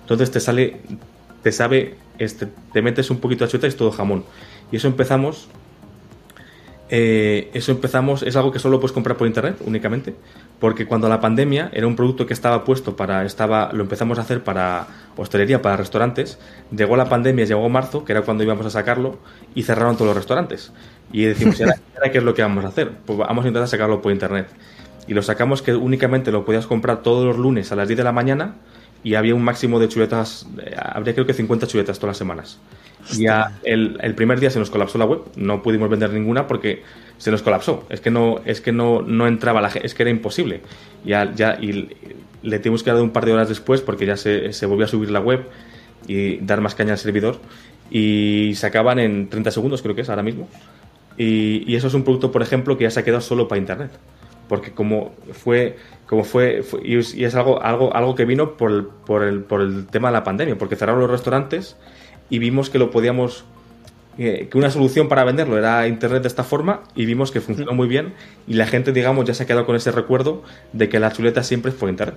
Entonces, 0.00 0.32
te 0.32 0.40
sale, 0.40 0.80
te 1.44 1.52
sabe, 1.52 1.94
este, 2.18 2.48
te 2.72 2.82
metes 2.82 3.08
un 3.08 3.20
poquito 3.20 3.44
de 3.44 3.52
chuleta 3.52 3.68
y 3.68 3.70
es 3.70 3.76
todo 3.76 3.92
jamón. 3.92 4.24
Y 4.72 4.76
eso 4.78 4.88
empezamos. 4.88 5.46
Eh, 6.88 7.50
eso 7.52 7.72
empezamos, 7.72 8.22
es 8.22 8.36
algo 8.36 8.52
que 8.52 8.60
solo 8.60 8.78
puedes 8.78 8.92
comprar 8.92 9.16
por 9.16 9.26
internet 9.26 9.56
únicamente, 9.64 10.14
porque 10.60 10.86
cuando 10.86 11.08
la 11.08 11.20
pandemia 11.20 11.68
era 11.72 11.86
un 11.86 11.96
producto 11.96 12.26
que 12.26 12.32
estaba 12.32 12.64
puesto 12.64 12.94
para, 12.94 13.24
estaba, 13.24 13.70
lo 13.72 13.82
empezamos 13.82 14.18
a 14.18 14.22
hacer 14.22 14.44
para 14.44 14.86
hostelería, 15.16 15.60
para 15.62 15.76
restaurantes, 15.76 16.38
llegó 16.70 16.96
la 16.96 17.08
pandemia, 17.08 17.44
llegó 17.44 17.68
marzo, 17.68 18.04
que 18.04 18.12
era 18.12 18.22
cuando 18.22 18.44
íbamos 18.44 18.66
a 18.66 18.70
sacarlo, 18.70 19.18
y 19.54 19.64
cerraron 19.64 19.96
todos 19.96 20.08
los 20.08 20.16
restaurantes. 20.16 20.72
Y 21.12 21.24
decimos, 21.24 21.58
¿y 21.58 21.64
ahora, 21.64 21.80
qué 22.12 22.18
es 22.18 22.24
lo 22.24 22.34
que 22.34 22.42
vamos 22.42 22.64
a 22.64 22.68
hacer? 22.68 22.92
Pues 23.04 23.18
vamos 23.18 23.44
a 23.44 23.48
intentar 23.48 23.68
sacarlo 23.68 24.00
por 24.00 24.12
internet 24.12 24.48
y 25.08 25.14
lo 25.14 25.22
sacamos 25.22 25.62
que 25.62 25.74
únicamente 25.74 26.32
lo 26.32 26.44
podías 26.44 26.66
comprar 26.66 27.02
todos 27.02 27.24
los 27.24 27.36
lunes 27.36 27.70
a 27.72 27.76
las 27.76 27.88
10 27.88 27.98
de 27.98 28.04
la 28.04 28.12
mañana 28.12 28.56
y 29.06 29.14
había 29.14 29.36
un 29.36 29.42
máximo 29.44 29.78
de 29.78 29.88
chuletas, 29.88 30.48
eh, 30.60 30.74
habría 30.76 31.14
creo 31.14 31.24
que 31.24 31.32
50 31.32 31.68
chuletas 31.68 31.96
todas 32.00 32.14
las 32.14 32.18
semanas. 32.18 32.58
Y 33.12 33.22
ya 33.22 33.52
el, 33.62 33.96
el, 34.02 34.16
primer 34.16 34.40
día 34.40 34.50
se 34.50 34.58
nos 34.58 34.68
colapsó 34.68 34.98
la 34.98 35.04
web, 35.04 35.20
no 35.36 35.62
pudimos 35.62 35.88
vender 35.88 36.10
ninguna 36.12 36.48
porque 36.48 36.82
se 37.16 37.30
nos 37.30 37.40
colapsó. 37.40 37.86
Es 37.88 38.00
que 38.00 38.10
no, 38.10 38.40
es 38.44 38.60
que 38.60 38.72
no, 38.72 39.02
no 39.02 39.28
entraba 39.28 39.60
la 39.60 39.68
es 39.68 39.94
que 39.94 40.02
era 40.02 40.10
imposible. 40.10 40.60
Ya, 41.04 41.32
ya, 41.32 41.56
y 41.60 41.88
le 42.42 42.58
tuvimos 42.58 42.82
que 42.82 42.90
dar 42.90 43.00
un 43.00 43.10
par 43.10 43.24
de 43.26 43.32
horas 43.32 43.48
después 43.48 43.80
porque 43.80 44.06
ya 44.06 44.16
se, 44.16 44.52
se 44.52 44.66
volvió 44.66 44.86
a 44.86 44.88
subir 44.88 45.12
la 45.12 45.20
web 45.20 45.46
y 46.08 46.38
dar 46.38 46.60
más 46.60 46.74
caña 46.74 46.94
al 46.94 46.98
servidor. 46.98 47.38
Y 47.92 48.54
se 48.56 48.66
acaban 48.66 48.98
en 48.98 49.28
30 49.28 49.52
segundos, 49.52 49.82
creo 49.82 49.94
que 49.94 50.00
es 50.00 50.08
ahora 50.08 50.24
mismo. 50.24 50.48
Y, 51.16 51.62
y 51.64 51.76
eso 51.76 51.86
es 51.86 51.94
un 51.94 52.02
producto, 52.02 52.32
por 52.32 52.42
ejemplo, 52.42 52.76
que 52.76 52.82
ya 52.82 52.90
se 52.90 52.98
ha 52.98 53.04
quedado 53.04 53.20
solo 53.20 53.46
para 53.46 53.60
internet 53.60 53.92
porque 54.48 54.72
como 54.72 55.12
fue 55.32 55.76
como 56.06 56.24
fue, 56.24 56.64
y, 56.84 57.24
es, 57.24 57.34
algo 57.34 57.62
algo 57.62 57.94
algo 57.94 58.14
que 58.14 58.24
vino 58.24 58.56
por 58.56 58.70
el, 58.70 58.84
por 58.84 59.24
el, 59.24 59.40
por 59.40 59.60
el 59.60 59.86
tema 59.86 60.08
de 60.08 60.12
la 60.12 60.24
pandemia 60.24 60.56
porque 60.56 60.76
cerraron 60.76 61.00
los 61.00 61.10
restaurantes 61.10 61.76
y 62.30 62.38
vimos 62.38 62.70
que 62.70 62.78
lo 62.78 62.90
podíamos 62.90 63.44
eh, 64.18 64.48
que 64.50 64.56
una 64.56 64.70
solución 64.70 65.08
para 65.08 65.24
venderlo 65.24 65.58
era 65.58 65.86
internet 65.88 66.22
de 66.22 66.28
esta 66.28 66.44
forma 66.44 66.82
y 66.94 67.06
vimos 67.06 67.32
que 67.32 67.40
funcionó 67.40 67.72
muy 67.72 67.88
bien 67.88 68.14
y 68.46 68.54
la 68.54 68.66
gente 68.66 68.92
digamos 68.92 69.24
ya 69.24 69.34
se 69.34 69.42
ha 69.42 69.46
quedado 69.46 69.66
con 69.66 69.76
ese 69.76 69.90
recuerdo 69.90 70.42
de 70.72 70.88
que 70.88 71.00
la 71.00 71.12
chuleta 71.12 71.42
siempre 71.42 71.72
fue 71.72 71.90
internet 71.90 72.16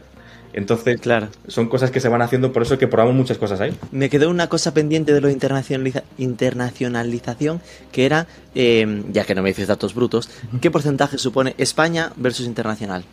entonces, 0.53 0.99
claro. 0.99 1.29
son 1.47 1.69
cosas 1.69 1.91
que 1.91 1.99
se 1.99 2.09
van 2.09 2.21
haciendo, 2.21 2.51
por 2.51 2.63
eso 2.63 2.77
que 2.77 2.87
probamos 2.87 3.15
muchas 3.15 3.37
cosas 3.37 3.61
ahí. 3.61 3.71
Me 3.91 4.09
quedó 4.09 4.29
una 4.29 4.47
cosa 4.47 4.73
pendiente 4.73 5.13
de 5.13 5.21
lo 5.21 5.29
internacionaliza 5.29 6.03
internacionalización, 6.17 7.61
que 7.91 8.05
era, 8.05 8.27
eh, 8.55 9.03
ya 9.11 9.25
que 9.25 9.35
no 9.35 9.43
me 9.43 9.49
dices 9.49 9.67
datos 9.67 9.93
brutos, 9.93 10.29
¿qué 10.59 10.71
porcentaje 10.71 11.17
supone 11.17 11.53
España 11.57 12.11
versus 12.15 12.47
internacional? 12.47 13.03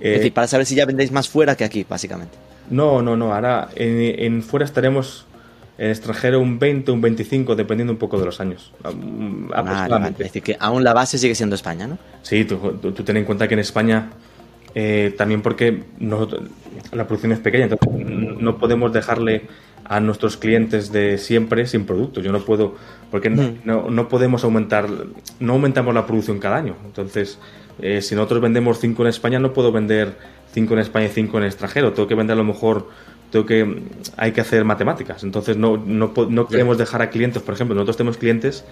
Es 0.00 0.06
eh, 0.06 0.10
decir, 0.18 0.32
para 0.32 0.46
saber 0.46 0.66
si 0.66 0.74
ya 0.74 0.86
vendéis 0.86 1.12
más 1.12 1.28
fuera 1.28 1.56
que 1.56 1.64
aquí, 1.64 1.86
básicamente. 1.88 2.36
No, 2.70 3.02
no, 3.02 3.16
no. 3.16 3.34
Ahora 3.34 3.68
en, 3.74 4.42
fuera 4.42 4.64
estaremos 4.64 5.26
en 5.78 5.90
extranjero 5.90 6.40
un 6.40 6.58
20, 6.58 6.90
un 6.92 7.00
25, 7.00 7.56
dependiendo 7.56 7.92
un 7.92 7.98
poco 7.98 8.18
de 8.18 8.26
los 8.26 8.40
años. 8.40 8.72
Es 8.84 10.18
decir, 10.18 10.42
que 10.42 10.56
aún 10.58 10.84
la 10.84 10.92
base 10.92 11.18
sigue 11.18 11.34
siendo 11.34 11.56
España, 11.56 11.86
¿no? 11.86 11.98
Sí, 12.22 12.44
tú, 12.44 12.56
tú 12.80 12.92
ten 12.92 13.16
en 13.16 13.24
cuenta 13.24 13.48
que 13.48 13.54
en 13.54 13.60
España 13.60 14.10
eh, 14.74 15.14
también 15.16 15.42
porque 15.42 15.82
la 15.98 17.06
producción 17.06 17.32
es 17.32 17.40
pequeña, 17.40 17.64
entonces 17.64 17.88
no 18.40 18.58
podemos 18.58 18.92
dejarle 18.92 19.42
a 19.84 19.98
nuestros 19.98 20.36
clientes 20.36 20.92
de 20.92 21.18
siempre 21.18 21.66
sin 21.66 21.86
producto. 21.86 22.20
Yo 22.20 22.30
no 22.30 22.40
puedo, 22.40 22.76
porque 23.10 23.30
no, 23.30 23.42
mm. 23.88 23.94
no, 23.94 24.08
podemos 24.08 24.44
aumentar, 24.44 24.88
no 25.40 25.52
aumentamos 25.54 25.92
la 25.94 26.06
producción 26.06 26.38
cada 26.38 26.56
año. 26.56 26.76
Entonces, 26.84 27.38
eh, 27.80 28.02
si 28.02 28.14
nosotros 28.14 28.40
vendemos 28.40 28.78
5 28.78 29.02
en 29.02 29.08
España, 29.08 29.38
no 29.38 29.52
puedo 29.52 29.72
vender 29.72 30.16
5 30.52 30.74
en 30.74 30.80
España 30.80 31.06
y 31.06 31.10
5 31.10 31.38
en 31.38 31.44
extranjero. 31.44 31.92
Tengo 31.92 32.08
que 32.08 32.14
vender 32.14 32.34
a 32.34 32.38
lo 32.38 32.44
mejor, 32.44 32.88
tengo 33.30 33.46
que, 33.46 33.82
hay 34.16 34.32
que 34.32 34.40
hacer 34.40 34.64
matemáticas. 34.64 35.22
Entonces, 35.22 35.56
no, 35.56 35.76
no, 35.76 36.12
no 36.28 36.46
queremos 36.46 36.78
dejar 36.78 37.02
a 37.02 37.10
clientes, 37.10 37.42
por 37.42 37.54
ejemplo, 37.54 37.74
nosotros 37.74 37.96
tenemos 37.96 38.16
clientes 38.18 38.64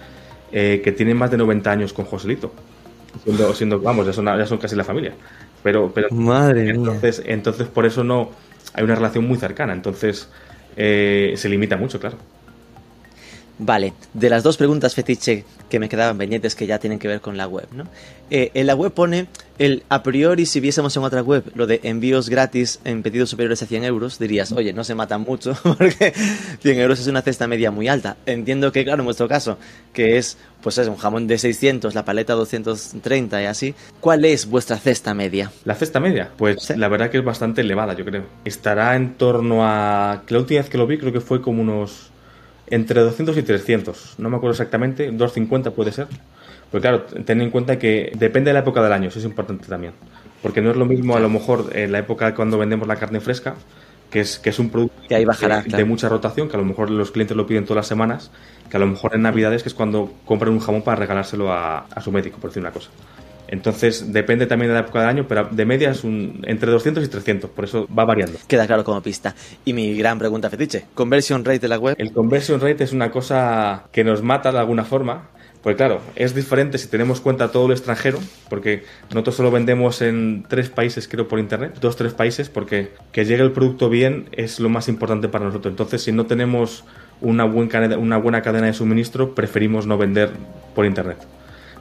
eh, 0.51 0.81
que 0.83 0.91
tienen 0.91 1.17
más 1.17 1.31
de 1.31 1.37
90 1.37 1.71
años 1.71 1.93
con 1.93 2.05
Joselito. 2.05 2.51
Siendo, 3.23 3.53
siendo 3.53 3.79
vamos, 3.79 4.05
ya 4.05 4.13
son, 4.13 4.25
ya 4.25 4.45
son 4.45 4.57
casi 4.57 4.75
la 4.75 4.83
familia. 4.83 5.13
Pero, 5.63 5.91
pero 5.93 6.09
Madre 6.11 6.69
entonces, 6.69 7.21
entonces, 7.25 7.67
por 7.67 7.85
eso 7.85 8.03
no 8.03 8.29
hay 8.73 8.83
una 8.83 8.95
relación 8.95 9.27
muy 9.27 9.37
cercana. 9.37 9.73
Entonces, 9.73 10.29
eh, 10.75 11.33
se 11.35 11.49
limita 11.49 11.75
mucho, 11.75 11.99
claro. 11.99 12.17
Vale, 13.61 13.93
de 14.13 14.29
las 14.29 14.41
dos 14.41 14.55
preguntas 14.55 14.95
fetiche 14.95 15.43
que 15.69 15.79
me 15.79 15.89
quedaban 15.89 16.17
pendientes 16.17 16.55
que 16.55 16.65
ya 16.65 16.79
tienen 16.79 16.97
que 16.97 17.09
ver 17.09 17.19
con 17.19 17.35
la 17.35 17.45
web, 17.45 17.67
¿no? 17.73 17.83
Eh, 18.31 18.51
en 18.53 18.67
la 18.67 18.73
web 18.73 18.93
pone 18.93 19.27
el 19.57 19.83
a 19.89 20.01
priori 20.01 20.45
si 20.45 20.61
viésemos 20.61 20.95
en 20.95 21.03
otra 21.03 21.21
web 21.21 21.43
lo 21.55 21.67
de 21.67 21.81
envíos 21.83 22.29
gratis 22.29 22.79
en 22.85 23.03
pedidos 23.03 23.29
superiores 23.31 23.61
a 23.61 23.65
100 23.65 23.83
euros, 23.83 24.17
dirías, 24.17 24.53
oye, 24.53 24.71
no 24.71 24.85
se 24.85 24.95
mata 24.95 25.17
mucho 25.17 25.57
porque 25.63 26.13
100 26.61 26.79
euros 26.79 27.01
es 27.01 27.07
una 27.07 27.21
cesta 27.21 27.47
media 27.47 27.69
muy 27.69 27.89
alta. 27.89 28.15
Entiendo 28.25 28.71
que, 28.71 28.85
claro, 28.85 29.01
en 29.01 29.05
vuestro 29.05 29.27
caso, 29.27 29.57
que 29.91 30.17
es, 30.17 30.37
pues 30.61 30.77
es 30.77 30.87
un 30.87 30.95
jamón 30.95 31.27
de 31.27 31.37
600, 31.37 31.93
la 31.93 32.05
paleta 32.05 32.35
230 32.35 33.41
y 33.41 33.45
así, 33.45 33.75
¿cuál 33.99 34.23
es 34.23 34.49
vuestra 34.49 34.77
cesta 34.77 35.13
media? 35.13 35.51
La 35.65 35.75
cesta 35.75 35.99
media, 35.99 36.29
pues 36.37 36.69
la 36.77 36.87
verdad 36.87 37.09
que 37.09 37.17
es 37.17 37.25
bastante 37.25 37.59
elevada, 37.59 37.93
yo 37.93 38.05
creo. 38.05 38.23
Estará 38.45 38.95
en 38.95 39.15
torno 39.15 39.65
a, 39.65 40.23
la 40.29 40.37
última 40.37 40.61
vez 40.61 40.69
que 40.69 40.77
lo 40.77 40.87
vi 40.87 40.97
creo 40.97 41.11
que 41.11 41.19
fue 41.19 41.41
como 41.41 41.61
unos 41.61 42.09
entre 42.69 43.01
200 43.01 43.37
y 43.37 43.43
300, 43.43 44.15
no 44.17 44.29
me 44.29 44.37
acuerdo 44.37 44.51
exactamente, 44.51 45.05
250 45.05 45.71
puede 45.71 45.91
ser. 45.91 46.07
Pero 46.71 46.81
claro, 46.81 47.03
ten 47.03 47.41
en 47.41 47.49
cuenta 47.49 47.79
que 47.79 48.11
depende 48.15 48.49
de 48.49 48.53
la 48.53 48.59
época 48.59 48.81
del 48.83 48.93
año, 48.93 49.09
eso 49.09 49.19
es 49.19 49.25
importante 49.25 49.67
también. 49.67 49.93
Porque 50.41 50.61
no 50.61 50.71
es 50.71 50.77
lo 50.77 50.85
mismo 50.85 51.15
a 51.15 51.19
lo 51.19 51.29
mejor 51.29 51.71
en 51.73 51.91
la 51.91 51.99
época 51.99 52.33
cuando 52.35 52.57
vendemos 52.57 52.87
la 52.87 52.95
carne 52.95 53.19
fresca, 53.19 53.55
que 54.09 54.21
es, 54.21 54.39
que 54.39 54.49
es 54.49 54.59
un 54.59 54.69
producto 54.69 54.95
que 55.07 55.15
ahí 55.15 55.25
bajará, 55.25 55.61
de, 55.61 55.85
mucha 55.85 56.09
rotación, 56.09 56.47
que 56.47 56.55
a 56.55 56.59
lo 56.59 56.65
mejor 56.65 56.89
los 56.89 57.11
clientes 57.11 57.35
lo 57.35 57.45
piden 57.45 57.65
todas 57.65 57.77
las 57.77 57.87
semanas, 57.87 58.31
que 58.69 58.77
a 58.77 58.79
lo 58.79 58.87
mejor 58.87 59.15
en 59.15 59.23
Navidades 59.23 59.63
que 59.63 59.69
es 59.69 59.75
cuando 59.75 60.13
compran 60.25 60.53
un 60.53 60.59
jamón 60.59 60.83
para 60.83 60.97
regalárselo 60.97 61.51
a, 61.51 61.79
a 61.79 62.01
su 62.01 62.11
médico, 62.11 62.37
por 62.39 62.49
decir 62.49 62.61
una 62.61 62.71
cosa. 62.71 62.89
Entonces 63.51 64.13
depende 64.13 64.45
también 64.45 64.69
de 64.69 64.75
la 64.75 64.81
época 64.81 64.99
del 64.99 65.09
año, 65.09 65.25
pero 65.27 65.47
de 65.49 65.65
media 65.65 65.89
es 65.89 66.03
un, 66.03 66.43
entre 66.45 66.71
200 66.71 67.03
y 67.03 67.07
300, 67.07 67.49
por 67.49 67.65
eso 67.65 67.87
va 67.87 68.05
variando. 68.05 68.37
Queda 68.47 68.67
claro 68.67 68.83
como 68.83 69.01
pista. 69.01 69.35
Y 69.65 69.73
mi 69.73 69.95
gran 69.97 70.19
pregunta 70.19 70.49
fetiche, 70.49 70.85
¿conversion 70.93 71.43
rate 71.43 71.59
de 71.59 71.67
la 71.67 71.79
web? 71.79 71.95
El 71.97 72.11
conversion 72.11 72.61
rate 72.61 72.83
es 72.83 72.93
una 72.93 73.09
cosa 73.09 73.85
que 73.91 74.03
nos 74.03 74.21
mata 74.21 74.51
de 74.51 74.59
alguna 74.59 74.85
forma. 74.85 75.29
Pues 75.63 75.75
claro, 75.75 75.99
es 76.15 76.33
diferente 76.33 76.77
si 76.77 76.87
tenemos 76.87 77.19
cuenta 77.19 77.51
todo 77.51 77.65
el 77.65 77.73
extranjero, 77.73 78.19
porque 78.49 78.83
nosotros 79.09 79.35
solo 79.35 79.51
vendemos 79.51 80.01
en 80.01 80.45
tres 80.47 80.69
países, 80.69 81.07
creo, 81.09 81.27
por 81.27 81.37
internet, 81.37 81.79
dos, 81.81 81.97
tres 81.97 82.13
países, 82.13 82.49
porque 82.49 82.91
que 83.11 83.25
llegue 83.25 83.43
el 83.43 83.51
producto 83.51 83.89
bien 83.89 84.29
es 84.31 84.61
lo 84.61 84.69
más 84.69 84.87
importante 84.87 85.27
para 85.27 85.45
nosotros. 85.45 85.73
Entonces, 85.73 86.01
si 86.01 86.13
no 86.13 86.27
tenemos 86.27 86.85
una, 87.19 87.43
una 87.43 88.17
buena 88.17 88.41
cadena 88.41 88.67
de 88.67 88.73
suministro, 88.73 89.35
preferimos 89.35 89.85
no 89.85 89.97
vender 89.97 90.29
por 90.75 90.85
internet 90.85 91.17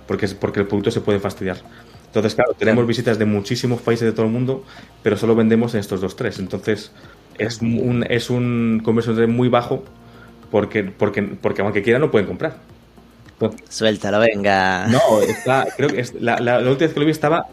porque, 0.09 0.27
porque 0.29 0.61
el 0.61 0.67
producto 0.67 0.91
se 0.91 1.01
puede 1.01 1.21
fastidiar. 1.21 1.59
Entonces, 2.07 2.35
claro, 2.35 2.55
tenemos 2.59 2.87
visitas 2.87 3.19
de 3.19 3.27
muchísimos 3.27 3.83
países 3.83 4.07
de 4.07 4.13
todo 4.13 4.27
el 4.27 4.33
mundo, 4.33 4.65
pero 5.03 5.17
solo 5.17 5.37
vendemos 5.37 5.75
en 5.75 5.81
estos 5.81 6.01
dos 6.01 6.17
tres. 6.17 6.39
Entonces, 6.39 6.91
es 7.37 7.61
un, 7.61 8.05
es 8.09 8.31
un 8.31 8.81
conversión 8.83 9.31
muy 9.31 9.49
bajo 9.49 9.85
porque, 10.51 10.83
porque, 10.85 11.23
porque 11.23 11.63
aunque 11.63 11.83
quieran 11.83 12.01
no 12.01 12.11
pueden 12.11 12.27
comprar. 12.27 12.57
Suéltalo, 13.69 14.19
venga. 14.19 14.89
No, 14.89 15.21
está, 15.21 15.69
creo 15.77 15.91
que 15.91 16.05
la, 16.19 16.41
la, 16.41 16.59
última 16.59 16.79
vez 16.79 16.93
que 16.93 17.01
lo 17.01 17.07
vi 17.07 17.13
estaba 17.13 17.47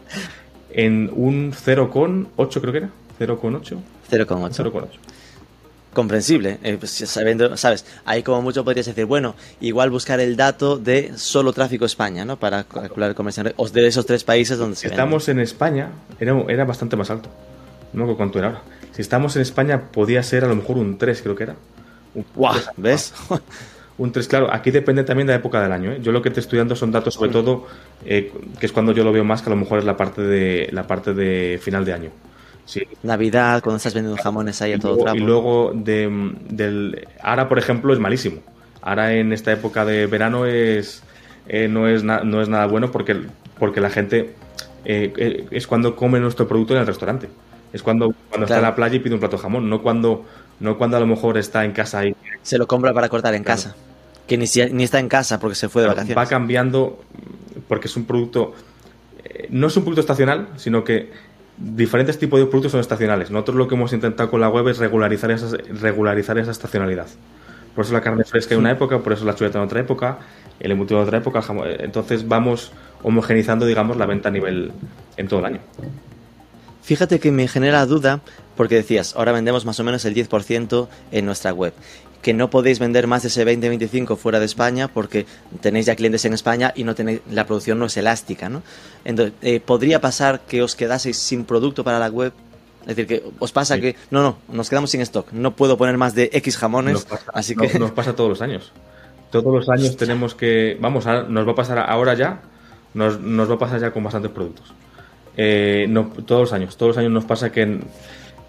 en 0.72 1.10
un 1.14 1.52
0,8 1.52 2.60
creo 2.60 2.72
que 2.72 2.78
era. 2.78 2.90
0,8. 3.20 3.78
0,8. 4.10 4.72
0,8 4.72 5.05
comprensible. 5.96 6.58
Eh, 6.62 6.76
pues, 6.78 6.90
sabiendo, 6.90 7.56
¿sabes? 7.56 7.86
Ahí 8.04 8.22
como 8.22 8.42
mucho 8.42 8.62
podrías 8.64 8.84
decir, 8.84 9.06
bueno, 9.06 9.34
igual 9.60 9.90
buscar 9.90 10.20
el 10.20 10.36
dato 10.36 10.76
de 10.76 11.12
solo 11.16 11.54
tráfico 11.54 11.86
España, 11.86 12.24
¿no? 12.26 12.36
Para 12.36 12.64
calcular 12.64 13.08
el 13.08 13.16
comercio 13.16 13.44
o 13.56 13.68
de 13.68 13.86
esos 13.86 14.04
tres 14.04 14.22
países 14.22 14.58
donde 14.58 14.76
se 14.76 14.88
Estamos 14.88 15.28
en 15.28 15.40
España, 15.40 15.88
era, 16.20 16.38
era 16.48 16.64
bastante 16.66 16.96
más 16.96 17.10
alto. 17.10 17.30
No 17.94 18.00
me 18.00 18.02
acuerdo 18.04 18.16
cuánto 18.18 18.38
era 18.38 18.48
ahora. 18.48 18.62
Si 18.92 19.00
estamos 19.00 19.34
en 19.36 19.42
España, 19.42 19.90
podía 19.90 20.22
ser 20.22 20.44
a 20.44 20.48
lo 20.48 20.56
mejor 20.56 20.76
un 20.76 20.98
3, 20.98 21.22
creo 21.22 21.34
que 21.34 21.44
era. 21.44 21.56
¿Ves? 22.76 23.14
un 23.98 24.12
3, 24.12 24.28
claro, 24.28 24.52
aquí 24.52 24.70
depende 24.70 25.02
también 25.02 25.26
de 25.26 25.32
la 25.32 25.38
época 25.38 25.62
del 25.62 25.72
año. 25.72 25.92
¿eh? 25.92 26.00
Yo 26.02 26.12
lo 26.12 26.20
que 26.20 26.28
estoy 26.28 26.42
estudiando 26.42 26.76
son 26.76 26.92
datos, 26.92 27.14
sobre 27.14 27.30
todo, 27.30 27.66
eh, 28.04 28.32
que 28.60 28.66
es 28.66 28.72
cuando 28.72 28.92
yo 28.92 29.02
lo 29.02 29.12
veo 29.12 29.24
más, 29.24 29.40
que 29.40 29.48
a 29.48 29.54
lo 29.54 29.56
mejor 29.56 29.78
es 29.78 29.86
la 29.86 29.96
parte 29.96 30.20
de 30.20 30.68
la 30.72 30.86
parte 30.86 31.14
de 31.14 31.58
final 31.62 31.86
de 31.86 31.92
año. 31.94 32.10
Navidad, 33.02 33.62
cuando 33.62 33.76
estás 33.76 33.94
vendiendo 33.94 34.20
jamones 34.20 34.60
ahí 34.62 34.72
a 34.72 34.78
todo 34.78 34.96
trapo. 34.96 35.16
Y 35.16 35.20
luego, 35.20 35.72
de, 35.74 36.32
del, 36.48 37.06
ahora, 37.22 37.48
por 37.48 37.58
ejemplo, 37.58 37.92
es 37.92 37.98
malísimo. 37.98 38.40
Ahora 38.82 39.14
en 39.14 39.32
esta 39.32 39.52
época 39.52 39.84
de 39.84 40.06
verano 40.06 40.46
es, 40.46 41.02
eh, 41.48 41.68
no, 41.68 41.88
es 41.88 42.02
no 42.04 42.42
es 42.42 42.48
nada 42.48 42.66
bueno 42.66 42.90
porque, 42.92 43.16
porque 43.58 43.80
la 43.80 43.90
gente 43.90 44.34
eh, 44.84 45.12
eh, 45.16 45.46
es 45.50 45.66
cuando 45.66 45.96
come 45.96 46.20
nuestro 46.20 46.46
producto 46.46 46.74
en 46.74 46.80
el 46.80 46.86
restaurante. 46.86 47.28
Es 47.72 47.82
cuando, 47.82 48.14
cuando 48.28 48.46
está 48.46 48.56
en 48.56 48.62
la 48.62 48.74
playa 48.74 48.96
y 48.96 49.00
pide 49.00 49.14
un 49.14 49.20
plato 49.20 49.36
de 49.36 49.42
jamón, 49.42 49.68
no 49.68 49.82
cuando, 49.82 50.24
no 50.60 50.78
cuando 50.78 50.96
a 50.96 51.00
lo 51.00 51.06
mejor 51.06 51.36
está 51.36 51.64
en 51.64 51.72
casa 51.72 52.06
y... 52.06 52.14
Se 52.42 52.58
lo 52.58 52.66
compra 52.66 52.92
para 52.94 53.08
cortar 53.08 53.34
en 53.34 53.44
casa. 53.44 53.74
Que 54.26 54.38
ni, 54.38 54.46
ni 54.72 54.84
está 54.84 54.98
en 55.00 55.08
casa 55.08 55.40
porque 55.40 55.56
se 55.56 55.68
fue 55.68 55.82
de 55.82 55.88
vacaciones. 55.88 56.16
Va 56.16 56.26
cambiando 56.26 57.00
porque 57.68 57.88
es 57.88 57.96
un 57.96 58.04
producto... 58.04 58.54
no 59.50 59.66
es 59.66 59.76
un 59.76 59.82
producto 59.82 60.00
estacional, 60.00 60.48
sino 60.56 60.84
que 60.84 61.10
diferentes 61.56 62.18
tipos 62.18 62.38
de 62.38 62.46
productos 62.46 62.72
son 62.72 62.80
estacionales. 62.80 63.30
Nosotros 63.30 63.56
lo 63.56 63.68
que 63.68 63.74
hemos 63.74 63.92
intentado 63.92 64.30
con 64.30 64.40
la 64.40 64.48
web 64.48 64.68
es 64.68 64.78
regularizar, 64.78 65.30
regularizar 65.80 66.38
esa 66.38 66.50
estacionalidad. 66.50 67.06
Por 67.74 67.84
eso 67.84 67.92
la 67.92 68.00
carne 68.00 68.24
fresca 68.24 68.54
en 68.54 68.60
una 68.60 68.70
época, 68.70 69.00
por 69.00 69.12
eso 69.12 69.24
la 69.24 69.34
chuleta 69.34 69.58
en 69.58 69.64
otra 69.64 69.80
época, 69.80 70.18
el 70.60 70.70
embutido 70.70 71.00
en 71.00 71.06
otra 71.06 71.18
época. 71.18 71.44
Entonces 71.78 72.26
vamos 72.26 72.72
homogenizando, 73.02 73.66
digamos, 73.66 73.96
la 73.96 74.06
venta 74.06 74.30
a 74.30 74.32
nivel 74.32 74.72
en 75.16 75.28
todo 75.28 75.40
el 75.40 75.46
año. 75.46 75.60
Fíjate 76.82 77.18
que 77.18 77.32
me 77.32 77.48
genera 77.48 77.84
duda 77.84 78.20
porque 78.56 78.76
decías, 78.76 79.14
ahora 79.16 79.32
vendemos 79.32 79.66
más 79.66 79.78
o 79.80 79.84
menos 79.84 80.04
el 80.04 80.14
10% 80.14 80.88
en 81.12 81.26
nuestra 81.26 81.52
web 81.52 81.74
que 82.22 82.34
no 82.34 82.50
podéis 82.50 82.78
vender 82.78 83.06
más 83.06 83.22
de 83.22 83.28
ese 83.28 83.46
20-25 83.46 84.16
fuera 84.16 84.40
de 84.40 84.46
España 84.46 84.88
porque 84.88 85.26
tenéis 85.60 85.86
ya 85.86 85.96
clientes 85.96 86.24
en 86.24 86.32
España 86.32 86.72
y 86.74 86.84
no 86.84 86.94
tenéis, 86.94 87.20
la 87.30 87.46
producción 87.46 87.78
no 87.78 87.86
es 87.86 87.96
elástica, 87.96 88.48
¿no? 88.48 88.62
Entonces, 89.04 89.34
eh, 89.42 89.60
¿podría 89.60 90.00
pasar 90.00 90.40
que 90.40 90.62
os 90.62 90.74
quedaseis 90.74 91.16
sin 91.18 91.44
producto 91.44 91.84
para 91.84 91.98
la 91.98 92.08
web? 92.08 92.32
Es 92.82 92.94
decir, 92.94 93.06
que 93.06 93.22
os 93.40 93.50
pasa 93.50 93.80
que, 93.80 93.96
no, 94.10 94.22
no, 94.22 94.38
nos 94.48 94.70
quedamos 94.70 94.90
sin 94.90 95.00
stock, 95.00 95.32
no 95.32 95.56
puedo 95.56 95.76
poner 95.76 95.96
más 95.96 96.14
de 96.14 96.30
X 96.32 96.56
jamones, 96.56 97.06
así 97.32 97.56
que... 97.56 97.78
Nos 97.78 97.90
pasa 97.90 98.14
todos 98.14 98.30
los 98.30 98.42
años. 98.42 98.72
Todos 99.30 99.52
los 99.52 99.68
años 99.68 99.96
tenemos 99.96 100.36
que, 100.36 100.78
vamos, 100.80 101.04
nos 101.04 101.46
va 101.46 101.52
a 101.52 101.54
pasar 101.54 101.78
ahora 101.78 102.14
ya, 102.14 102.42
nos, 102.94 103.18
va 103.18 103.54
a 103.54 103.58
pasar 103.58 103.80
ya 103.80 103.90
con 103.90 104.04
bastantes 104.04 104.30
productos. 104.30 104.72
Eh, 105.36 105.86
no, 105.88 106.12
todos 106.24 106.42
los 106.42 106.52
años, 106.52 106.76
todos 106.76 106.90
los 106.90 106.98
años 106.98 107.10
nos 107.10 107.24
pasa 107.24 107.50
que 107.50 107.80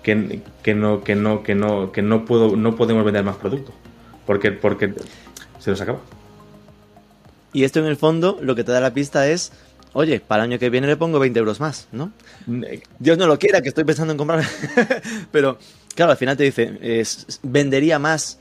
que, 0.07 0.73
no, 0.73 1.03
que 1.03 1.15
no, 1.15 1.43
que 1.43 1.55
no, 1.55 1.91
que 1.91 2.01
no 2.01 2.23
puedo, 2.23 2.55
no 2.55 2.75
podemos 2.75 3.03
vender 3.03 3.23
más 3.23 3.35
producto. 3.35 3.73
Porque, 4.25 4.51
porque 4.51 4.93
se 5.59 5.69
nos 5.69 5.81
acaba. 5.81 5.99
Y 7.51 7.63
esto 7.63 7.79
en 7.79 7.85
el 7.87 7.97
fondo 7.97 8.37
lo 8.41 8.55
que 8.55 8.63
te 8.63 8.71
da 8.71 8.79
la 8.79 8.93
pista 8.93 9.27
es, 9.27 9.51
oye, 9.93 10.19
para 10.19 10.43
el 10.43 10.51
año 10.51 10.59
que 10.59 10.69
viene 10.69 10.87
le 10.87 10.95
pongo 10.95 11.19
20 11.19 11.37
euros 11.39 11.59
más, 11.59 11.87
¿no? 11.91 12.11
Dios 12.99 13.17
no 13.17 13.27
lo 13.27 13.37
quiera, 13.37 13.61
que 13.61 13.69
estoy 13.69 13.83
pensando 13.83 14.13
en 14.13 14.17
comprar. 14.17 14.45
Pero, 15.31 15.57
claro, 15.95 16.11
al 16.11 16.17
final 16.17 16.37
te 16.37 16.43
dice, 16.43 16.77
es, 16.81 17.39
vendería 17.43 17.99
más, 17.99 18.39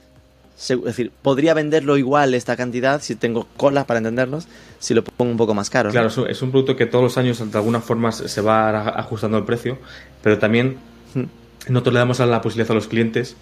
es 0.57 0.83
decir, 0.85 1.11
podría 1.23 1.55
venderlo 1.55 1.97
igual 1.97 2.35
esta 2.35 2.57
cantidad, 2.57 3.01
si 3.01 3.17
tengo 3.17 3.49
colas 3.57 3.87
para 3.87 3.99
entenderlos, 3.99 4.47
si 4.79 4.95
lo 4.95 5.03
pongo 5.03 5.33
un 5.33 5.37
poco 5.37 5.55
más 5.55 5.71
caro. 5.71 5.91
Claro, 5.91 6.09
es 6.29 6.43
un 6.43 6.51
producto 6.51 6.77
que 6.77 6.87
todos 6.87 7.03
los 7.03 7.19
años 7.19 7.39
de 7.51 7.59
alguna 7.59 7.81
forma 7.81 8.12
se 8.12 8.41
va 8.41 8.89
ajustando 8.89 9.39
el 9.39 9.45
precio, 9.45 9.79
pero 10.23 10.39
también 10.39 10.77
hmm. 11.14 11.45
Nosotros 11.69 11.95
le 11.95 11.99
damos 11.99 12.19
la 12.21 12.41
posibilidad 12.41 12.71
a 12.71 12.75
los 12.75 12.87
clientes, 12.87 13.37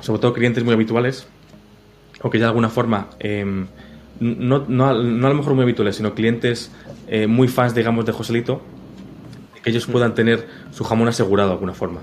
sobre 0.00 0.20
todo 0.20 0.32
clientes 0.32 0.64
muy 0.64 0.74
habituales, 0.74 1.28
o 2.22 2.30
que 2.30 2.38
ya 2.38 2.44
de 2.44 2.48
alguna 2.48 2.68
forma, 2.68 3.08
em, 3.18 3.66
no, 4.18 4.64
no, 4.68 4.88
a 4.88 4.92
lo 4.94 5.34
mejor 5.34 5.54
muy 5.54 5.62
habituales, 5.62 5.96
sino 5.96 6.14
clientes 6.14 6.70
eh, 7.08 7.26
muy 7.26 7.48
fans, 7.48 7.74
digamos, 7.74 8.04
de 8.04 8.12
Joselito, 8.12 8.60
que 9.62 9.70
ellos 9.70 9.88
mm. 9.88 9.92
puedan 9.92 10.14
tener 10.14 10.46
su 10.72 10.84
jamón 10.84 11.08
asegurado 11.08 11.50
de 11.50 11.54
alguna 11.54 11.74
forma. 11.74 12.00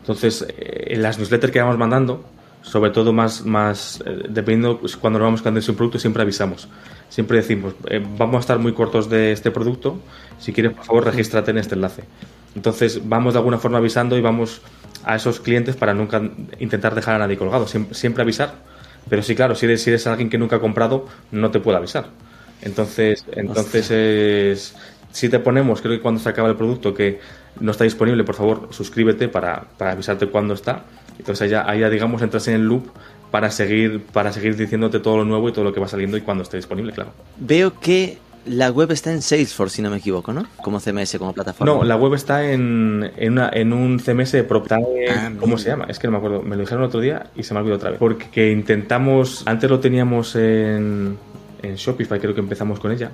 Entonces, 0.00 0.46
eh, 0.48 0.94
en 0.94 1.02
las 1.02 1.18
newsletters 1.18 1.52
que 1.52 1.60
vamos 1.60 1.76
mandando, 1.76 2.24
sobre 2.62 2.90
todo 2.90 3.12
más, 3.12 3.44
más 3.44 4.02
eh, 4.06 4.22
dependiendo 4.28 4.78
pues, 4.78 4.96
cuando 4.96 5.18
nos 5.18 5.26
vamos 5.26 5.42
cambiando 5.42 5.70
un 5.70 5.76
producto, 5.76 5.98
siempre 5.98 6.22
avisamos. 6.22 6.68
Siempre 7.08 7.38
decimos, 7.38 7.74
vamos 8.18 8.36
a 8.36 8.40
estar 8.40 8.58
muy 8.58 8.74
cortos 8.74 9.08
de 9.08 9.32
este 9.32 9.50
producto, 9.50 9.98
si 10.38 10.52
quieres, 10.52 10.74
por 10.74 10.84
favor, 10.84 11.04
regístrate 11.06 11.50
en 11.50 11.58
este 11.58 11.74
enlace. 11.74 12.04
Entonces 12.58 13.08
vamos 13.08 13.34
de 13.34 13.38
alguna 13.38 13.58
forma 13.58 13.78
avisando 13.78 14.18
y 14.18 14.20
vamos 14.20 14.62
a 15.04 15.14
esos 15.14 15.38
clientes 15.38 15.76
para 15.76 15.94
nunca 15.94 16.20
intentar 16.58 16.92
dejar 16.92 17.14
a 17.14 17.18
nadie 17.18 17.36
colgado. 17.36 17.68
Siempre, 17.68 18.22
avisar, 18.22 18.52
pero 19.08 19.22
sí, 19.22 19.36
claro, 19.36 19.54
si 19.54 19.66
eres, 19.66 19.80
si 19.80 19.90
eres 19.90 20.08
alguien 20.08 20.28
que 20.28 20.38
nunca 20.38 20.56
ha 20.56 20.58
comprado, 20.58 21.06
no 21.30 21.52
te 21.52 21.60
puede 21.60 21.78
avisar. 21.78 22.06
Entonces, 22.60 23.24
entonces 23.30 23.92
es, 23.92 24.74
si 25.12 25.28
te 25.28 25.38
ponemos, 25.38 25.80
creo 25.80 25.94
que 25.94 26.02
cuando 26.02 26.20
se 26.20 26.28
acaba 26.28 26.48
el 26.48 26.56
producto 26.56 26.92
que 26.92 27.20
no 27.60 27.70
está 27.70 27.84
disponible, 27.84 28.24
por 28.24 28.34
favor, 28.34 28.66
suscríbete 28.72 29.28
para, 29.28 29.64
para 29.78 29.92
avisarte 29.92 30.26
cuándo 30.26 30.54
está. 30.54 30.82
Entonces 31.16 31.42
ahí 31.42 31.50
ya, 31.50 31.70
ahí 31.70 31.78
ya, 31.78 31.90
digamos, 31.90 32.22
entras 32.22 32.48
en 32.48 32.54
el 32.54 32.62
loop 32.62 32.88
para 33.30 33.52
seguir, 33.52 34.02
para 34.02 34.32
seguir 34.32 34.56
diciéndote 34.56 34.98
todo 34.98 35.18
lo 35.18 35.24
nuevo 35.24 35.48
y 35.48 35.52
todo 35.52 35.62
lo 35.62 35.72
que 35.72 35.78
va 35.78 35.86
saliendo 35.86 36.16
y 36.16 36.22
cuando 36.22 36.42
esté 36.42 36.56
disponible, 36.56 36.92
claro. 36.92 37.12
Veo 37.36 37.78
que 37.78 38.18
la 38.46 38.70
web 38.70 38.90
está 38.92 39.12
en 39.12 39.22
Salesforce, 39.22 39.76
si 39.76 39.82
no 39.82 39.90
me 39.90 39.98
equivoco, 39.98 40.32
¿no? 40.32 40.46
Como 40.62 40.80
CMS, 40.80 41.16
como 41.18 41.32
plataforma. 41.32 41.72
No, 41.72 41.84
la 41.84 41.96
web 41.96 42.14
está 42.14 42.50
en, 42.50 43.10
en, 43.16 43.32
una, 43.32 43.50
en 43.52 43.72
un 43.72 43.98
CMS 43.98 44.42
propio. 44.48 44.76
Ah, 45.10 45.30
¿Cómo 45.38 45.58
se 45.58 45.68
llama? 45.68 45.86
Es 45.88 45.98
que 45.98 46.06
no 46.06 46.12
me 46.12 46.18
acuerdo. 46.18 46.42
Me 46.42 46.56
lo 46.56 46.62
dijeron 46.62 46.82
el 46.82 46.88
otro 46.88 47.00
día 47.00 47.26
y 47.36 47.42
se 47.42 47.54
me 47.54 47.58
ha 47.58 47.62
olvidado 47.62 47.78
otra 47.78 47.90
vez. 47.90 47.98
Porque 47.98 48.50
intentamos. 48.50 49.42
Antes 49.46 49.68
lo 49.68 49.80
teníamos 49.80 50.34
en, 50.36 51.18
en 51.62 51.74
Shopify, 51.74 52.18
creo 52.18 52.34
que 52.34 52.40
empezamos 52.40 52.80
con 52.80 52.92
ella. 52.92 53.10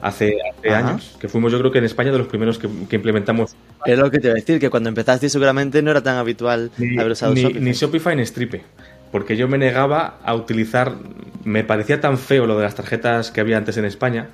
Hace, 0.00 0.36
hace 0.56 0.70
años, 0.70 1.16
que 1.18 1.28
fuimos 1.28 1.50
yo 1.50 1.58
creo 1.58 1.72
que 1.72 1.78
en 1.78 1.84
España 1.84 2.12
de 2.12 2.18
los 2.18 2.28
primeros 2.28 2.58
que, 2.58 2.68
implementamos. 2.94 3.56
Es 3.84 3.98
lo 3.98 4.10
que 4.12 4.20
te 4.20 4.28
iba 4.28 4.32
a 4.32 4.36
decir, 4.36 4.60
que 4.60 4.70
cuando 4.70 4.88
empezaste 4.88 5.28
seguramente 5.28 5.82
no 5.82 5.90
era 5.90 6.02
tan 6.02 6.16
habitual 6.16 6.70
haber 6.78 7.12
usado 7.12 7.34
Shopify. 7.34 7.60
Ni 7.60 7.72
Shopify 7.72 8.16
ni 8.16 8.24
Stripe 8.24 8.62
porque 9.10 9.36
yo 9.36 9.48
me 9.48 9.58
negaba 9.58 10.18
a 10.22 10.34
utilizar, 10.34 10.94
me 11.44 11.64
parecía 11.64 12.00
tan 12.00 12.18
feo 12.18 12.46
lo 12.46 12.56
de 12.56 12.64
las 12.64 12.74
tarjetas 12.74 13.30
que 13.30 13.40
había 13.40 13.56
antes 13.56 13.76
en 13.76 13.84
España, 13.84 14.28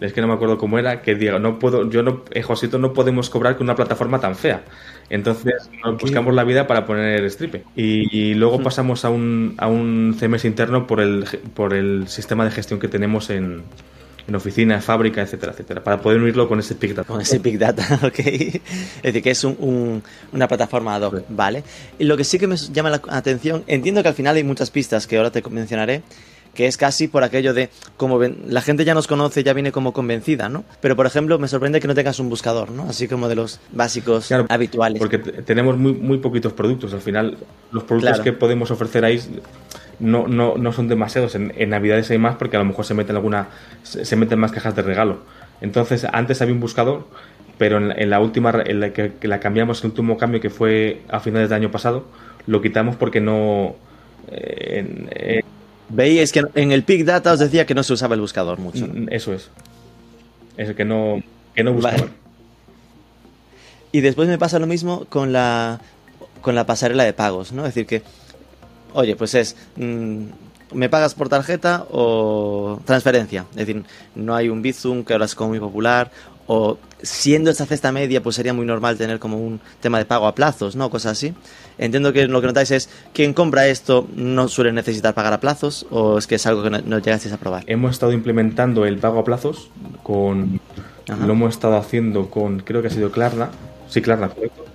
es 0.00 0.12
que 0.12 0.20
no 0.20 0.28
me 0.28 0.34
acuerdo 0.34 0.56
cómo 0.58 0.78
era, 0.78 1.02
que 1.02 1.14
digo, 1.14 1.38
no 1.38 1.58
puedo, 1.58 1.88
yo 1.90 2.02
no, 2.02 2.24
eh, 2.30 2.42
Josito, 2.42 2.78
no 2.78 2.92
podemos 2.92 3.28
cobrar 3.28 3.56
con 3.56 3.64
una 3.64 3.74
plataforma 3.74 4.18
tan 4.20 4.34
fea. 4.34 4.62
Entonces 5.10 5.54
buscamos 6.00 6.34
la 6.34 6.44
vida 6.44 6.66
para 6.66 6.86
poner 6.86 7.28
Stripe. 7.30 7.64
Y, 7.76 8.34
luego 8.34 8.58
hmm. 8.58 8.62
pasamos 8.62 9.04
a 9.04 9.10
un, 9.10 9.54
a 9.58 9.66
un 9.66 10.16
CMS 10.18 10.44
interno 10.44 10.86
por 10.86 11.00
el, 11.00 11.26
por 11.54 11.74
el 11.74 12.08
sistema 12.08 12.44
de 12.44 12.50
gestión 12.52 12.78
que 12.78 12.88
tenemos 12.88 13.28
en, 13.30 13.62
en 14.26 14.34
oficina, 14.34 14.80
fábrica, 14.80 15.20
etcétera, 15.20 15.52
etcétera, 15.52 15.82
para 15.84 16.00
poder 16.00 16.20
unirlo 16.20 16.48
con 16.48 16.60
ese 16.60 16.74
Big 16.74 16.94
Data. 16.94 17.06
Con 17.08 17.20
ese 17.20 17.38
Big 17.38 17.58
Data, 17.58 18.00
ok. 18.06 18.18
Es 18.18 19.02
decir, 19.02 19.22
que 19.22 19.30
es 19.30 19.44
un, 19.44 20.02
una 20.32 20.48
plataforma 20.48 20.94
ad 20.94 21.02
hoc, 21.02 21.24
¿vale? 21.28 21.64
Y 21.98 22.04
lo 22.04 22.16
que 22.16 22.24
sí 22.24 22.38
que 22.38 22.46
me 22.46 22.56
llama 22.56 22.90
la 22.90 23.02
atención, 23.08 23.64
entiendo 23.66 24.02
que 24.02 24.08
al 24.08 24.14
final 24.14 24.36
hay 24.36 24.44
muchas 24.44 24.70
pistas 24.70 25.06
que 25.06 25.16
ahora 25.16 25.30
te 25.30 25.42
mencionaré, 25.50 26.02
que 26.60 26.66
es 26.66 26.76
casi 26.76 27.08
por 27.08 27.24
aquello 27.24 27.54
de 27.54 27.70
como 27.96 28.20
la 28.20 28.60
gente 28.60 28.84
ya 28.84 28.92
nos 28.92 29.06
conoce, 29.06 29.42
ya 29.42 29.54
viene 29.54 29.72
como 29.72 29.94
convencida, 29.94 30.50
¿no? 30.50 30.62
Pero 30.82 30.94
por 30.94 31.06
ejemplo, 31.06 31.38
me 31.38 31.48
sorprende 31.48 31.80
que 31.80 31.88
no 31.88 31.94
tengas 31.94 32.20
un 32.20 32.28
buscador, 32.28 32.70
¿no? 32.70 32.82
Así 32.82 33.08
como 33.08 33.28
de 33.30 33.34
los 33.34 33.60
básicos 33.72 34.30
habituales. 34.30 34.98
Porque 34.98 35.16
tenemos 35.16 35.78
muy, 35.78 35.94
muy 35.94 36.18
poquitos 36.18 36.52
productos. 36.52 36.92
Al 36.92 37.00
final, 37.00 37.38
los 37.72 37.84
productos 37.84 38.20
que 38.20 38.34
podemos 38.34 38.70
ofrecer 38.70 39.06
ahí 39.06 39.18
no, 40.00 40.28
no, 40.28 40.58
no 40.58 40.72
son 40.72 40.86
demasiados. 40.86 41.34
En, 41.34 41.70
Navidades 41.70 42.10
hay 42.10 42.18
más 42.18 42.36
porque 42.36 42.56
a 42.56 42.58
lo 42.58 42.66
mejor 42.66 42.84
se 42.84 42.92
meten 42.92 43.16
alguna, 43.16 43.48
se 43.82 44.14
meten 44.16 44.38
más 44.38 44.52
cajas 44.52 44.76
de 44.76 44.82
regalo. 44.82 45.20
Entonces, 45.62 46.06
antes 46.12 46.42
había 46.42 46.52
un 46.52 46.60
buscador, 46.60 47.06
pero 47.56 47.78
en, 47.78 48.10
la 48.10 48.20
última, 48.20 48.52
en 48.66 48.80
la 48.80 48.92
que, 48.92 49.14
la 49.22 49.40
cambiamos, 49.40 49.82
el 49.82 49.92
último 49.92 50.18
cambio 50.18 50.42
que 50.42 50.50
fue 50.50 51.00
a 51.08 51.20
finales 51.20 51.48
del 51.48 51.56
año 51.56 51.70
pasado, 51.70 52.04
lo 52.46 52.60
quitamos 52.60 52.96
porque 52.96 53.22
no. 53.22 53.76
Eh, 54.30 55.42
Veis 55.90 56.32
que 56.32 56.44
en 56.54 56.72
el 56.72 56.82
Big 56.82 57.04
Data 57.04 57.32
os 57.32 57.38
decía 57.38 57.66
que 57.66 57.74
no 57.74 57.82
se 57.82 57.92
usaba 57.92 58.14
el 58.14 58.20
buscador 58.20 58.58
mucho. 58.58 58.86
Mm, 58.86 59.08
eso 59.10 59.32
es. 59.32 59.48
Eso 60.56 60.74
que 60.74 60.84
no, 60.84 61.22
que 61.54 61.64
no 61.64 61.72
buscaba. 61.72 62.08
Y 63.92 64.00
después 64.00 64.28
me 64.28 64.38
pasa 64.38 64.58
lo 64.58 64.66
mismo 64.66 65.04
con 65.08 65.32
la, 65.32 65.80
con 66.42 66.54
la 66.54 66.64
pasarela 66.64 67.04
de 67.04 67.12
pagos, 67.12 67.52
¿no? 67.52 67.66
Es 67.66 67.74
decir, 67.74 67.86
que, 67.86 68.02
oye, 68.92 69.16
pues 69.16 69.34
es, 69.34 69.56
mm, 69.76 70.24
¿me 70.74 70.88
pagas 70.88 71.14
por 71.14 71.28
tarjeta 71.28 71.86
o 71.90 72.80
transferencia? 72.84 73.46
Es 73.50 73.66
decir, 73.66 73.82
no 74.14 74.36
hay 74.36 74.48
un 74.48 74.62
Bizum, 74.62 75.04
que 75.04 75.12
ahora 75.12 75.24
es 75.24 75.34
como 75.34 75.50
muy 75.50 75.58
popular, 75.58 76.12
o 76.46 76.78
siendo 77.02 77.50
esta 77.50 77.66
cesta 77.66 77.92
media, 77.92 78.22
pues 78.22 78.36
sería 78.36 78.52
muy 78.52 78.66
normal 78.66 78.96
tener 78.96 79.18
como 79.18 79.38
un 79.38 79.60
tema 79.80 79.98
de 79.98 80.04
pago 80.04 80.26
a 80.26 80.34
plazos, 80.34 80.76
¿no? 80.76 80.90
Cosas 80.90 81.12
así. 81.12 81.34
Entiendo 81.78 82.12
que 82.12 82.26
lo 82.26 82.40
que 82.40 82.46
notáis 82.46 82.70
es, 82.70 82.88
quien 83.12 83.32
compra 83.32 83.68
esto 83.68 84.06
no 84.14 84.48
suele 84.48 84.72
necesitar 84.72 85.14
pagar 85.14 85.32
a 85.32 85.40
plazos 85.40 85.86
o 85.90 86.18
es 86.18 86.26
que 86.26 86.34
es 86.36 86.46
algo 86.46 86.62
que 86.62 86.70
no, 86.70 86.98
llegasteis 86.98 87.32
a 87.32 87.38
probar. 87.38 87.64
Hemos 87.66 87.92
estado 87.92 88.12
implementando 88.12 88.84
el 88.84 88.98
pago 88.98 89.20
a 89.20 89.24
plazos 89.24 89.70
con... 90.02 90.60
Lo 91.26 91.32
hemos 91.32 91.54
estado 91.54 91.76
haciendo 91.76 92.30
con, 92.30 92.60
creo 92.60 92.82
que 92.82 92.88
ha 92.88 92.90
sido 92.90 93.10
Klarna. 93.10 93.50
Sí, 93.88 94.00
Klarna, 94.00 94.28
correcto. 94.28 94.69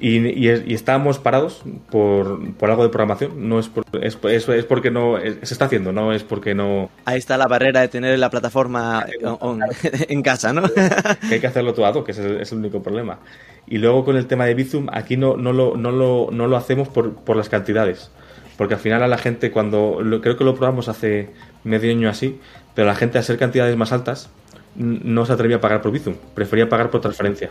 Y, 0.00 0.48
estábamos 0.72 1.18
parados 1.18 1.62
por, 1.90 2.40
algo 2.62 2.82
de 2.82 2.88
programación. 2.88 3.48
No 3.48 3.58
es, 3.58 3.68
por, 3.68 3.84
es, 4.00 4.18
es, 4.24 4.64
porque 4.64 4.90
no 4.90 5.18
se 5.20 5.52
está 5.54 5.66
haciendo, 5.66 5.92
no 5.92 6.12
es 6.12 6.24
porque 6.24 6.54
no. 6.54 6.90
Ahí 7.04 7.18
está 7.18 7.36
la 7.36 7.46
barrera 7.46 7.80
de 7.80 7.88
tener 7.88 8.18
la 8.18 8.30
plataforma 8.30 9.06
en 10.08 10.22
casa, 10.22 10.52
¿no? 10.52 10.62
que 11.28 11.34
hay 11.34 11.40
que 11.40 11.46
hacerlo 11.46 11.74
todo, 11.74 12.04
que 12.04 12.12
es 12.12 12.18
el, 12.18 12.40
es 12.40 12.52
el 12.52 12.58
único 12.58 12.82
problema. 12.82 13.18
Y 13.66 13.78
luego 13.78 14.04
con 14.04 14.16
el 14.16 14.26
tema 14.26 14.46
de 14.46 14.54
Bizum, 14.54 14.88
aquí 14.92 15.16
no, 15.16 15.36
no, 15.36 15.52
lo, 15.52 15.76
no, 15.76 15.90
lo, 15.90 16.28
no 16.32 16.46
lo 16.46 16.56
hacemos 16.56 16.88
por, 16.88 17.14
por 17.14 17.36
las 17.36 17.48
cantidades. 17.48 18.10
Porque 18.56 18.74
al 18.74 18.80
final 18.80 19.02
a 19.02 19.08
la 19.08 19.18
gente, 19.18 19.50
cuando 19.50 19.98
creo 20.20 20.36
que 20.36 20.44
lo 20.44 20.56
probamos 20.56 20.88
hace 20.88 21.30
medio 21.64 21.92
año 21.92 22.08
así, 22.08 22.40
pero 22.74 22.88
la 22.88 22.94
gente 22.94 23.18
a 23.18 23.20
hacer 23.20 23.38
cantidades 23.38 23.76
más 23.76 23.92
altas 23.92 24.30
no 24.78 25.26
se 25.26 25.32
atrevía 25.32 25.56
a 25.56 25.60
pagar 25.60 25.82
por 25.82 25.90
Bizum, 25.90 26.14
prefería 26.34 26.68
pagar 26.68 26.90
por 26.90 27.00
transferencia. 27.00 27.50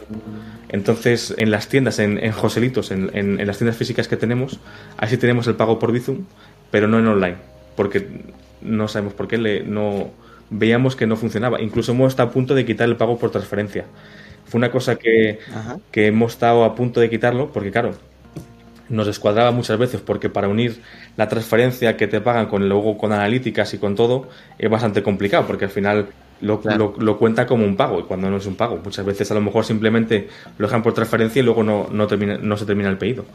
Entonces, 0.69 1.35
en 1.37 1.51
las 1.51 1.67
tiendas, 1.67 1.99
en, 1.99 2.23
en 2.23 2.31
Joselitos, 2.31 2.89
en, 2.91 3.11
en, 3.13 3.45
las 3.45 3.57
tiendas 3.57 3.75
físicas 3.75 4.07
que 4.07 4.15
tenemos, 4.15 4.59
ahí 4.97 5.09
sí 5.09 5.17
tenemos 5.17 5.45
el 5.47 5.55
pago 5.55 5.77
por 5.77 5.91
Bizum, 5.91 6.25
pero 6.71 6.87
no 6.87 6.97
en 6.99 7.07
online, 7.07 7.35
porque 7.75 8.07
no 8.61 8.87
sabemos 8.87 9.13
por 9.13 9.27
qué 9.27 9.37
le, 9.37 9.61
no 9.63 10.09
veíamos 10.49 10.95
que 10.95 11.05
no 11.05 11.17
funcionaba. 11.17 11.61
Incluso 11.61 11.91
hemos 11.91 12.13
estado 12.13 12.29
a 12.29 12.31
punto 12.31 12.55
de 12.55 12.65
quitar 12.65 12.87
el 12.87 12.95
pago 12.95 13.19
por 13.19 13.29
transferencia. 13.29 13.85
Fue 14.45 14.59
una 14.59 14.71
cosa 14.71 14.95
que, 14.95 15.39
que 15.91 16.07
hemos 16.07 16.31
estado 16.31 16.63
a 16.63 16.75
punto 16.75 17.01
de 17.01 17.09
quitarlo, 17.09 17.51
porque 17.51 17.71
claro, 17.71 17.91
nos 18.87 19.05
descuadraba 19.05 19.51
muchas 19.51 19.77
veces 19.77 19.99
porque 19.99 20.29
para 20.29 20.47
unir 20.47 20.81
la 21.17 21.27
transferencia 21.27 21.97
que 21.97 22.07
te 22.07 22.21
pagan 22.21 22.45
con 22.45 22.69
luego 22.69 22.97
con 22.97 23.11
analíticas 23.11 23.73
y 23.73 23.79
con 23.79 23.95
todo 23.95 24.29
es 24.57 24.69
bastante 24.69 25.03
complicado 25.03 25.45
porque 25.45 25.65
al 25.65 25.71
final 25.71 26.07
lo, 26.41 26.61
lo, 26.97 27.17
cuenta 27.17 27.45
como 27.47 27.65
un 27.65 27.75
pago 27.75 27.99
y 27.99 28.03
cuando 28.03 28.29
no 28.29 28.37
es 28.37 28.45
un 28.45 28.55
pago. 28.55 28.79
Muchas 28.83 29.05
veces 29.05 29.29
a 29.31 29.33
lo 29.33 29.41
mejor 29.41 29.65
simplemente 29.65 30.29
lo 30.57 30.67
dejan 30.67 30.83
por 30.83 30.93
transferencia 30.93 31.39
y 31.39 31.43
luego 31.43 31.63
no, 31.63 31.87
no, 31.91 32.07
termina, 32.07 32.37
no 32.37 32.57
se 32.57 32.65
termina 32.65 32.89
el 32.89 32.97
pedido. 32.97 33.25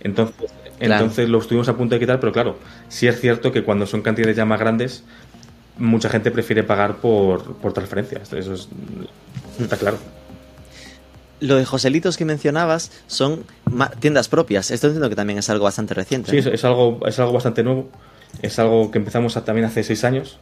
Entonces, 0.00 0.50
entonces 0.78 1.28
lo 1.28 1.38
estuvimos 1.38 1.68
a 1.68 1.76
punto 1.76 1.94
de 1.94 2.00
quitar, 2.00 2.20
pero 2.20 2.32
claro, 2.32 2.58
sí 2.88 3.06
es 3.06 3.20
cierto 3.20 3.52
que 3.52 3.64
cuando 3.64 3.86
son 3.86 4.02
cantidades 4.02 4.36
ya 4.36 4.44
más 4.44 4.60
grandes, 4.60 5.04
mucha 5.78 6.08
gente 6.08 6.30
prefiere 6.30 6.62
pagar 6.62 6.96
por, 6.96 7.56
por 7.56 7.72
transferencias. 7.72 8.32
Eso 8.32 8.54
está 9.58 9.76
claro. 9.76 9.98
Lo 11.40 11.56
de 11.56 11.64
Joselitos 11.64 12.16
que 12.16 12.24
mencionabas 12.24 12.92
son 13.08 13.44
tiendas 13.98 14.28
propias. 14.28 14.70
Esto 14.70 14.86
entiendo 14.86 15.08
que 15.08 15.16
también 15.16 15.40
es 15.40 15.50
algo 15.50 15.64
bastante 15.64 15.94
reciente. 15.94 16.30
Sí, 16.30 16.48
es, 16.48 16.64
algo, 16.64 17.00
es 17.06 17.18
algo 17.18 17.32
bastante 17.32 17.64
nuevo. 17.64 17.90
Es 18.40 18.60
algo 18.60 18.90
que 18.92 18.98
empezamos 18.98 19.34
también 19.44 19.66
hace 19.66 19.82
seis 19.82 20.04
años 20.04 20.38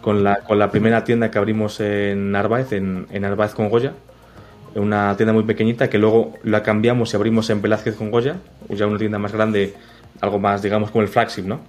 con 0.00 0.24
la, 0.24 0.36
con 0.36 0.58
la 0.58 0.70
primera 0.70 1.04
tienda 1.04 1.30
que 1.30 1.38
abrimos 1.38 1.80
en 1.80 2.32
Narváez, 2.32 2.72
en, 2.72 3.06
en 3.10 3.36
con 3.54 3.68
Goya. 3.68 3.92
Una 4.74 5.16
tienda 5.16 5.32
muy 5.32 5.42
pequeñita 5.42 5.90
que 5.90 5.98
luego 5.98 6.34
la 6.44 6.62
cambiamos 6.62 7.12
y 7.12 7.16
abrimos 7.16 7.50
en 7.50 7.60
Velázquez 7.60 7.96
con 7.96 8.10
Goya, 8.10 8.36
ya 8.68 8.86
una 8.86 8.98
tienda 8.98 9.18
más 9.18 9.32
grande, 9.32 9.74
algo 10.20 10.38
más, 10.38 10.62
digamos, 10.62 10.90
como 10.90 11.02
el 11.02 11.08
flagship, 11.08 11.42
¿no? 11.42 11.60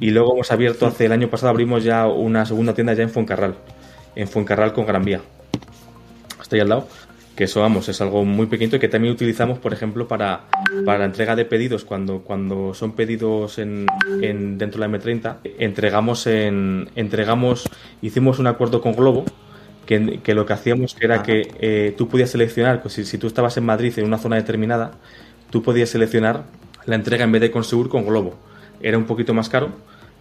Y 0.00 0.10
luego 0.10 0.34
hemos 0.34 0.50
abierto, 0.50 0.86
hace 0.86 1.06
el 1.06 1.12
año 1.12 1.28
pasado 1.28 1.50
abrimos 1.50 1.84
ya 1.84 2.06
una 2.06 2.44
segunda 2.44 2.74
tienda 2.74 2.94
ya 2.94 3.04
en 3.04 3.10
Fuencarral, 3.10 3.54
en 4.16 4.26
Fuencarral 4.26 4.72
con 4.72 4.86
Gran 4.86 5.04
Vía. 5.04 5.20
Estoy 6.40 6.60
al 6.60 6.68
lado 6.68 6.88
que 7.36 7.44
eso 7.44 7.60
vamos 7.60 7.88
es 7.88 8.00
algo 8.00 8.24
muy 8.24 8.46
pequeño 8.46 8.76
y 8.76 8.78
que 8.78 8.88
también 8.88 9.14
utilizamos 9.14 9.58
por 9.58 9.72
ejemplo 9.72 10.06
para, 10.06 10.44
para 10.84 10.98
la 10.98 11.04
entrega 11.06 11.34
de 11.34 11.44
pedidos. 11.44 11.84
Cuando, 11.84 12.20
cuando 12.20 12.74
son 12.74 12.92
pedidos 12.92 13.58
en, 13.58 13.86
en 14.20 14.58
dentro 14.58 14.80
de 14.80 14.88
la 14.88 14.98
M30 14.98 15.36
entregamos 15.58 16.26
en 16.26 16.90
entregamos 16.94 17.64
hicimos 18.02 18.38
un 18.38 18.46
acuerdo 18.46 18.80
con 18.80 18.94
Globo 18.94 19.24
que, 19.86 20.20
que 20.22 20.34
lo 20.34 20.46
que 20.46 20.52
hacíamos 20.52 20.96
era 21.00 21.22
que 21.22 21.48
eh, 21.60 21.94
tú 21.96 22.08
podías 22.08 22.30
seleccionar 22.30 22.82
pues, 22.82 22.94
si, 22.94 23.04
si, 23.04 23.18
tú 23.18 23.26
estabas 23.26 23.56
en 23.56 23.64
Madrid 23.64 23.92
en 23.98 24.04
una 24.04 24.18
zona 24.18 24.36
determinada 24.36 24.92
tú 25.50 25.62
podías 25.62 25.88
seleccionar 25.88 26.44
la 26.84 26.96
entrega 26.96 27.24
en 27.24 27.32
vez 27.32 27.40
de 27.40 27.50
con 27.50 27.64
Segur 27.64 27.88
con 27.88 28.04
Globo. 28.04 28.34
Era 28.80 28.98
un 28.98 29.04
poquito 29.04 29.32
más 29.32 29.48
caro 29.48 29.70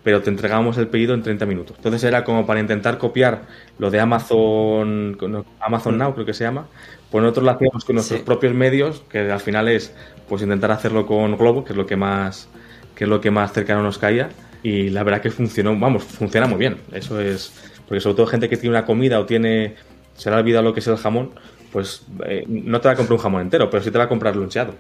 pero 0.03 0.21
te 0.21 0.29
entregábamos 0.29 0.77
el 0.77 0.87
pedido 0.87 1.13
en 1.13 1.21
30 1.21 1.45
minutos. 1.45 1.77
Entonces 1.77 2.03
era 2.03 2.23
como 2.23 2.45
para 2.45 2.59
intentar 2.59 2.97
copiar 2.97 3.43
lo 3.77 3.91
de 3.91 3.99
Amazon, 3.99 5.17
Amazon 5.59 5.97
Now 5.97 6.13
creo 6.13 6.25
que 6.25 6.33
se 6.33 6.43
llama, 6.43 6.67
pues 7.11 7.21
nosotros 7.21 7.45
lo 7.45 7.51
hacíamos 7.51 7.83
con 7.85 7.95
nuestros 7.95 8.21
propios 8.21 8.53
medios, 8.53 9.03
que 9.09 9.19
al 9.31 9.39
final 9.39 9.67
es 9.67 9.93
pues 10.29 10.41
intentar 10.41 10.71
hacerlo 10.71 11.05
con 11.05 11.35
Globo, 11.37 11.63
que 11.65 11.73
es 11.73 11.77
lo 11.77 11.85
que 11.85 11.95
más 11.97 12.47
que 12.95 13.03
es 13.05 13.09
lo 13.09 13.19
que 13.21 13.31
más 13.31 13.51
cercano 13.53 13.83
nos 13.83 13.97
caía 13.97 14.29
y 14.63 14.89
la 14.89 15.03
verdad 15.03 15.21
que 15.21 15.31
funcionó, 15.31 15.77
vamos, 15.77 16.03
funciona 16.03 16.45
muy 16.47 16.57
bien. 16.59 16.77
Eso 16.93 17.19
es 17.19 17.51
porque 17.87 17.99
sobre 17.99 18.15
todo 18.15 18.27
gente 18.27 18.47
que 18.47 18.57
tiene 18.57 18.75
una 18.77 18.85
comida 18.85 19.19
o 19.19 19.25
tiene 19.25 19.75
se 20.15 20.29
le 20.29 20.35
ha 20.35 20.39
olvidado 20.39 20.63
lo 20.63 20.73
que 20.73 20.79
es 20.81 20.87
el 20.87 20.97
jamón, 20.97 21.31
pues 21.71 22.03
eh, 22.25 22.45
no 22.47 22.79
te 22.79 22.87
va 22.87 22.93
a 22.93 22.95
comprar 22.95 23.13
un 23.17 23.23
jamón 23.23 23.41
entero, 23.41 23.69
pero 23.69 23.81
sí 23.83 23.91
te 23.91 23.97
va 23.97 24.03
a 24.05 24.09
comprar 24.09 24.35
luncheado. 24.35 24.75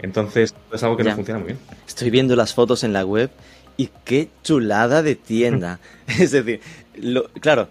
Entonces 0.00 0.54
es 0.72 0.82
algo 0.82 0.96
que 0.96 1.04
Ya. 1.04 1.10
no 1.10 1.16
funciona 1.16 1.38
muy 1.40 1.48
bien. 1.48 1.58
Estoy 1.86 2.10
viendo 2.10 2.36
las 2.36 2.52
fotos 2.54 2.84
en 2.84 2.92
la 2.92 3.04
web 3.04 3.30
y 3.76 3.88
qué 4.04 4.28
chulada 4.42 5.02
de 5.02 5.14
tienda. 5.14 5.78
es 6.06 6.32
decir, 6.32 6.60
lo- 7.00 7.28
claro, 7.40 7.68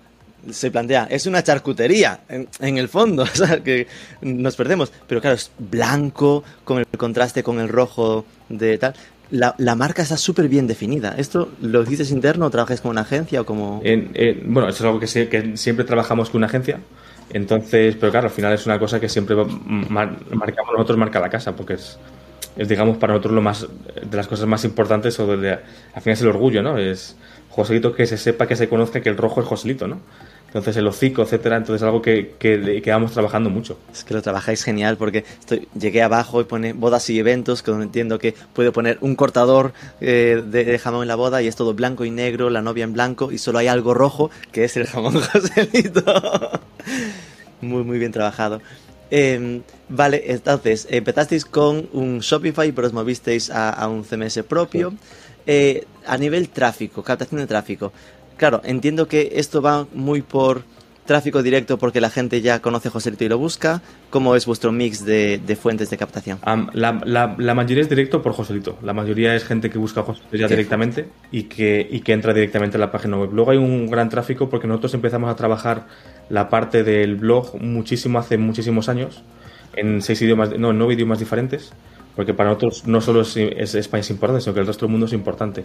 se 0.50 0.72
plantea, 0.72 1.08
es 1.10 1.26
una 1.28 1.44
charcutería 1.44 2.22
en, 2.30 2.78
el 2.78 2.90
fondo, 2.90 3.24
o 3.24 3.26
sea, 3.28 3.62
que 3.64 3.88
nos 4.22 4.56
perdemos. 4.56 4.92
Pero 5.08 5.22
claro, 5.22 5.36
es 5.36 5.52
blanco, 5.60 6.44
con 6.64 6.80
el 6.80 6.86
contraste 6.98 7.44
con 7.44 7.60
el 7.60 7.70
rojo 7.70 8.26
de 8.50 8.78
tal. 8.78 8.94
La, 9.30 9.56
la 9.60 9.76
marca 9.76 10.02
está 10.02 10.18
súper 10.18 10.50
bien 10.50 10.68
definida. 10.68 11.16
¿Esto 11.18 11.50
lo 11.62 11.84
hiciste 11.84 12.14
interno 12.14 12.48
o 12.48 12.50
trabajas 12.50 12.82
con 12.82 12.92
una 12.92 13.02
agencia 13.02 13.40
o 13.42 13.46
como...? 13.46 13.80
En- 13.84 14.12
en- 14.14 14.54
bueno, 14.54 14.68
eso 14.68 14.84
es 14.84 14.88
algo 14.88 15.00
que, 15.00 15.08
siempre 15.58 15.86
trabajamos 15.86 16.30
con 16.30 16.40
una 16.40 16.48
agencia. 16.48 16.80
Entonces, 17.30 17.96
pero 17.98 18.12
claro, 18.12 18.28
al 18.28 18.34
final 18.34 18.52
es 18.54 18.66
una 18.66 18.78
cosa 18.78 19.00
que 19.00 19.08
siempre 19.08 19.36
mar- 19.36 20.18
marcamos 20.34 20.74
nosotros, 20.74 20.98
marca 20.98 21.20
la 21.22 21.30
casa, 21.30 21.56
porque 21.56 21.76
es, 21.76 21.98
es, 22.58 22.68
digamos, 22.68 22.98
para 22.98 23.14
nosotros 23.14 23.34
lo 23.34 23.42
más, 23.42 23.66
de 24.06 24.18
las 24.18 24.28
cosas 24.28 24.48
más 24.48 24.66
importantes, 24.66 25.18
o 25.20 25.38
de, 25.38 25.52
al 25.52 26.02
final 26.02 26.14
es 26.14 26.22
el 26.22 26.28
orgullo, 26.28 26.62
¿no? 26.62 26.78
Es 26.78 27.16
Joselito 27.50 27.94
que 27.96 28.06
se 28.06 28.18
sepa, 28.18 28.48
que 28.48 28.58
se 28.58 28.68
conozca 28.68 29.00
que 29.00 29.08
el 29.08 29.16
rojo 29.16 29.40
es 29.42 29.48
Joselito, 29.48 29.88
¿no? 29.88 30.00
Entonces 30.52 30.76
el 30.76 30.86
hocico, 30.86 31.22
etcétera, 31.22 31.56
entonces 31.56 31.82
es 31.82 31.86
algo 31.86 32.02
que, 32.02 32.34
que, 32.38 32.82
que 32.84 32.92
vamos 32.92 33.14
trabajando 33.14 33.50
mucho. 33.50 33.80
Es 33.94 34.04
que 34.04 34.14
lo 34.14 34.22
trabajáis 34.22 34.64
genial 34.66 34.98
porque 34.98 35.24
estoy, 35.40 35.70
llegué 35.80 36.02
abajo 36.02 36.42
y 36.42 36.44
pone 36.44 36.74
bodas 36.74 37.10
y 37.10 37.18
eventos, 37.18 37.64
que 37.64 37.72
donde 37.72 37.86
entiendo 37.86 38.20
que 38.20 38.36
puede 38.54 38.74
poner 38.74 38.98
un 39.00 39.16
cortador 39.16 39.72
eh, 40.02 40.44
de, 40.46 40.66
de 40.66 40.78
jamón 40.78 41.04
en 41.04 41.08
la 41.08 41.16
boda 41.16 41.42
y 41.42 41.48
es 41.48 41.56
todo 41.56 41.74
blanco 41.74 42.04
y 42.04 42.12
negro, 42.12 42.50
la 42.50 42.62
novia 42.62 42.84
en 42.84 42.92
blanco 42.92 43.32
y 43.32 43.38
solo 43.38 43.60
hay 43.60 43.68
algo 43.68 43.94
rojo 43.94 44.30
que 44.52 44.66
es 44.66 44.76
el 44.76 44.88
jamón 44.88 45.14
Joselito. 45.22 46.04
muy, 47.62 47.86
muy 47.86 47.98
bien 47.98 48.12
trabajado. 48.12 48.62
Eh, 49.10 49.62
vale, 49.88 50.24
entonces 50.28 50.86
empezasteis 50.90 51.46
con 51.46 51.88
un 51.94 52.20
Shopify, 52.20 52.72
pero 52.74 52.88
os 52.88 52.94
movisteis 52.94 53.50
a, 53.50 53.70
a 53.70 53.88
un 53.88 54.04
CMS 54.04 54.44
propio. 54.44 54.94
Eh, 55.46 55.86
a 56.06 56.18
nivel 56.18 56.50
tráfico, 56.50 57.04
captación 57.04 57.42
de 57.42 57.48
tráfico. 57.48 57.92
Claro, 58.38 58.62
entiendo 58.64 59.08
que 59.08 59.34
esto 59.36 59.62
va 59.62 59.86
muy 59.94 60.22
por 60.22 60.64
tráfico 61.06 61.44
directo 61.44 61.78
porque 61.78 62.00
la 62.00 62.10
gente 62.10 62.42
ya 62.42 62.60
conoce 62.62 62.90
Joselito 62.90 63.24
y 63.26 63.30
lo 63.30 63.38
busca. 63.38 63.82
¿Cómo 64.10 64.36
es 64.36 64.46
vuestro 64.46 64.72
mix 64.72 65.04
de, 65.04 65.40
de 65.46 65.56
fuentes 65.56 65.90
de 65.90 65.98
captación? 65.98 66.40
La, 66.74 67.02
la- 67.06 67.36
la 67.38 67.54
mayoría 67.54 67.84
es 67.84 67.90
directo 67.90 68.22
por 68.22 68.34
Joselito. 68.34 68.78
La 68.82 68.94
mayoría 68.94 69.36
es 69.36 69.44
gente 69.44 69.70
que 69.70 69.78
busca 69.78 70.02
a 70.02 70.04
Joselito 70.04 70.38
ya 70.38 70.48
directamente 70.48 71.10
y 71.32 71.44
que, 71.44 71.86
y 71.90 72.00
que 72.02 72.14
entra 72.14 72.34
directamente 72.34 72.78
a 72.78 72.80
la 72.80 72.92
página 72.92 73.18
web. 73.18 73.32
Luego 73.34 73.52
hay 73.52 73.58
un 73.58 73.90
gran 73.90 74.10
tráfico 74.10 74.50
porque 74.50 74.68
nosotros 74.68 74.94
empezamos 74.94 75.30
a 75.30 75.36
trabajar 75.36 75.88
la 76.30 76.50
parte 76.50 76.84
del 76.84 77.16
blog 77.16 77.62
muchísimo 77.62 78.20
hace 78.20 78.38
muchísimos 78.38 78.88
años 78.88 79.24
en 79.76 80.02
seis 80.02 80.22
idiomas, 80.22 80.58
no, 80.58 80.70
en 80.72 80.78
nueve 80.78 80.94
idiomas 80.94 81.20
diferentes. 81.20 81.74
Porque 82.16 82.34
para 82.34 82.50
nosotros 82.50 82.86
no 82.88 83.00
solo 83.02 83.22
es, 83.22 83.36
es 83.38 83.74
España 83.76 84.02
es 84.02 84.10
importante, 84.10 84.42
sino 84.42 84.54
que 84.54 84.60
el 84.60 84.68
resto 84.68 84.86
del 84.86 84.92
mundo 84.92 85.06
es 85.08 85.14
importante. 85.14 85.64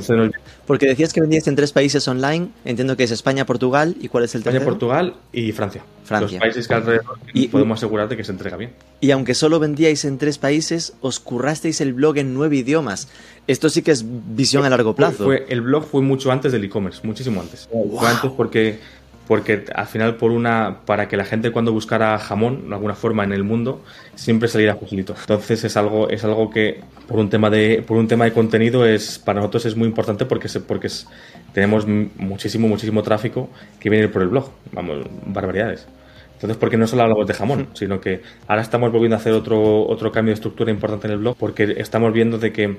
Entonces, 0.00 0.40
Porque 0.66 0.86
decías 0.86 1.12
que 1.12 1.20
vendías 1.20 1.46
en 1.48 1.56
tres 1.56 1.72
países 1.72 2.06
online. 2.08 2.48
Entiendo 2.64 2.96
que 2.96 3.04
es 3.04 3.10
España, 3.10 3.46
Portugal. 3.46 3.96
¿Y 4.00 4.08
cuál 4.08 4.24
es 4.24 4.34
el 4.34 4.40
España, 4.40 4.54
tercero? 4.58 4.72
Portugal 4.72 5.14
y 5.32 5.52
Francia. 5.52 5.82
Francia. 6.04 6.38
Los 6.38 6.40
países 6.40 6.68
que 6.68 6.74
alrededor 6.74 7.18
Y- 7.32 7.48
podemos 7.48 7.78
asegurarte 7.78 8.16
que 8.16 8.24
se 8.24 8.32
entrega 8.32 8.56
bien. 8.56 8.72
Y 9.00 9.10
aunque 9.10 9.34
solo 9.34 9.58
vendíais 9.58 10.04
en 10.04 10.18
tres 10.18 10.38
países, 10.38 10.92
os 11.00 11.18
currasteis 11.18 11.80
el 11.80 11.94
blog 11.94 12.18
en 12.18 12.34
nueve 12.34 12.56
idiomas. 12.56 13.08
Esto 13.46 13.68
sí 13.70 13.82
que 13.82 13.90
es 13.92 14.04
visión 14.06 14.64
a 14.64 14.70
largo 14.70 14.94
plazo. 14.94 15.24
Fue- 15.24 15.38
fue- 15.38 15.46
el 15.52 15.62
blog 15.62 15.84
fue 15.86 16.02
mucho 16.02 16.30
antes 16.30 16.52
del 16.52 16.64
e-commerce, 16.64 17.00
muchísimo 17.04 17.40
antes. 17.40 17.68
Fue 17.70 18.08
antes 18.08 18.30
porque, 18.36 18.78
porque 19.26 19.64
al 19.74 19.86
final 19.86 20.16
por 20.16 20.30
una 20.30 20.78
para 20.86 21.08
que 21.08 21.16
la 21.16 21.24
gente 21.24 21.50
cuando 21.50 21.72
buscara 21.72 22.18
jamón 22.18 22.68
de 22.68 22.74
alguna 22.74 22.94
forma 22.94 23.24
en 23.24 23.32
el 23.32 23.44
mundo 23.44 23.82
siempre 24.14 24.48
saliera 24.48 24.74
Joselito. 24.74 25.14
Entonces 25.20 25.64
es 25.64 25.76
algo 25.76 26.08
es 26.08 26.24
algo 26.24 26.50
que 26.50 26.80
por 27.08 27.18
un 27.18 27.28
tema 27.30 27.50
de 27.50 27.82
por 27.86 27.96
un 27.96 28.08
tema 28.08 28.24
de 28.24 28.32
contenido 28.32 28.86
es 28.86 29.18
para 29.18 29.40
nosotros 29.40 29.66
es 29.66 29.76
muy 29.76 29.88
importante 29.88 30.24
porque 30.26 30.48
se, 30.48 30.60
porque 30.60 30.86
es- 30.88 31.06
tenemos 31.52 31.86
muchísimo 31.86 32.68
muchísimo 32.68 33.02
tráfico 33.02 33.48
que 33.80 33.90
viene 33.90 34.08
por 34.08 34.22
el 34.22 34.28
blog, 34.28 34.50
vamos 34.72 34.98
barbaridades. 35.26 35.86
Entonces, 36.34 36.58
porque 36.58 36.76
no 36.76 36.86
solo 36.86 37.02
hablamos 37.02 37.26
de 37.26 37.32
jamón, 37.32 37.68
sino 37.72 37.98
que 37.98 38.20
ahora 38.46 38.60
estamos 38.60 38.92
volviendo 38.92 39.16
a 39.16 39.18
hacer 39.18 39.32
otro, 39.32 39.86
otro 39.88 40.12
cambio 40.12 40.32
de 40.32 40.34
estructura 40.34 40.70
importante 40.70 41.06
en 41.06 41.14
el 41.14 41.18
blog, 41.18 41.34
porque 41.38 41.76
estamos 41.78 42.12
viendo 42.12 42.36
de 42.38 42.52
que 42.52 42.76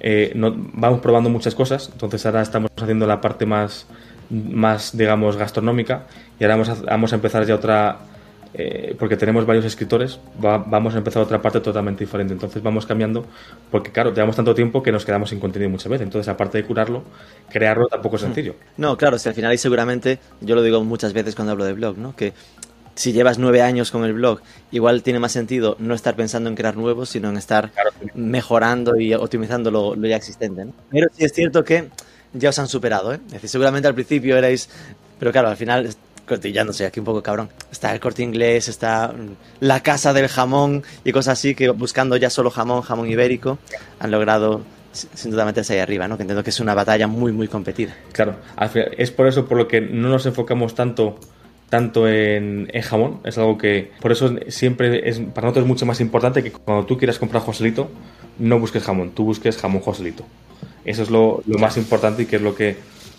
eh, 0.00 0.32
no- 0.34 0.52
vamos 0.74 1.00
probando 1.00 1.30
muchas 1.30 1.54
cosas, 1.54 1.88
entonces 1.92 2.26
ahora 2.26 2.42
estamos 2.42 2.70
haciendo 2.76 3.06
la 3.06 3.20
parte 3.20 3.46
más, 3.46 3.86
más 4.30 4.96
digamos, 4.96 5.36
gastronómica, 5.36 6.06
y 6.38 6.44
ahora 6.44 6.56
vamos 6.56 6.68
a, 6.68 6.74
vamos 6.82 7.12
a 7.12 7.16
empezar 7.16 7.44
ya 7.46 7.54
otra, 7.54 7.98
eh, 8.54 8.96
porque 8.98 9.16
tenemos 9.16 9.46
varios 9.46 9.64
escritores, 9.64 10.18
va- 10.44 10.58
vamos 10.58 10.94
a 10.94 10.98
empezar 10.98 11.22
otra 11.22 11.40
parte 11.42 11.60
totalmente 11.60 12.04
diferente, 12.04 12.32
entonces 12.32 12.62
vamos 12.62 12.86
cambiando, 12.86 13.24
porque 13.70 13.90
claro, 13.92 14.12
llevamos 14.14 14.36
tanto 14.36 14.54
tiempo 14.54 14.82
que 14.82 14.90
nos 14.92 15.04
quedamos 15.04 15.30
sin 15.30 15.40
contenido 15.40 15.70
muchas 15.70 15.88
veces, 15.88 16.04
entonces 16.06 16.28
aparte 16.28 16.58
de 16.58 16.64
curarlo, 16.64 17.02
crearlo 17.50 17.86
tampoco 17.88 18.16
es 18.16 18.22
sencillo. 18.22 18.54
No, 18.76 18.96
claro, 18.96 19.18
si 19.18 19.28
al 19.28 19.34
final 19.34 19.52
y 19.54 19.58
seguramente, 19.58 20.18
yo 20.40 20.54
lo 20.54 20.62
digo 20.62 20.82
muchas 20.84 21.12
veces 21.12 21.34
cuando 21.34 21.52
hablo 21.52 21.64
de 21.64 21.72
blog, 21.74 21.98
¿no? 21.98 22.16
Que 22.16 22.32
si 22.94 23.12
llevas 23.12 23.38
nueve 23.38 23.60
años 23.60 23.90
con 23.90 24.04
el 24.06 24.14
blog, 24.14 24.40
igual 24.72 25.02
tiene 25.02 25.18
más 25.18 25.30
sentido 25.32 25.76
no 25.78 25.92
estar 25.94 26.16
pensando 26.16 26.48
en 26.48 26.56
crear 26.56 26.78
nuevos, 26.78 27.10
sino 27.10 27.28
en 27.28 27.36
estar 27.36 27.70
Claro. 27.70 27.90
mejorando 28.14 28.96
y 28.98 29.12
optimizando 29.12 29.70
lo, 29.70 29.94
lo 29.94 30.08
ya 30.08 30.16
existente, 30.16 30.64
¿no? 30.64 30.72
Pero 30.90 31.08
sí 31.12 31.24
es 31.26 31.32
cierto 31.34 31.62
que 31.62 31.90
ya 32.38 32.50
os 32.50 32.58
han 32.58 32.68
superado, 32.68 33.14
¿eh? 33.14 33.20
Es 33.26 33.32
decir, 33.32 33.50
seguramente 33.50 33.88
al 33.88 33.94
principio 33.94 34.36
erais... 34.36 34.68
Pero 35.18 35.32
claro, 35.32 35.48
al 35.48 35.56
final, 35.56 35.88
cortillándose 36.26 36.84
aquí 36.84 37.00
un 37.00 37.06
poco 37.06 37.22
cabrón, 37.22 37.48
está 37.70 37.92
el 37.92 38.00
corte 38.00 38.22
inglés, 38.22 38.68
está 38.68 39.08
mm, 39.08 39.36
la 39.60 39.82
casa 39.82 40.12
del 40.12 40.28
jamón 40.28 40.82
y 41.04 41.12
cosas 41.12 41.38
así, 41.38 41.54
que 41.54 41.70
buscando 41.70 42.16
ya 42.16 42.30
solo 42.30 42.50
jamón, 42.50 42.82
jamón 42.82 43.08
ibérico, 43.08 43.58
han 43.98 44.10
logrado 44.10 44.62
sin 44.92 45.30
duda 45.30 45.44
meterse 45.44 45.74
ahí 45.74 45.80
arriba, 45.80 46.08
¿no? 46.08 46.16
Que 46.16 46.22
entiendo 46.22 46.42
que 46.42 46.50
es 46.50 46.60
una 46.60 46.74
batalla 46.74 47.06
muy, 47.06 47.32
muy 47.32 47.48
competida. 47.48 47.94
Claro, 48.12 48.36
es 48.96 49.10
por 49.10 49.26
eso 49.26 49.46
por 49.46 49.58
lo 49.58 49.68
que 49.68 49.80
no 49.80 50.08
nos 50.08 50.26
enfocamos 50.26 50.74
tanto 50.74 51.18
tanto 51.68 52.08
en, 52.08 52.68
jamón, 52.82 53.20
es 53.24 53.38
algo 53.38 53.58
que 53.58 53.90
por 54.00 54.12
eso 54.12 54.32
siempre 54.48 55.00
para 55.34 55.46
nosotros 55.46 55.64
es 55.64 55.68
mucho 55.68 55.84
más 55.84 56.00
importante 56.00 56.42
que 56.42 56.52
cuando 56.52 56.86
tú 56.86 56.96
quieras 56.96 57.18
comprar 57.18 57.42
Joselito, 57.42 57.90
no 58.38 58.60
busques 58.60 58.84
jamón, 58.84 59.10
tú 59.10 59.24
busques 59.24 59.56
jamón 59.56 59.82
Joselito. 59.82 60.24
Eso 60.86 61.02
es 61.02 61.10
lo, 61.10 61.42
lo 61.46 61.58
más 61.58 61.76
importante 61.76 62.22
y 62.22 62.26
que 62.26 62.36
es 62.36 62.42
lo 62.42 62.54
que, 62.54 62.76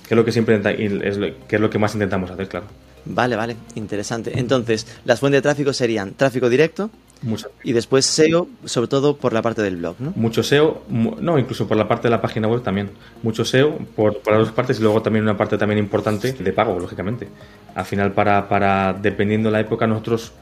que 0.08 0.14
es 0.14 0.18
lo 0.18 0.26
que 0.26 0.32
siempre 0.32 0.56
es 0.56 1.18
lo, 1.18 1.28
que 1.48 1.56
es 1.58 1.62
lo 1.62 1.70
que 1.70 1.78
más 1.78 1.94
intentamos 1.94 2.32
hacer, 2.32 2.48
claro. 2.48 2.66
Vale, 3.06 3.36
vale, 3.36 3.56
interesante. 3.76 4.38
Entonces, 4.38 4.88
las 5.06 5.20
fuentes 5.20 5.38
de 5.38 5.42
tráfico 5.44 5.74
serían 5.74 6.14
tráfico 6.14 6.50
directo 6.50 6.90
Mucho, 7.22 7.50
y 7.64 7.74
después 7.74 8.06
SEO, 8.06 8.48
sobre 8.66 8.88
todo 8.88 9.18
por 9.18 9.34
la 9.34 9.42
parte 9.42 9.62
del 9.62 9.78
blog, 9.78 9.96
¿no? 10.00 10.14
mucho 10.16 10.44
SEO, 10.44 10.84
no, 10.90 11.40
incluso 11.40 11.68
por 11.68 11.78
la 11.78 11.88
parte 11.88 12.08
de 12.08 12.12
la 12.12 12.22
página 12.22 12.48
web 12.48 12.62
también. 12.62 12.92
Mucho 13.24 13.44
SEO 13.44 13.78
por, 13.96 14.20
por 14.20 14.34
las 14.34 14.48
dos 14.48 14.52
partes 14.52 14.80
y 14.80 14.84
luego 14.84 15.02
también 15.02 15.24
una 15.24 15.36
parte 15.36 15.58
también 15.58 15.80
importante 15.80 16.34
de 16.34 16.54
pago, 16.54 16.80
lógicamente. 16.80 17.28
Al 17.76 17.86
final, 17.86 18.12
para, 18.12 18.48
para 18.48 18.94
dependiendo 18.94 19.50
de 19.50 19.54
la 19.54 19.60
época, 19.62 19.88
nosotros 19.88 20.34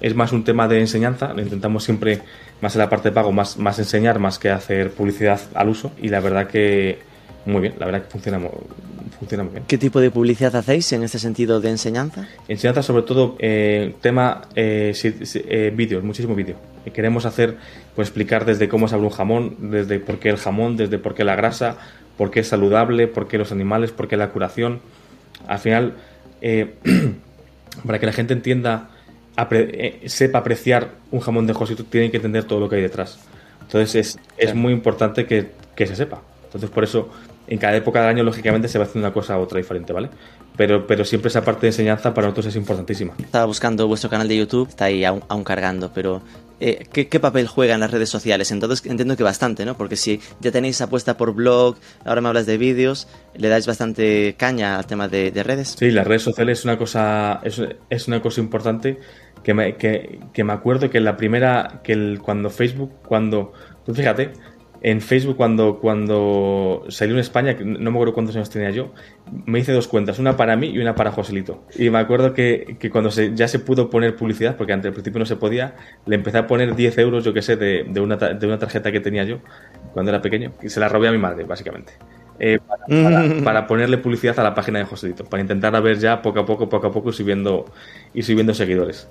es 0.00 0.14
más 0.14 0.32
un 0.32 0.44
tema 0.44 0.68
de 0.68 0.80
enseñanza. 0.80 1.34
Intentamos 1.36 1.84
siempre, 1.84 2.20
más 2.60 2.74
en 2.74 2.80
la 2.80 2.88
parte 2.88 3.08
de 3.10 3.14
pago, 3.14 3.32
más, 3.32 3.56
más 3.56 3.78
enseñar 3.78 4.18
más 4.18 4.38
que 4.38 4.50
hacer 4.50 4.90
publicidad 4.92 5.40
al 5.54 5.68
uso. 5.68 5.92
Y 6.00 6.08
la 6.08 6.20
verdad 6.20 6.46
que 6.46 6.98
muy 7.46 7.62
bien, 7.62 7.74
la 7.78 7.86
verdad 7.86 8.02
que 8.02 8.10
funciona, 8.10 8.38
funciona 9.18 9.44
muy 9.44 9.52
bien. 9.54 9.64
¿Qué 9.66 9.78
tipo 9.78 10.00
de 10.00 10.10
publicidad 10.10 10.54
hacéis 10.56 10.92
en 10.92 11.02
este 11.02 11.18
sentido 11.18 11.60
de 11.60 11.70
enseñanza? 11.70 12.28
Enseñanza 12.48 12.82
sobre 12.82 13.02
todo 13.02 13.36
eh, 13.38 13.94
tema 14.00 14.42
eh, 14.54 14.94
eh, 15.02 15.72
vídeos, 15.74 16.04
muchísimo 16.04 16.34
vídeo. 16.34 16.56
Eh, 16.84 16.90
Queremos 16.90 17.26
hacer, 17.26 17.56
pues 17.94 18.08
explicar 18.08 18.44
desde 18.44 18.68
cómo 18.68 18.88
se 18.88 18.94
abre 18.94 19.06
un 19.06 19.12
jamón, 19.12 19.56
desde 19.70 19.98
por 20.00 20.18
qué 20.18 20.28
el 20.28 20.36
jamón, 20.36 20.76
desde 20.76 20.98
por 20.98 21.14
qué 21.14 21.24
la 21.24 21.34
grasa, 21.34 21.76
por 22.16 22.30
qué 22.30 22.40
es 22.40 22.48
saludable, 22.48 23.06
por 23.06 23.28
qué 23.28 23.38
los 23.38 23.52
animales, 23.52 23.92
por 23.92 24.06
qué 24.06 24.16
la 24.16 24.28
curación. 24.28 24.80
Al 25.46 25.58
final, 25.58 25.94
eh, 26.42 26.74
para 27.86 27.98
que 27.98 28.06
la 28.06 28.12
gente 28.12 28.34
entienda, 28.34 28.90
apre- 29.48 29.70
eh, 29.72 30.08
sepa 30.08 30.38
apreciar 30.38 30.90
un 31.10 31.20
jamón 31.20 31.46
de 31.46 31.52
Josito, 31.52 31.84
tienen 31.84 32.10
que 32.10 32.18
entender 32.18 32.44
todo 32.44 32.60
lo 32.60 32.68
que 32.68 32.76
hay 32.76 32.82
detrás. 32.82 33.18
Entonces 33.62 33.94
es, 33.94 34.18
es 34.36 34.54
muy 34.54 34.72
importante 34.72 35.26
que, 35.26 35.50
que 35.76 35.86
se 35.86 35.96
sepa. 35.96 36.20
Entonces 36.44 36.70
por 36.70 36.84
eso 36.84 37.08
en 37.46 37.58
cada 37.58 37.76
época 37.76 38.00
del 38.00 38.08
año 38.10 38.22
lógicamente 38.24 38.68
se 38.68 38.78
va 38.78 38.84
haciendo 38.84 39.06
una 39.08 39.14
cosa 39.14 39.38
u 39.38 39.42
otra 39.42 39.58
diferente, 39.58 39.92
¿vale? 39.92 40.08
Pero, 40.56 40.86
pero 40.86 41.04
siempre 41.04 41.28
esa 41.28 41.44
parte 41.44 41.62
de 41.62 41.68
enseñanza 41.68 42.12
para 42.12 42.26
nosotros 42.26 42.46
es 42.46 42.56
importantísima. 42.56 43.14
Estaba 43.18 43.44
buscando 43.46 43.86
vuestro 43.88 44.10
canal 44.10 44.28
de 44.28 44.36
YouTube, 44.36 44.68
está 44.68 44.86
ahí 44.86 45.04
aún, 45.04 45.22
aún 45.28 45.42
cargando, 45.42 45.90
pero 45.94 46.20
eh, 46.60 46.86
¿qué, 46.92 47.08
qué 47.08 47.18
papel 47.18 47.46
juega 47.48 47.74
en 47.74 47.80
las 47.80 47.90
redes 47.90 48.10
sociales? 48.10 48.50
Entonces 48.50 48.84
entiendo 48.84 49.16
que 49.16 49.22
bastante, 49.22 49.64
¿no? 49.64 49.76
Porque 49.76 49.96
si 49.96 50.20
ya 50.40 50.50
tenéis 50.50 50.80
apuesta 50.80 51.16
por 51.16 51.32
blog, 51.32 51.76
ahora 52.04 52.20
me 52.20 52.28
hablas 52.28 52.46
de 52.46 52.58
vídeos, 52.58 53.08
le 53.34 53.48
dais 53.48 53.66
bastante 53.66 54.34
caña 54.36 54.76
al 54.78 54.86
tema 54.86 55.08
de, 55.08 55.30
de 55.30 55.42
redes. 55.42 55.76
Sí, 55.78 55.90
las 55.90 56.06
redes 56.06 56.22
sociales 56.22 56.58
es 56.58 56.64
una 56.64 56.76
cosa, 56.76 57.40
es, 57.42 57.60
es 57.88 58.08
una 58.08 58.20
cosa 58.20 58.40
importante 58.40 58.98
que 59.42 59.54
me, 59.54 59.76
que, 59.76 60.20
que 60.32 60.44
me 60.44 60.52
acuerdo 60.52 60.90
que 60.90 61.00
la 61.00 61.16
primera, 61.16 61.80
que 61.82 61.92
el, 61.92 62.20
cuando 62.22 62.50
Facebook, 62.50 62.92
cuando, 63.06 63.52
tú 63.84 63.94
fíjate, 63.94 64.32
en 64.82 65.00
Facebook 65.00 65.36
cuando, 65.36 65.78
cuando 65.78 66.84
salió 66.88 67.14
en 67.14 67.20
España, 67.20 67.56
no 67.62 67.90
me 67.90 67.96
acuerdo 67.96 68.14
cuántos 68.14 68.34
años 68.36 68.48
tenía 68.48 68.70
yo, 68.70 68.92
me 69.46 69.58
hice 69.58 69.72
dos 69.72 69.88
cuentas, 69.88 70.18
una 70.18 70.36
para 70.36 70.56
mí 70.56 70.68
y 70.68 70.78
una 70.78 70.94
para 70.94 71.12
Joselito. 71.12 71.64
Y 71.76 71.90
me 71.90 71.98
acuerdo 71.98 72.32
que, 72.32 72.76
que 72.78 72.90
cuando 72.90 73.10
se, 73.10 73.34
ya 73.34 73.46
se 73.46 73.58
pudo 73.58 73.90
poner 73.90 74.16
publicidad, 74.16 74.56
porque 74.56 74.72
antes 74.72 74.88
al 74.88 74.94
principio 74.94 75.18
no 75.18 75.26
se 75.26 75.36
podía, 75.36 75.74
le 76.06 76.16
empecé 76.16 76.38
a 76.38 76.46
poner 76.46 76.74
10 76.74 76.96
euros, 76.98 77.24
yo 77.24 77.34
que 77.34 77.42
sé, 77.42 77.56
de, 77.56 77.84
de, 77.88 78.00
una, 78.00 78.16
de 78.16 78.46
una 78.46 78.58
tarjeta 78.58 78.90
que 78.90 79.00
tenía 79.00 79.24
yo 79.24 79.40
cuando 79.92 80.10
era 80.10 80.22
pequeño, 80.22 80.52
y 80.62 80.70
se 80.70 80.80
la 80.80 80.88
robé 80.88 81.08
a 81.08 81.12
mi 81.12 81.18
madre, 81.18 81.44
básicamente. 81.44 81.92
Eh, 82.38 82.58
para, 82.66 82.86
para, 82.86 83.44
para, 83.44 83.66
ponerle 83.66 83.98
publicidad 83.98 84.38
a 84.40 84.42
la 84.42 84.54
página 84.54 84.78
de 84.78 84.86
Joselito, 84.86 85.24
para 85.24 85.42
intentar 85.42 85.76
a 85.76 85.80
ver 85.80 85.98
ya 85.98 86.22
poco 86.22 86.40
a 86.40 86.46
poco, 86.46 86.70
poco 86.70 86.86
a 86.86 86.90
poco, 86.90 87.12
subiendo, 87.12 87.66
y 88.14 88.22
subiendo 88.22 88.54
seguidores 88.54 89.10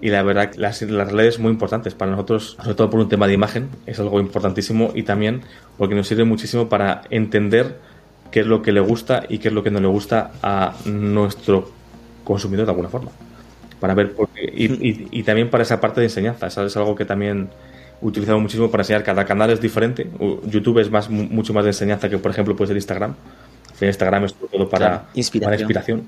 y 0.00 0.10
la 0.10 0.22
verdad 0.22 0.52
las, 0.56 0.82
las 0.82 1.12
redes 1.12 1.38
muy 1.38 1.50
importantes 1.50 1.94
para 1.94 2.10
nosotros, 2.10 2.56
sobre 2.58 2.74
todo 2.74 2.90
por 2.90 3.00
un 3.00 3.08
tema 3.08 3.26
de 3.26 3.34
imagen, 3.34 3.68
es 3.86 3.98
algo 4.00 4.20
importantísimo 4.20 4.92
y 4.94 5.02
también 5.02 5.42
porque 5.76 5.94
nos 5.94 6.08
sirve 6.08 6.24
muchísimo 6.24 6.68
para 6.68 7.02
entender 7.10 7.78
qué 8.30 8.40
es 8.40 8.46
lo 8.46 8.62
que 8.62 8.72
le 8.72 8.80
gusta 8.80 9.24
y 9.28 9.38
qué 9.38 9.48
es 9.48 9.54
lo 9.54 9.62
que 9.62 9.70
no 9.70 9.80
le 9.80 9.88
gusta 9.88 10.32
a 10.42 10.74
nuestro 10.84 11.70
consumidor 12.24 12.66
de 12.66 12.72
alguna 12.72 12.88
forma. 12.88 13.10
Para 13.78 13.94
ver 13.94 14.12
por 14.12 14.28
qué, 14.28 14.44
y, 14.44 14.66
y, 14.66 15.08
y, 15.10 15.22
también 15.22 15.48
para 15.48 15.62
esa 15.62 15.80
parte 15.80 16.00
de 16.00 16.06
enseñanza, 16.06 16.46
eso 16.46 16.64
es 16.64 16.76
algo 16.76 16.94
que 16.94 17.06
también 17.06 17.48
utilizamos 18.02 18.42
muchísimo 18.42 18.70
para 18.70 18.82
enseñar. 18.82 19.02
Cada 19.02 19.24
canal 19.24 19.50
es 19.50 19.60
diferente. 19.60 20.06
YouTube 20.44 20.80
es 20.80 20.90
más, 20.90 21.08
mucho 21.08 21.54
más 21.54 21.64
de 21.64 21.70
enseñanza 21.70 22.08
que, 22.10 22.18
por 22.18 22.30
ejemplo, 22.30 22.54
puede 22.54 22.68
ser 22.68 22.76
Instagram. 22.76 23.14
Instagram 23.80 24.24
es 24.24 24.34
todo 24.34 24.68
para, 24.68 24.86
claro, 24.86 25.04
inspiración. 25.14 25.50
para 25.50 25.56
inspiración 25.56 26.06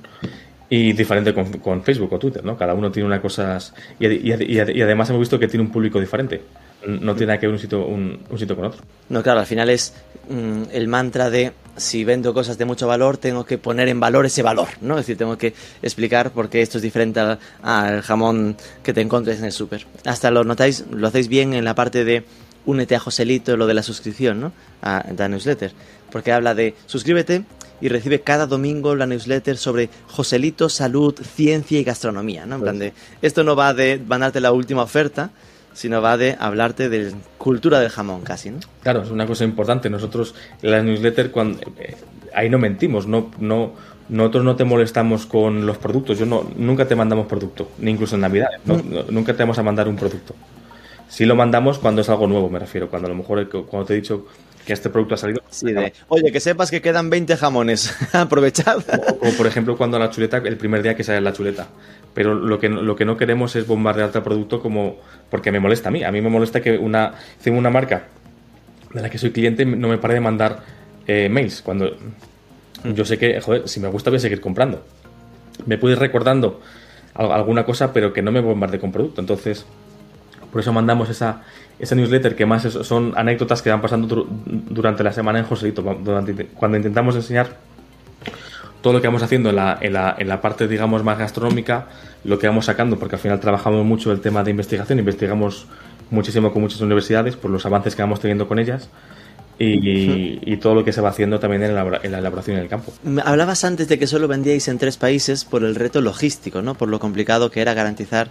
y 0.73 0.95
diferente 0.95 1.35
con, 1.35 1.83
Facebook 1.83 2.15
o 2.15 2.19
Twitter, 2.19 2.43
¿no? 2.43 2.57
Cada 2.57 2.73
uno 2.73 2.91
tiene 2.91 3.07
una 3.07 3.21
cosa... 3.21 3.59
Y, 4.01 4.07
y, 4.07 4.33
y, 4.33 4.57
y, 4.57 4.81
además 4.81 5.11
hemos 5.11 5.21
visto 5.21 5.39
que 5.39 5.47
tiene 5.47 5.67
un 5.67 5.71
público 5.71 6.01
diferente. 6.01 6.41
No 6.87 7.15
tiene 7.15 7.39
que 7.39 7.47
ver 7.47 7.53
un 7.53 7.59
sitio, 7.59 7.85
un, 7.85 8.19
sitio 8.39 8.57
con 8.57 8.65
otro. 8.65 8.81
No, 9.11 9.23
claro, 9.23 9.41
al 9.41 9.47
final 9.47 9.69
es 9.69 9.93
mmm, 10.31 10.63
el 10.73 10.89
mantra 10.89 11.29
de 11.29 11.53
si 11.77 12.05
vendo 12.05 12.33
cosas 12.33 12.57
de 12.57 12.65
mucho 12.65 12.87
valor, 12.87 13.19
tengo 13.19 13.45
que 13.45 13.59
poner 13.59 13.89
en 13.89 14.01
valor 14.01 14.25
ese 14.25 14.41
valor, 14.41 14.69
¿no? 14.81 14.95
Es 14.95 15.01
decir, 15.01 15.19
tengo 15.19 15.37
que 15.37 15.53
explicar 15.83 16.31
por 16.31 16.49
qué 16.49 16.63
esto 16.63 16.79
es 16.79 16.83
diferente 16.83 17.21
al, 17.21 17.39
al 17.63 18.01
jamón 18.01 18.57
que 18.83 18.95
te 18.95 19.03
encuentres 19.03 19.41
en 19.41 19.45
el 19.45 19.53
súper. 19.53 19.85
Hasta 20.07 20.31
lo 20.31 20.43
notáis, 20.43 20.87
lo 20.91 21.07
hacéis 21.07 21.29
bien 21.29 21.53
en 21.53 21.67
la 21.67 21.75
parte 21.75 22.03
de 22.03 22.25
únete 22.65 22.97
a 22.97 22.99
Joselito, 22.99 23.59
lo 23.59 23.67
de 23.67 23.75
la 23.75 23.83
suscripción, 23.83 24.41
¿no? 24.41 24.53
A 24.81 25.05
la 25.19 25.29
newsletter. 25.29 25.73
Porque 26.11 26.33
habla 26.33 26.55
de 26.55 26.75
suscríbete 26.87 27.45
y 27.83 27.89
recibe 27.89 28.21
cada 28.23 28.47
domingo 28.47 28.95
la 28.95 29.07
newsletter 29.07 29.59
sobre 29.59 29.91
Joselito, 30.09 30.69
salud, 30.71 31.15
ciencia 31.21 31.79
y 31.79 31.85
gastronomía, 31.85 32.47
¿no? 32.47 32.55
En 32.55 32.61
plan 32.63 32.79
de, 32.79 32.95
esto 33.21 33.45
no 33.45 33.55
va 33.57 33.75
de 33.75 34.01
mandarte 34.07 34.41
la 34.41 34.53
última 34.53 34.83
oferta, 34.83 35.31
sino 35.75 36.01
va 36.01 36.17
de 36.17 36.37
hablarte 36.39 36.89
de 36.89 37.13
cultura 37.39 37.81
del 37.81 37.91
jamón 37.91 38.23
casi, 38.23 38.51
¿no? 38.51 38.61
Claro, 38.83 39.03
es 39.03 39.11
una 39.11 39.27
cosa 39.27 39.45
importante. 39.45 39.91
Nosotros 39.91 40.35
la 40.63 40.83
newsletter, 40.83 41.31
cuando, 41.31 41.59
eh, 41.79 41.97
ahí 42.35 42.49
no 42.49 42.59
mentimos, 42.59 43.07
no, 43.07 43.31
no, 43.39 43.73
nosotros 44.09 44.45
no 44.45 44.55
te 44.55 44.65
molestamos 44.65 45.27
con 45.27 45.67
los 45.67 45.79
productos. 45.79 46.19
Yo 46.19 46.27
no, 46.27 46.49
nunca 46.57 46.87
te 46.87 46.95
mandamos 46.95 47.27
producto, 47.27 47.71
ni 47.79 47.91
incluso 47.91 48.15
en 48.15 48.21
Navidad. 48.21 48.49
No, 48.65 48.77
Mm. 48.77 48.91
no, 48.95 49.03
nunca 49.11 49.33
te 49.35 49.43
vamos 49.43 49.59
a 49.59 49.63
mandar 49.63 49.89
un 49.89 49.97
producto. 49.97 50.35
Sí 51.13 51.27
lo 51.27 51.37
mandamos 51.37 51.79
cuando 51.79 52.01
es 52.01 52.09
algo 52.09 52.27
nuevo, 52.27 52.49
me 52.49 52.59
refiero. 52.59 52.89
Cuando 52.89 53.05
a 53.05 53.11
lo 53.11 53.15
mejor, 53.15 53.47
cuando 53.67 53.85
te 53.85 53.93
he 53.93 53.97
dicho 53.97 54.29
que 54.65 54.73
este 54.73 54.89
producto 54.89 55.15
ha 55.15 55.19
salido. 55.19 55.43
Sí, 55.51 55.71
de, 55.71 55.93
oye, 56.09 56.33
que 56.33 56.41
sepas 56.41 56.71
que 56.71 56.81
quedan 56.81 57.11
20 57.11 57.37
jamones, 57.37 57.95
aprovechad. 58.15 58.79
O, 59.21 59.29
o, 59.29 59.33
por 59.37 59.47
ejemplo, 59.47 59.77
cuando 59.77 59.99
la 59.99 60.09
chuleta, 60.09 60.39
el 60.39 60.57
primer 60.57 60.83
día 60.83 60.97
que 60.97 61.05
sale 61.05 61.21
la 61.21 61.35
chuleta. 61.35 61.69
Pero 62.15 62.35
lo 62.35 62.59
que, 62.59 62.71
lo 62.71 62.97
que 62.97 63.05
no 63.05 63.19
queremos 63.19 63.55
es 63.57 63.67
bombardearte 63.67 64.17
el 64.17 64.25
producto 64.25 64.63
como. 64.63 64.97
Porque 65.29 65.53
me 65.53 65.61
molesta 65.61 65.91
a 65.91 65.93
mí. 65.93 66.03
A 66.03 66.11
mí 66.11 66.23
me 66.23 66.31
molesta 66.31 66.63
que 66.63 66.79
una, 66.79 67.13
una 67.45 67.69
marca 67.69 68.05
de 68.95 69.03
la 69.03 69.11
que 69.11 69.19
soy 69.19 69.33
cliente 69.33 69.67
no 69.67 69.89
me 69.89 69.99
pare 69.99 70.15
de 70.15 70.21
mandar 70.21 70.63
eh, 71.07 71.29
mails. 71.29 71.61
Cuando 71.61 71.95
yo 72.85 73.05
sé 73.05 73.19
que, 73.19 73.39
joder, 73.39 73.69
si 73.69 73.81
me 73.81 73.89
gusta 73.89 74.09
voy 74.09 74.17
a 74.17 74.21
seguir 74.21 74.41
comprando. 74.41 74.83
Me 75.67 75.77
puedes 75.77 75.99
recordando 75.99 76.63
alguna 77.13 77.67
cosa, 77.67 77.93
pero 77.93 78.15
que 78.15 78.23
no 78.23 78.33
me 78.33 78.41
bombarde 78.41 78.81
con 78.81 78.93
producto. 78.93 79.21
Entonces, 79.21 79.67
por 80.53 80.61
eso 80.61 80.73
mandamos 80.73 81.09
esa, 81.09 81.43
esa 81.79 81.95
newsletter 81.95 82.37
que 82.37 82.45
más 82.45 82.67
es, 82.67 82.75
son 82.75 83.15
anécdotas 83.17 83.63
que 83.63 83.71
van 83.71 83.81
pasando 83.81 84.29
durante 84.47 85.03
la 85.03 85.13
semana 85.13 85.39
en 85.39 85.47
Joselito, 85.47 85.83
durante, 85.83 86.47
cuando 86.47 86.77
intentamos 86.77 87.17
enseñar 87.17 87.57
todo 88.83 88.93
lo 88.93 89.01
que 89.01 89.07
vamos 89.07 89.23
haciendo 89.23 89.49
en 89.51 89.57
la, 89.57 89.79
en, 89.81 89.95
la, 89.95 90.15
en 90.19 90.29
la, 90.29 90.41
parte, 90.41 90.69
digamos, 90.69 91.03
más 91.03 91.19
gastronómica, 91.19 91.87
lo 92.25 92.39
que 92.39 92.49
vamos 92.49 92.67
sacando, 92.67 92.99
porque 92.99 93.17
al 93.17 93.23
final 93.23 93.41
trabajamos 93.41 93.85
mucho 93.87 94.13
el 94.13 94.21
tema 94.21 94.45
de 94.45 94.51
investigación, 94.51 94.99
investigamos 94.99 95.67
muchísimo 96.11 96.53
con 96.53 96.61
muchas 96.63 96.81
universidades 96.81 97.37
por 97.37 97.51
los 97.51 97.65
avances 97.65 97.97
que 97.97 98.03
vamos 98.03 98.21
teniendo 98.21 98.47
con 98.47 98.59
ellas. 98.59 98.91
Y, 99.59 100.41
y, 100.43 100.57
todo 100.57 100.75
lo 100.75 100.85
que 100.85 100.93
se 100.93 101.01
va 101.01 101.11
haciendo 101.11 101.39
también 101.39 101.63
en 101.63 101.75
la, 101.77 102.01
en 102.03 102.11
la, 102.11 102.19
elaboración 102.19 102.57
en 102.57 102.65
el 102.65 102.69
campo. 102.69 102.93
Hablabas 103.25 103.63
antes 103.63 103.87
de 103.87 103.97
que 103.97 104.09
solo 104.09 104.27
vendíais 104.27 104.67
en 104.67 104.79
tres 104.79 104.97
países 104.97 105.45
por 105.45 105.63
el 105.63 105.77
reto 105.77 106.01
logístico, 106.01 106.63
¿no? 106.63 106.75
Por 106.75 106.89
lo 106.89 106.99
complicado 106.99 107.49
que 107.49 107.61
era 107.61 107.73
garantizar 107.73 108.29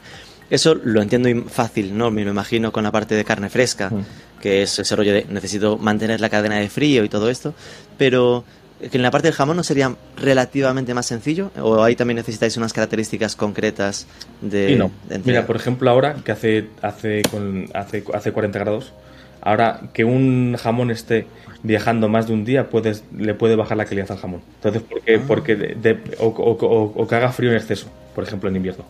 eso 0.51 0.75
lo 0.75 1.01
entiendo 1.01 1.29
fácil, 1.49 1.97
¿no? 1.97 2.11
Me 2.11 2.25
lo 2.25 2.31
imagino 2.31 2.73
con 2.73 2.83
la 2.83 2.91
parte 2.91 3.15
de 3.15 3.23
carne 3.23 3.49
fresca, 3.49 3.89
mm. 3.89 4.41
que 4.41 4.61
es 4.61 4.77
ese 4.77 4.95
rollo 4.97 5.13
de 5.13 5.25
necesito 5.29 5.77
mantener 5.77 6.19
la 6.19 6.29
cadena 6.29 6.57
de 6.57 6.69
frío 6.69 7.05
y 7.05 7.09
todo 7.09 7.29
esto, 7.29 7.53
pero 7.97 8.43
que 8.91 8.97
en 8.97 9.01
la 9.01 9.11
parte 9.11 9.29
del 9.29 9.35
jamón 9.35 9.55
no 9.55 9.63
sería 9.63 9.95
relativamente 10.17 10.93
más 10.93 11.05
sencillo 11.05 11.51
o 11.57 11.81
ahí 11.83 11.95
también 11.95 12.17
necesitáis 12.17 12.57
unas 12.57 12.73
características 12.73 13.37
concretas 13.37 14.07
de, 14.41 14.71
y 14.71 14.75
no. 14.75 14.91
de 15.07 15.19
Mira, 15.19 15.47
por 15.47 15.55
ejemplo, 15.55 15.89
ahora 15.89 16.15
que 16.25 16.33
hace 16.33 16.67
hace 16.81 17.21
con, 17.31 17.67
hace 17.73 18.03
hace 18.13 18.31
40 18.33 18.59
grados, 18.59 18.91
ahora 19.39 19.79
que 19.93 20.03
un 20.03 20.57
jamón 20.57 20.91
esté 20.91 21.27
viajando 21.63 22.09
más 22.09 22.27
de 22.27 22.33
un 22.33 22.43
día 22.43 22.69
puedes 22.69 23.05
le 23.15 23.35
puede 23.35 23.55
bajar 23.55 23.77
la 23.77 23.85
calidad 23.85 24.11
al 24.11 24.17
jamón. 24.17 24.41
Entonces. 24.55 24.83
Ah. 24.91 25.21
Porque 25.25 25.55
de, 25.55 25.75
de, 25.75 25.97
o, 26.19 26.25
o, 26.25 26.51
o, 26.51 26.83
o 26.93 27.07
que 27.07 27.15
haga 27.15 27.31
frío 27.31 27.51
en 27.51 27.55
exceso, 27.55 27.87
por 28.13 28.25
ejemplo, 28.25 28.49
en 28.49 28.57
invierno 28.57 28.83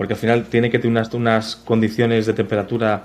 porque 0.00 0.14
al 0.14 0.18
final 0.18 0.44
tiene 0.44 0.70
que 0.70 0.78
tener 0.78 0.92
unas, 0.92 1.12
unas 1.12 1.56
condiciones 1.56 2.24
de 2.24 2.32
temperatura 2.32 3.02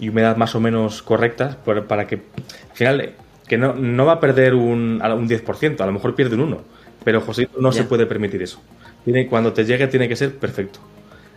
y 0.00 0.08
humedad 0.08 0.36
más 0.36 0.56
o 0.56 0.60
menos 0.60 1.00
correctas 1.00 1.54
para, 1.54 1.86
para 1.86 2.08
que 2.08 2.16
al 2.16 2.76
final 2.76 3.12
que 3.46 3.56
no, 3.56 3.74
no, 3.74 4.04
va 4.04 4.14
a 4.14 4.18
perder 4.20 4.56
un, 4.56 5.00
un 5.00 5.28
10%, 5.28 5.80
a 5.80 5.86
lo 5.86 5.92
mejor 5.92 6.16
pierde 6.16 6.34
un 6.34 6.40
1, 6.40 6.60
pero 7.04 7.20
José 7.20 7.48
no 7.56 7.70
yeah. 7.70 7.82
se 7.82 7.88
puede 7.88 8.06
permitir 8.06 8.42
eso. 8.42 8.60
Tiene, 9.04 9.28
cuando 9.28 9.52
te 9.52 9.64
llegue 9.64 9.86
tiene 9.86 10.08
que 10.08 10.16
ser 10.16 10.34
perfecto. 10.34 10.80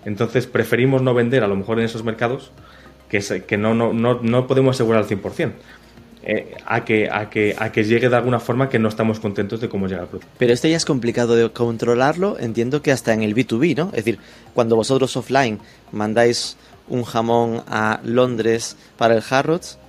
Entonces 0.03 0.47
preferimos 0.47 1.03
no 1.03 1.13
vender 1.13 1.43
a 1.43 1.47
lo 1.47 1.55
mejor 1.55 1.77
en 1.77 1.85
esos 1.85 2.03
mercados 2.03 2.51
que, 3.07 3.21
se, 3.21 3.45
que 3.45 3.55
no, 3.55 3.75
no, 3.75 3.93
no, 3.93 4.19
no 4.23 4.47
podemos 4.47 4.77
asegurar 4.77 5.03
al 5.03 5.07
100%. 5.07 5.51
Eh, 6.29 6.57
a, 6.65 6.83
que, 6.83 7.09
a, 7.09 7.29
que, 7.29 7.55
a 7.57 7.71
que 7.71 7.85
llegue 7.85 8.09
de 8.09 8.15
alguna 8.17 8.41
forma 8.41 8.67
que 8.67 8.79
no 8.79 8.89
estamos 8.89 9.21
contentos 9.21 9.61
de 9.61 9.69
cómo 9.69 9.87
llega 9.87 10.01
el 10.01 10.07
producto. 10.09 10.29
Pero 10.37 10.51
esto 10.51 10.67
ya 10.67 10.75
es 10.75 10.83
complicado 10.83 11.37
de 11.37 11.49
controlarlo, 11.51 12.37
entiendo 12.37 12.81
que 12.81 12.91
hasta 12.91 13.13
en 13.13 13.21
el 13.21 13.33
B2B, 13.33 13.77
¿no? 13.77 13.85
Es 13.93 14.03
decir, 14.03 14.19
cuando 14.53 14.75
vosotros 14.75 15.15
offline 15.15 15.57
mandáis 15.93 16.57
un 16.89 17.05
jamón 17.05 17.63
a 17.65 18.01
Londres 18.03 18.75
para 18.97 19.15
el 19.15 19.23
Harrods, 19.29 19.79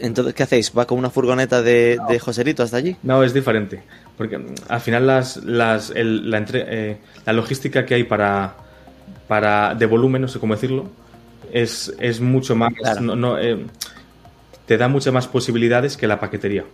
entonces, 0.00 0.32
¿qué 0.32 0.42
hacéis? 0.42 0.72
¿Va 0.74 0.86
con 0.86 0.96
una 0.96 1.10
furgoneta 1.10 1.60
de, 1.60 1.98
no. 2.00 2.08
de 2.08 2.18
Joselito 2.18 2.62
hasta 2.62 2.78
allí? 2.78 2.96
No, 3.02 3.22
es 3.22 3.34
diferente. 3.34 3.82
Porque 4.16 4.40
al 4.68 4.80
final 4.80 5.06
las, 5.06 5.36
las, 5.44 5.90
el, 5.90 6.30
la, 6.30 6.38
entre, 6.38 6.64
eh, 6.66 6.96
la 7.26 7.34
logística 7.34 7.84
que 7.84 7.94
hay 7.94 8.04
para, 8.04 8.54
para 9.26 9.74
de 9.74 9.84
volumen, 9.84 10.22
no 10.22 10.28
sé 10.28 10.38
cómo 10.38 10.54
decirlo, 10.54 10.88
es, 11.52 11.94
es 11.98 12.22
mucho 12.22 12.56
más... 12.56 12.72
Claro. 12.72 13.02
No, 13.02 13.16
no, 13.16 13.38
eh, 13.38 13.66
te 14.68 14.76
da 14.76 14.86
muchas 14.86 15.14
más 15.14 15.26
posibilidades 15.26 15.96
que 15.96 16.06
la 16.06 16.20
paquetería. 16.20 16.64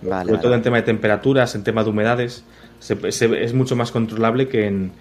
Vale, 0.00 0.30
Sobre 0.30 0.42
todo 0.42 0.54
en 0.54 0.62
tema 0.62 0.78
de 0.78 0.82
temperaturas, 0.82 1.54
en 1.54 1.62
tema 1.62 1.84
de 1.84 1.90
humedades, 1.90 2.42
se, 2.80 3.12
se, 3.12 3.44
es 3.44 3.52
mucho 3.52 3.76
más 3.76 3.92
controlable 3.92 4.48
que 4.48 4.66
en, 4.66 4.92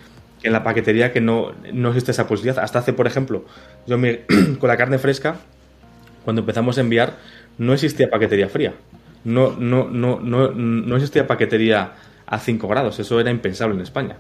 que 0.42 0.50
en, 0.50 0.54
la 0.54 0.62
paquetería 0.62 1.14
que 1.14 1.22
no, 1.22 1.54
no 1.72 1.90
existe 1.90 2.12
esa 2.12 2.28
posibilidad. 2.28 2.62
Hasta 2.62 2.80
hace, 2.80 2.92
por 2.92 3.08
ejemplo, 3.08 3.46
yo 3.88 3.98
me, 3.98 4.20
con 4.60 4.68
la 4.68 4.76
carne 4.76 5.00
fresca, 5.00 5.38
cuando 6.26 6.42
empezamos 6.42 6.78
a 6.78 6.82
enviar, 6.82 7.14
no 7.58 7.74
existía 7.74 8.10
paquetería 8.10 8.50
fría. 8.50 8.74
No, 9.24 9.56
no, 9.58 9.88
no, 9.88 10.20
no, 10.20 10.52
no 10.52 10.96
existía 10.98 11.26
paquetería 11.26 11.94
a 12.26 12.40
5 12.40 12.68
grados. 12.68 13.00
Eso 13.00 13.22
era 13.22 13.32
impensable 13.32 13.76
en 13.76 13.82
España. 13.82 14.18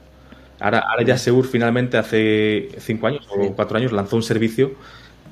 Ahora, 0.62 0.80
ahora 0.80 1.04
ya 1.04 1.18
Seur 1.18 1.46
finalmente 1.46 1.98
hace 1.98 2.70
5 2.78 3.08
años 3.08 3.28
o 3.30 3.54
4 3.54 3.78
años 3.78 3.92
lanzó 3.92 4.16
un 4.16 4.24
servicio 4.24 4.76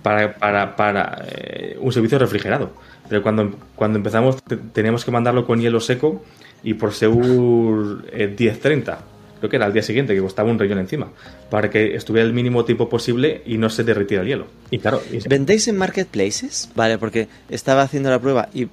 para, 0.02 0.36
para, 0.36 0.76
para 0.76 1.26
eh, 1.28 1.78
un 1.80 1.92
servicio 1.92 2.20
refrigerado. 2.20 2.72
Pero 3.08 3.24
cuando, 3.24 3.52
cuando 3.76 3.98
empezamos 3.98 4.38
teníamos 4.74 5.04
que 5.04 5.12
mandarlo 5.12 5.46
con 5.46 5.60
hielo 5.60 5.80
seco 5.80 6.24
y 6.64 6.76
por 6.76 6.94
Seur 6.94 8.06
eh, 8.12 8.28
1030, 8.38 9.00
creo 9.40 9.50
que 9.50 9.56
era 9.56 9.66
el 9.66 9.74
día 9.74 9.82
siguiente, 9.82 10.14
que 10.14 10.22
costaba 10.22 10.52
un 10.52 10.60
rellón 10.60 10.80
encima, 10.80 11.10
para 11.50 11.70
que 11.70 11.96
estuviera 11.96 12.28
el 12.28 12.34
mínimo 12.34 12.66
tiempo 12.66 12.88
posible 12.90 13.42
y 13.46 13.58
no 13.58 13.70
se 13.70 13.84
derritiera 13.84 14.24
el 14.24 14.30
hielo. 14.30 14.48
Y 14.70 14.80
claro, 14.80 15.02
y... 15.12 15.28
¿Vendéis 15.28 15.68
en 15.68 15.78
marketplaces? 15.78 16.70
Vale, 16.76 16.98
porque 16.98 17.28
estaba 17.50 17.82
haciendo 17.82 18.10
la 18.10 18.20
prueba 18.20 18.50
y 18.54 18.68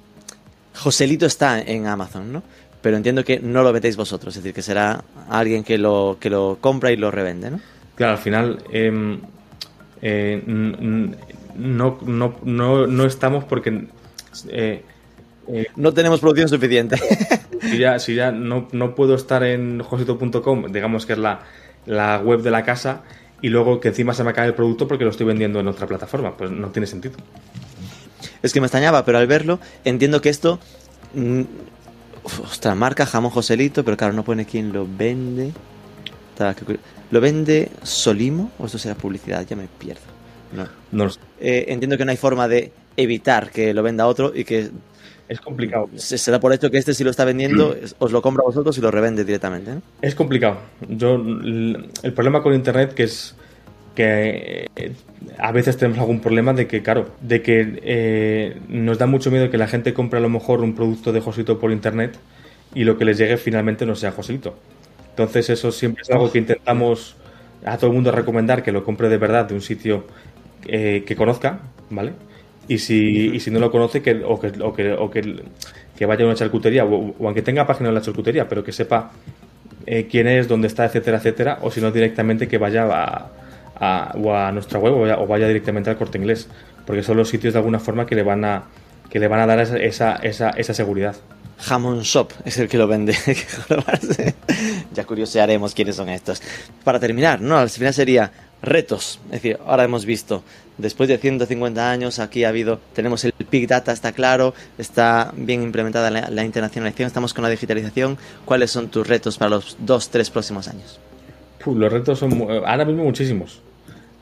Joselito 0.75 1.25
está 1.25 1.59
en 1.59 1.87
Amazon, 1.87 2.31
¿no? 2.31 2.43
Pero 2.81 2.97
entiendo 2.97 3.23
que 3.23 3.39
no 3.39 3.63
lo 3.63 3.73
vendéis 3.73 3.97
vosotros, 3.97 4.35
es 4.35 4.43
decir, 4.43 4.53
que 4.53 4.61
será 4.61 5.03
alguien 5.29 5.63
que 5.63 5.77
lo, 5.77 6.17
que 6.19 6.29
lo 6.29 6.59
compra 6.61 6.91
y 6.91 6.97
lo 6.97 7.09
revende, 7.09 7.49
¿no? 7.49 7.59
Claro, 7.95 8.13
al 8.13 8.19
final 8.19 8.63
eh, 8.71 9.19
eh, 10.01 10.43
no, 10.45 11.99
no, 12.05 12.35
no, 12.43 12.87
no 12.87 13.05
estamos 13.05 13.43
porque 13.45 13.87
eh, 14.49 14.83
eh, 15.47 15.67
no 15.75 15.93
tenemos 15.93 16.19
producción 16.19 16.49
suficiente. 16.49 16.97
si 17.61 17.77
ya, 17.77 17.99
si 17.99 18.15
ya 18.15 18.31
no, 18.31 18.67
no 18.71 18.95
puedo 18.95 19.15
estar 19.15 19.43
en 19.43 19.81
josito.com, 19.81 20.71
digamos 20.71 21.05
que 21.05 21.13
es 21.13 21.19
la, 21.19 21.41
la 21.85 22.19
web 22.19 22.41
de 22.41 22.51
la 22.51 22.63
casa, 22.63 23.03
y 23.41 23.49
luego 23.49 23.79
que 23.79 23.89
encima 23.89 24.13
se 24.13 24.23
me 24.23 24.33
cae 24.33 24.47
el 24.47 24.53
producto 24.53 24.87
porque 24.87 25.03
lo 25.03 25.11
estoy 25.11 25.25
vendiendo 25.25 25.59
en 25.59 25.67
otra 25.67 25.87
plataforma, 25.87 26.35
pues 26.35 26.51
no 26.51 26.69
tiene 26.69 26.87
sentido. 26.87 27.15
Es 28.41 28.53
que 28.53 28.59
me 28.59 28.67
extrañaba, 28.67 29.05
pero 29.05 29.17
al 29.17 29.27
verlo 29.27 29.59
entiendo 29.83 30.21
que 30.21 30.29
esto... 30.29 30.59
Mm, 31.13 31.43
ostras, 32.43 32.75
marca 32.75 33.05
jamón 33.05 33.31
Joselito, 33.31 33.85
pero 33.85 33.95
claro, 33.95 34.13
no 34.13 34.23
pone 34.23 34.45
quién 34.45 34.73
lo 34.73 34.87
vende. 34.87 35.53
¿Lo 37.11 37.21
vende 37.21 37.69
Solimo 37.83 38.51
o 38.59 38.65
esto 38.65 38.77
será 38.77 38.95
publicidad? 38.95 39.45
Ya 39.47 39.55
me 39.55 39.67
pierdo. 39.67 40.01
No. 40.55 40.67
no 40.91 41.05
lo 41.05 41.11
eh, 41.41 41.65
entiendo 41.67 41.97
que 41.97 42.05
no 42.05 42.11
hay 42.11 42.17
forma 42.17 42.47
de 42.47 42.71
evitar 42.95 43.51
que 43.51 43.73
lo 43.73 43.83
venda 43.83 44.07
otro 44.07 44.31
y 44.33 44.43
que 44.43 44.69
es 45.29 45.41
complicado. 45.41 45.89
Se, 45.95 46.31
da 46.31 46.39
por 46.39 46.53
hecho 46.53 46.71
que 46.71 46.77
este 46.77 46.93
si 46.93 47.03
lo 47.03 47.09
está 47.09 47.25
vendiendo, 47.25 47.75
os 47.99 48.11
lo 48.11 48.21
compra 48.21 48.43
a 48.43 48.47
vosotros 48.47 48.77
y 48.77 48.81
lo 48.81 48.91
revende 48.91 49.25
directamente. 49.25 49.71
Es 50.01 50.15
complicado. 50.15 50.59
Yo 50.87 51.15
el 51.15 52.13
problema 52.13 52.41
con 52.41 52.53
internet 52.53 52.93
que 52.93 53.03
es 53.03 53.35
que 53.93 54.69
eh, 54.75 54.91
a 55.39 55.51
veces 55.51 55.75
tenemos 55.75 55.99
algún 55.99 56.19
problema 56.19 56.53
de 56.53 56.67
que, 56.67 56.83
claro, 56.83 57.09
de 57.19 57.41
que 57.41 57.79
eh, 57.83 58.57
nos 58.69 58.99
da 58.99 59.07
mucho 59.07 59.31
miedo 59.31 59.49
que 59.49 59.57
la 59.57 59.67
gente 59.67 59.91
compre 59.93 60.19
a 60.19 60.21
lo 60.21 60.29
mejor 60.29 60.61
un 60.61 60.75
producto 60.75 61.11
de 61.11 61.19
Josito 61.19 61.59
por 61.59 61.71
internet 61.71 62.15
y 62.75 62.83
lo 62.83 62.97
que 62.97 63.05
les 63.05 63.17
llegue 63.17 63.37
finalmente 63.37 63.87
no 63.87 63.95
sea 63.95 64.11
Josito. 64.11 64.55
Entonces 65.17 65.49
eso 65.49 65.71
siempre 65.71 66.03
es 66.03 66.11
algo 66.11 66.31
que 66.31 66.37
intentamos 66.37 67.15
a 67.65 67.75
todo 67.77 67.87
el 67.89 67.95
mundo 67.95 68.11
recomendar 68.11 68.61
que 68.61 68.71
lo 68.71 68.83
compre 68.83 69.09
de 69.09 69.17
verdad 69.17 69.45
de 69.45 69.55
un 69.55 69.61
sitio 69.61 70.05
eh, 70.67 71.03
que 71.07 71.15
conozca, 71.15 71.57
¿vale? 71.89 72.13
Y 72.67 72.77
si, 72.77 73.31
y 73.33 73.39
si 73.39 73.49
no 73.49 73.57
lo 73.59 73.71
conoce, 73.71 74.03
que, 74.03 74.23
o, 74.23 74.39
que, 74.39 74.53
o, 74.61 74.73
que, 74.75 74.93
o 74.93 75.09
que, 75.09 76.05
vaya 76.05 76.23
a 76.23 76.27
una 76.27 76.35
charcutería, 76.35 76.85
o, 76.85 77.15
aunque 77.25 77.41
tenga 77.41 77.65
página 77.65 77.89
en 77.89 77.95
la 77.95 78.01
charcutería, 78.01 78.47
pero 78.47 78.63
que 78.63 78.71
sepa 78.71 79.09
eh, 79.87 80.07
quién 80.07 80.27
es, 80.27 80.47
dónde 80.47 80.67
está, 80.67 80.85
etcétera, 80.85 81.17
etcétera, 81.17 81.57
o 81.63 81.71
si 81.71 81.81
no 81.81 81.89
directamente 81.89 82.47
que 82.47 82.59
vaya 82.59 82.83
a, 82.83 83.31
a, 83.75 84.15
o 84.19 84.35
a 84.35 84.51
nuestra 84.51 84.77
web 84.77 84.93
o 84.93 85.25
vaya, 85.25 85.47
directamente 85.47 85.89
al 85.89 85.97
corte 85.97 86.19
inglés, 86.19 86.47
porque 86.85 87.01
son 87.01 87.17
los 87.17 87.27
sitios 87.27 87.55
de 87.55 87.59
alguna 87.59 87.79
forma 87.79 88.05
que 88.05 88.13
le 88.13 88.21
van 88.21 88.45
a, 88.45 88.65
que 89.09 89.17
le 89.19 89.27
van 89.27 89.39
a 89.39 89.47
dar 89.47 89.61
esa, 89.61 90.17
esa, 90.17 90.51
esa 90.51 90.73
seguridad. 90.75 91.15
Hamon 91.69 92.01
Shop 92.01 92.31
es 92.45 92.57
el 92.59 92.67
que 92.67 92.77
lo 92.77 92.87
vende. 92.87 93.15
ya 94.93 95.03
curiosearemos 95.05 95.73
quiénes 95.73 95.95
son 95.95 96.09
estos. 96.09 96.41
Para 96.83 96.99
terminar, 96.99 97.41
¿no? 97.41 97.57
Al 97.57 97.69
final 97.69 97.93
sería 97.93 98.31
retos. 98.61 99.19
Es 99.25 99.31
decir, 99.31 99.59
ahora 99.65 99.83
hemos 99.83 100.05
visto, 100.05 100.43
después 100.77 101.09
de 101.09 101.17
150 101.17 101.89
años, 101.89 102.19
aquí 102.19 102.43
ha 102.43 102.49
habido, 102.49 102.79
tenemos 102.93 103.23
el 103.25 103.33
Big 103.51 103.67
Data, 103.67 103.91
está 103.91 104.11
claro, 104.11 104.53
está 104.77 105.31
bien 105.35 105.63
implementada 105.63 106.09
la, 106.09 106.43
internacionalización, 106.43 107.07
estamos 107.07 107.33
con 107.33 107.43
la 107.43 107.49
digitalización. 107.49 108.17
¿Cuáles 108.45 108.71
son 108.71 108.89
tus 108.89 109.07
retos 109.07 109.37
para 109.37 109.49
los 109.49 109.77
dos, 109.79 110.09
tres 110.09 110.29
próximos 110.29 110.67
años? 110.67 110.99
los 111.65 111.91
retos 111.91 112.19
son 112.19 112.47
ahora 112.65 112.85
mismo 112.85 113.03
muchísimos. 113.03 113.61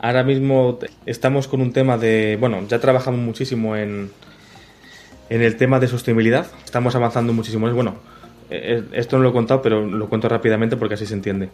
Ahora 0.00 0.24
mismo 0.24 0.78
estamos 1.06 1.46
con 1.46 1.60
un 1.60 1.72
tema 1.72 1.96
de, 1.96 2.36
bueno, 2.40 2.66
ya 2.68 2.80
trabajamos 2.80 3.20
muchísimo 3.20 3.76
en, 3.76 4.10
en 5.28 5.42
el 5.42 5.56
tema 5.56 5.80
de 5.80 5.88
sostenibilidad. 5.88 6.46
Estamos 6.64 6.94
avanzando 6.94 7.32
muchísimo. 7.32 7.70
Bueno, 7.70 7.96
eh, 8.50 8.82
esto 8.92 9.16
no 9.16 9.24
lo 9.24 9.30
he 9.30 9.32
contado, 9.32 9.62
pero 9.62 9.84
lo 9.84 10.08
cuento 10.08 10.28
rápidamente 10.28 10.76
porque 10.76 10.94
así 10.94 11.06
se 11.06 11.14
entiende. 11.14 11.50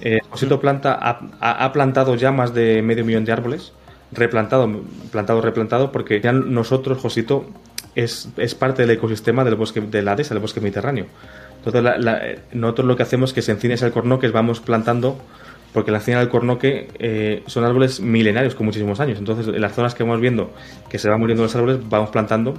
Eh, 0.00 0.18
Josito 0.30 0.60
Planta 0.60 0.98
ha, 1.40 1.72
plantado 1.72 2.14
ya 2.14 2.30
más 2.30 2.54
de 2.54 2.82
medio 2.82 3.04
millón 3.04 3.24
de 3.24 3.32
árboles, 3.32 3.72
replantado, 4.12 4.68
plantado, 5.10 5.40
replantado, 5.40 5.92
porque 5.92 6.20
ya 6.20 6.32
nosotros, 6.32 6.98
Josito, 6.98 7.46
es, 7.94 8.28
es 8.36 8.54
parte 8.54 8.82
del 8.82 8.92
ecosistema 8.92 9.44
del 9.44 9.56
bosque 9.56 9.80
de 9.80 10.02
la 10.02 10.14
del 10.14 10.38
bosque 10.38 10.60
mediterráneo. 10.60 11.06
Entonces, 11.64 12.38
nosotros 12.52 12.86
lo 12.86 12.96
que 12.96 13.02
hacemos 13.02 13.30
es 13.30 13.34
que 13.34 13.42
se 13.42 13.50
encines 13.50 13.82
el 13.82 13.90
cornoque, 13.90 14.28
vamos 14.28 14.60
plantando, 14.60 15.18
porque 15.72 15.90
la 15.90 15.98
encina 15.98 16.20
del 16.20 16.28
cornoque 16.28 16.88
eh, 17.00 17.42
son 17.46 17.64
árboles 17.64 18.00
milenarios 18.00 18.54
con 18.54 18.66
muchísimos 18.66 19.00
años. 19.00 19.18
Entonces, 19.18 19.48
en 19.48 19.60
las 19.60 19.74
zonas 19.74 19.94
que 19.94 20.04
vamos 20.04 20.20
viendo 20.20 20.52
que 20.88 20.98
se 20.98 21.08
van 21.08 21.18
muriendo 21.18 21.42
los 21.42 21.56
árboles, 21.56 21.80
vamos 21.88 22.10
plantando, 22.10 22.54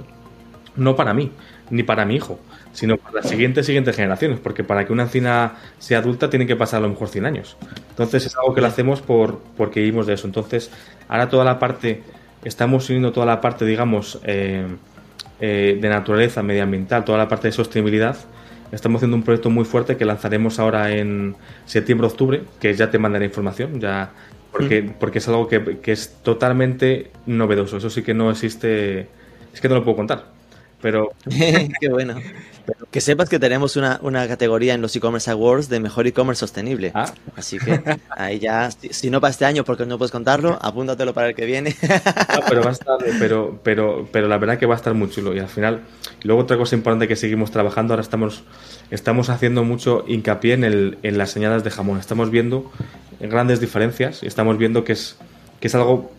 no 0.78 0.96
para 0.96 1.12
mí, 1.12 1.30
ni 1.70 1.82
para 1.82 2.04
mi 2.04 2.16
hijo, 2.16 2.38
sino 2.72 2.96
para 2.96 3.16
las 3.16 3.28
siguientes, 3.28 3.66
siguientes 3.66 3.96
generaciones, 3.96 4.40
porque 4.40 4.64
para 4.64 4.86
que 4.86 4.92
una 4.92 5.02
encina 5.02 5.56
sea 5.78 5.98
adulta 5.98 6.30
tiene 6.30 6.46
que 6.46 6.56
pasar 6.56 6.78
a 6.78 6.82
lo 6.82 6.90
mejor 6.90 7.08
100 7.08 7.26
años. 7.26 7.56
Entonces 7.90 8.24
es 8.24 8.36
algo 8.36 8.54
que 8.54 8.60
lo 8.60 8.68
hacemos 8.68 9.02
por, 9.02 9.40
porque 9.56 9.80
vivimos 9.80 10.06
de 10.06 10.14
eso. 10.14 10.26
Entonces, 10.26 10.70
ahora 11.08 11.28
toda 11.28 11.44
la 11.44 11.58
parte, 11.58 12.02
estamos 12.44 12.88
uniendo 12.88 13.12
toda 13.12 13.26
la 13.26 13.40
parte, 13.40 13.64
digamos, 13.64 14.20
eh, 14.24 14.66
eh, 15.40 15.78
de 15.80 15.88
naturaleza, 15.88 16.42
medioambiental, 16.42 17.04
toda 17.04 17.18
la 17.18 17.28
parte 17.28 17.48
de 17.48 17.52
sostenibilidad. 17.52 18.16
Estamos 18.70 19.00
haciendo 19.00 19.16
un 19.16 19.22
proyecto 19.22 19.50
muy 19.50 19.64
fuerte 19.64 19.96
que 19.96 20.04
lanzaremos 20.04 20.58
ahora 20.58 20.92
en 20.92 21.34
septiembre-octubre, 21.66 22.42
que 22.60 22.74
ya 22.74 22.90
te 22.90 22.98
mandaré 22.98 23.24
información, 23.24 23.80
ya 23.80 24.12
porque, 24.52 24.82
mm. 24.82 24.94
porque 25.00 25.18
es 25.18 25.28
algo 25.28 25.48
que, 25.48 25.78
que 25.78 25.92
es 25.92 26.16
totalmente 26.22 27.10
novedoso. 27.26 27.78
Eso 27.78 27.90
sí 27.90 28.02
que 28.02 28.14
no 28.14 28.30
existe, 28.30 29.08
es 29.52 29.60
que 29.60 29.68
no 29.68 29.74
lo 29.74 29.84
puedo 29.84 29.96
contar 29.96 30.37
pero... 30.80 31.12
Qué 31.80 31.88
bueno. 31.88 32.16
Que 32.90 33.00
sepas 33.00 33.28
que 33.28 33.38
tenemos 33.38 33.76
una, 33.76 34.28
categoría 34.28 34.74
en 34.74 34.82
los 34.82 34.94
e-commerce 34.94 35.30
awards 35.30 35.68
de 35.68 35.80
mejor 35.80 36.06
e-commerce 36.06 36.40
sostenible. 36.40 36.92
Ah. 36.94 37.12
Así 37.34 37.58
que 37.58 37.80
ahí 38.10 38.38
ya, 38.38 38.70
si, 38.70 39.10
no 39.10 39.20
para 39.20 39.30
este 39.30 39.46
año 39.46 39.64
porque 39.64 39.86
no 39.86 39.96
puedes 39.96 40.12
contarlo, 40.12 40.58
apúntatelo 40.60 41.14
para 41.14 41.28
el 41.28 41.34
que 41.34 41.46
viene. 41.46 41.74
pero 42.48 42.62
va 42.62 42.68
a 42.68 42.72
estar, 42.72 42.98
pero, 43.18 43.58
pero, 43.62 44.08
pero 44.12 44.28
la 44.28 44.36
verdad 44.38 44.58
que 44.58 44.66
va 44.66 44.74
a 44.74 44.76
estar 44.76 44.92
muy 44.94 45.08
chulo. 45.10 45.34
Y 45.34 45.38
al 45.38 45.48
final, 45.48 45.80
luego 46.22 46.42
otra 46.42 46.56
cosa 46.58 46.76
importante 46.76 47.08
que 47.08 47.16
seguimos 47.16 47.50
trabajando, 47.50 47.94
ahora 47.94 48.02
estamos, 48.02 48.42
estamos 48.90 49.30
haciendo 49.30 49.64
mucho 49.64 50.04
hincapié 50.06 50.54
en, 50.54 50.64
el, 50.64 50.98
en 51.02 51.16
las 51.16 51.30
señales 51.30 51.64
de 51.64 51.70
jamón. 51.70 51.98
Estamos 51.98 52.30
viendo 52.30 52.70
grandes 53.20 53.60
diferencias 53.60 54.22
y 54.22 54.26
estamos 54.26 54.58
viendo 54.58 54.84
que 54.84 54.92
es, 54.92 55.16
que 55.60 55.68
es 55.68 55.74
algo 55.74 56.12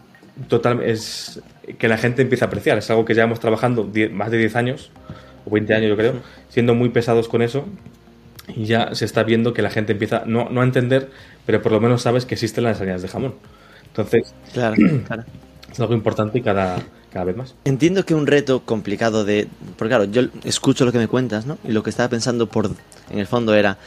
total, 0.47 0.81
es 0.83 1.41
que 1.77 1.87
la 1.87 1.97
gente 1.97 2.21
empieza 2.21 2.45
a 2.45 2.47
apreciar. 2.47 2.77
Es 2.77 2.89
algo 2.89 3.05
que 3.05 3.13
llevamos 3.13 3.39
trabajando 3.39 3.89
más 4.11 4.31
de 4.31 4.37
10 4.37 4.55
años, 4.55 4.91
o 5.45 5.51
20 5.51 5.73
años 5.73 5.89
yo 5.89 5.97
creo, 5.97 6.13
siendo 6.49 6.75
muy 6.75 6.89
pesados 6.89 7.27
con 7.27 7.41
eso. 7.41 7.65
Y 8.47 8.65
ya 8.65 8.95
se 8.95 9.05
está 9.05 9.23
viendo 9.23 9.53
que 9.53 9.61
la 9.61 9.69
gente 9.69 9.91
empieza, 9.91 10.23
no, 10.25 10.49
no 10.49 10.61
a 10.61 10.63
entender, 10.63 11.11
pero 11.45 11.61
por 11.61 11.71
lo 11.71 11.79
menos 11.79 12.01
sabes 12.01 12.25
que 12.25 12.33
existen 12.35 12.63
las 12.63 12.77
ensaladas 12.77 13.01
de 13.03 13.07
jamón. 13.07 13.35
Entonces, 13.87 14.33
claro, 14.53 14.75
claro. 15.07 15.23
es 15.71 15.79
algo 15.79 15.93
importante 15.93 16.39
y 16.39 16.41
cada, 16.41 16.81
cada 17.11 17.25
vez 17.25 17.35
más. 17.35 17.55
Entiendo 17.65 18.05
que 18.05 18.15
un 18.15 18.25
reto 18.25 18.61
complicado 18.61 19.23
de... 19.23 19.47
Porque 19.77 19.89
claro, 19.89 20.05
yo 20.05 20.23
escucho 20.43 20.85
lo 20.85 20.91
que 20.91 20.97
me 20.97 21.07
cuentas, 21.07 21.45
¿no? 21.45 21.59
Y 21.63 21.71
lo 21.71 21.83
que 21.83 21.91
estaba 21.91 22.09
pensando 22.09 22.47
por 22.47 22.71
en 23.11 23.19
el 23.19 23.27
fondo 23.27 23.53
era, 23.53 23.77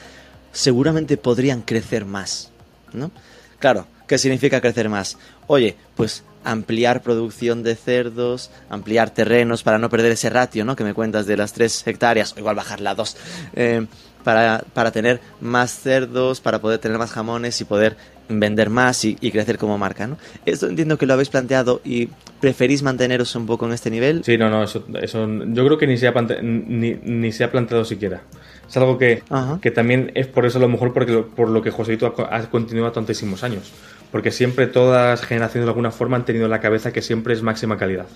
seguramente 0.52 1.16
podrían 1.16 1.62
crecer 1.62 2.04
más, 2.04 2.50
¿no? 2.92 3.10
Claro, 3.58 3.86
¿qué 4.12 4.18
significa 4.18 4.60
crecer 4.60 4.90
más? 4.90 5.16
Oye, 5.46 5.74
pues 5.96 6.22
ampliar 6.44 7.00
producción 7.00 7.62
de 7.62 7.74
cerdos, 7.74 8.50
ampliar 8.68 9.08
terrenos 9.08 9.62
para 9.62 9.78
no 9.78 9.88
perder 9.88 10.12
ese 10.12 10.28
ratio, 10.28 10.66
¿no? 10.66 10.76
Que 10.76 10.84
me 10.84 10.92
cuentas 10.92 11.24
de 11.24 11.38
las 11.38 11.54
3 11.54 11.86
hectáreas, 11.86 12.34
o 12.36 12.38
igual 12.38 12.54
bajarla 12.54 12.90
a 12.90 12.94
2, 12.94 13.16
eh, 13.54 13.86
para, 14.22 14.90
tener 14.92 15.18
más 15.40 15.80
cerdos, 15.80 16.42
para 16.42 16.58
poder 16.58 16.78
tener 16.78 16.98
más 16.98 17.10
jamones 17.10 17.58
y 17.62 17.64
poder 17.64 17.96
vender 18.28 18.68
más 18.68 19.02
y, 19.06 19.14
crecer 19.14 19.56
como 19.56 19.78
marca, 19.78 20.06
¿no? 20.06 20.18
Esto 20.44 20.66
entiendo 20.66 20.98
que 20.98 21.06
lo 21.06 21.14
habéis 21.14 21.30
planteado 21.30 21.80
y 21.82 22.10
preferís 22.38 22.82
manteneros 22.82 23.34
un 23.34 23.46
poco 23.46 23.64
en 23.64 23.72
este 23.72 23.90
nivel. 23.90 24.24
Sí, 24.24 24.36
no, 24.36 24.50
no, 24.50 24.62
eso, 24.62 24.84
yo 24.90 25.64
creo 25.64 25.78
que 25.78 25.86
ni 25.86 25.96
se 25.96 26.08
ha, 26.08 26.12
ni, 26.42 26.96
ni 27.02 27.32
se 27.32 27.44
ha 27.44 27.50
planteado 27.50 27.86
siquiera. 27.86 28.24
Es 28.68 28.76
algo 28.76 28.98
que, 28.98 29.22
que, 29.62 29.70
también 29.70 30.12
es 30.14 30.26
por 30.26 30.44
eso 30.44 30.58
a 30.58 30.60
lo 30.60 30.68
mejor 30.68 30.92
porque, 30.92 31.24
por 31.34 31.48
lo 31.48 31.62
que 31.62 31.70
Joséito 31.70 32.06
ha, 32.06 32.36
ha 32.36 32.50
continuado 32.50 32.92
tantísimos 32.92 33.42
años 33.42 33.72
porque 34.12 34.30
siempre 34.30 34.66
todas 34.66 35.20
las 35.20 35.26
generaciones 35.26 35.64
de 35.64 35.70
alguna 35.70 35.90
forma 35.90 36.18
han 36.18 36.26
tenido 36.26 36.44
en 36.44 36.50
la 36.50 36.60
cabeza 36.60 36.92
que 36.92 37.00
siempre 37.00 37.32
es 37.32 37.42
máxima 37.42 37.78
calidad. 37.78 38.06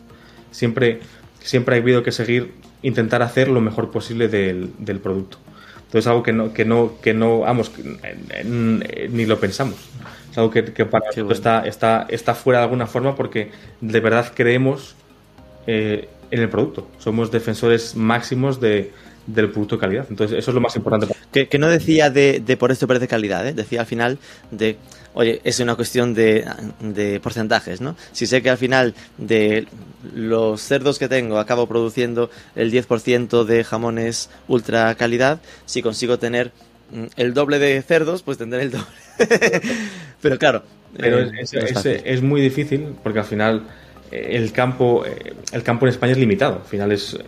Siempre, 0.50 1.00
siempre 1.40 1.74
ha 1.74 1.78
habido 1.78 2.02
que 2.02 2.12
seguir, 2.12 2.52
intentar 2.82 3.22
hacer 3.22 3.48
lo 3.48 3.62
mejor 3.62 3.90
posible 3.90 4.28
del, 4.28 5.00
producto. 5.02 5.38
Entonces 5.86 6.06
algo 6.06 6.22
que 6.22 6.34
no, 6.34 6.52
que 6.52 6.66
no, 6.66 6.92
que 7.00 7.14
no, 7.14 7.40
vamos, 7.40 7.72
ni 8.44 9.24
lo 9.24 9.40
pensamos. 9.40 9.76
Es 10.30 10.36
algo 10.36 10.50
que, 10.50 10.62
para 10.62 11.06
nosotros 11.06 11.38
está, 11.38 11.66
está, 11.66 12.06
está 12.10 12.34
fuera 12.34 12.58
de 12.58 12.64
alguna 12.64 12.86
forma 12.86 13.16
porque 13.16 13.50
de 13.80 14.00
verdad 14.00 14.32
creemos 14.34 14.96
eh, 15.66 16.10
en 16.30 16.40
el 16.40 16.50
producto. 16.50 16.88
Somos 16.98 17.30
defensores 17.30 17.96
máximos 17.96 18.60
de, 18.60 18.92
del 19.26 19.50
producto 19.50 19.76
de 19.76 19.80
calidad. 19.80 20.06
Entonces, 20.10 20.38
eso 20.38 20.50
es 20.50 20.54
lo 20.54 20.60
más 20.60 20.76
importante. 20.76 21.06
Que, 21.32 21.48
que 21.48 21.58
no 21.58 21.68
decía 21.68 22.08
de, 22.08 22.40
de, 22.44 22.56
por 22.56 22.72
esto 22.72 22.86
parece 22.86 23.08
calidad, 23.08 23.46
¿eh? 23.46 23.52
decía 23.52 23.80
al 23.80 23.86
final 23.86 24.18
de, 24.50 24.78
oye, 25.14 25.40
es 25.44 25.60
una 25.60 25.74
cuestión 25.74 26.14
de, 26.14 26.44
de, 26.80 27.20
porcentajes, 27.20 27.80
¿no? 27.80 27.96
Si 28.12 28.26
sé 28.26 28.42
que 28.42 28.50
al 28.50 28.58
final 28.58 28.94
de 29.18 29.66
los 30.14 30.60
cerdos 30.60 30.98
que 30.98 31.08
tengo 31.08 31.38
acabo 31.38 31.66
produciendo 31.66 32.30
el 32.54 32.72
10% 32.72 33.44
de 33.44 33.64
jamones 33.64 34.30
ultra 34.46 34.94
calidad, 34.94 35.40
si 35.64 35.82
consigo 35.82 36.18
tener 36.18 36.52
mm, 36.90 37.06
el 37.16 37.34
doble 37.34 37.58
de 37.58 37.82
cerdos, 37.82 38.22
pues 38.22 38.38
tendré 38.38 38.62
el 38.62 38.70
doble. 38.70 38.86
Pero 40.20 40.38
claro. 40.38 40.62
Pero 40.96 41.20
eh, 41.20 41.30
es, 41.40 41.52
es, 41.52 41.84
es, 41.86 42.22
muy 42.22 42.40
difícil 42.40 42.94
porque 43.02 43.18
al 43.18 43.24
final 43.26 43.66
el 44.10 44.52
campo 44.52 45.04
el 45.52 45.62
campo 45.62 45.86
en 45.86 45.90
España 45.90 46.12
es 46.12 46.18
limitado. 46.18 46.56
Al 46.56 46.68
final 46.68 46.92
es 46.92 47.18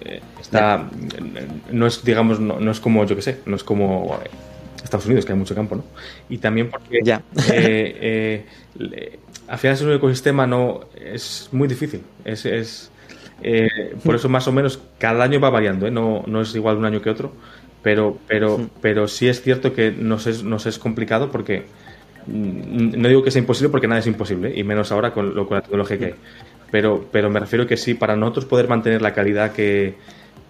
está 0.41 0.89
no 1.71 1.87
es 1.87 2.05
digamos 2.05 2.41
no, 2.41 2.71
es 2.71 2.81
como 2.81 3.05
yo 3.05 3.17
que 3.17 3.23
sé, 3.23 3.39
no 3.47 3.57
es 3.57 3.65
como 3.65 4.19
Estados 4.83 5.07
Unidos 5.07 5.25
que 5.25 5.33
hay 5.33 5.39
mucho 5.39 5.55
campo, 5.55 5.77
¿no? 5.77 5.85
Y 6.29 6.39
también 6.39 6.71
porque 6.71 7.01
ya. 7.05 7.23
al 9.49 9.59
final 9.59 9.75
es 9.75 9.83
un 9.83 9.93
ecosistema 9.93 10.47
no 10.47 10.81
es 10.95 11.49
muy 11.53 11.69
difícil. 11.69 12.03
Es, 12.25 12.47
es 12.47 12.91
por 14.05 14.17
eso 14.17 14.29
más 14.29 14.49
o 14.49 14.53
menos 14.53 14.81
cada 14.99 15.25
año 15.25 15.39
va 15.39 15.51
variando, 15.51 15.91
no, 15.91 16.25
no 16.27 16.41
es 16.41 16.55
igual 16.55 16.77
un 16.77 16.85
año 16.85 17.01
que 17.01 17.11
otro 17.11 17.33
pero, 17.83 18.19
pero, 18.27 18.69
pero 18.81 19.09
sí 19.09 19.29
es 19.29 19.43
cierto 19.43 19.73
que 19.73 19.91
nos 19.91 20.27
es, 20.27 20.43
nos 20.43 20.67
es 20.67 20.79
complicado 20.79 21.31
porque 21.31 21.65
mm, 22.27 23.01
no 23.01 23.09
digo 23.09 23.23
que 23.23 23.31
sea 23.31 23.41
imposible 23.41 23.71
porque 23.71 23.87
nada 23.87 24.01
es 24.01 24.07
imposible, 24.07 24.53
y 24.55 24.65
menos 24.65 24.91
ahora 24.93 25.13
con, 25.13 25.35
lo, 25.35 25.47
con 25.47 25.57
la 25.57 25.63
tecnología 25.63 25.99
que 25.99 26.05
hay. 26.07 26.15
Pero, 26.71 27.07
pero 27.11 27.31
me 27.31 27.41
refiero 27.41 27.67
que 27.67 27.77
sí, 27.77 27.95
para 27.95 28.17
nosotros 28.17 28.45
poder 28.45 28.69
mantener 28.69 29.03
la 29.03 29.15
calidad 29.15 29.53
que. 29.53 29.97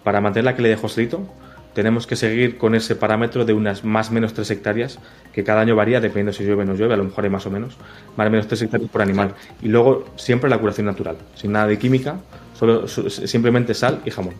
Para 0.03 0.21
mantener 0.21 0.45
la 0.45 0.55
calidad 0.55 0.75
de 0.75 0.81
Joselito, 0.81 1.27
tenemos 1.73 2.07
que 2.07 2.15
seguir 2.15 2.57
con 2.57 2.73
ese 2.73 2.95
parámetro 2.95 3.45
de 3.45 3.53
unas 3.53 3.83
más 3.83 4.09
o 4.09 4.13
menos 4.13 4.33
3 4.33 4.49
hectáreas, 4.51 4.99
que 5.33 5.43
cada 5.43 5.61
año 5.61 5.75
varía, 5.75 5.99
dependiendo 5.99 6.33
si 6.33 6.43
llueve 6.43 6.63
o 6.63 6.65
no 6.65 6.73
llueve, 6.73 6.93
a 6.93 6.97
lo 6.97 7.03
mejor 7.03 7.23
hay 7.23 7.29
más 7.29 7.45
o 7.45 7.51
menos, 7.51 7.75
más 8.15 8.27
o 8.27 8.29
menos 8.29 8.47
3 8.47 8.63
hectáreas 8.63 8.89
por 8.89 9.01
animal. 9.01 9.35
Y 9.61 9.67
luego 9.67 10.05
siempre 10.15 10.49
la 10.49 10.57
curación 10.57 10.87
natural, 10.87 11.17
sin 11.35 11.51
nada 11.51 11.67
de 11.67 11.77
química, 11.77 12.19
solo 12.57 12.87
simplemente 12.87 13.73
sal 13.73 14.01
y 14.05 14.11
jamón. 14.11 14.33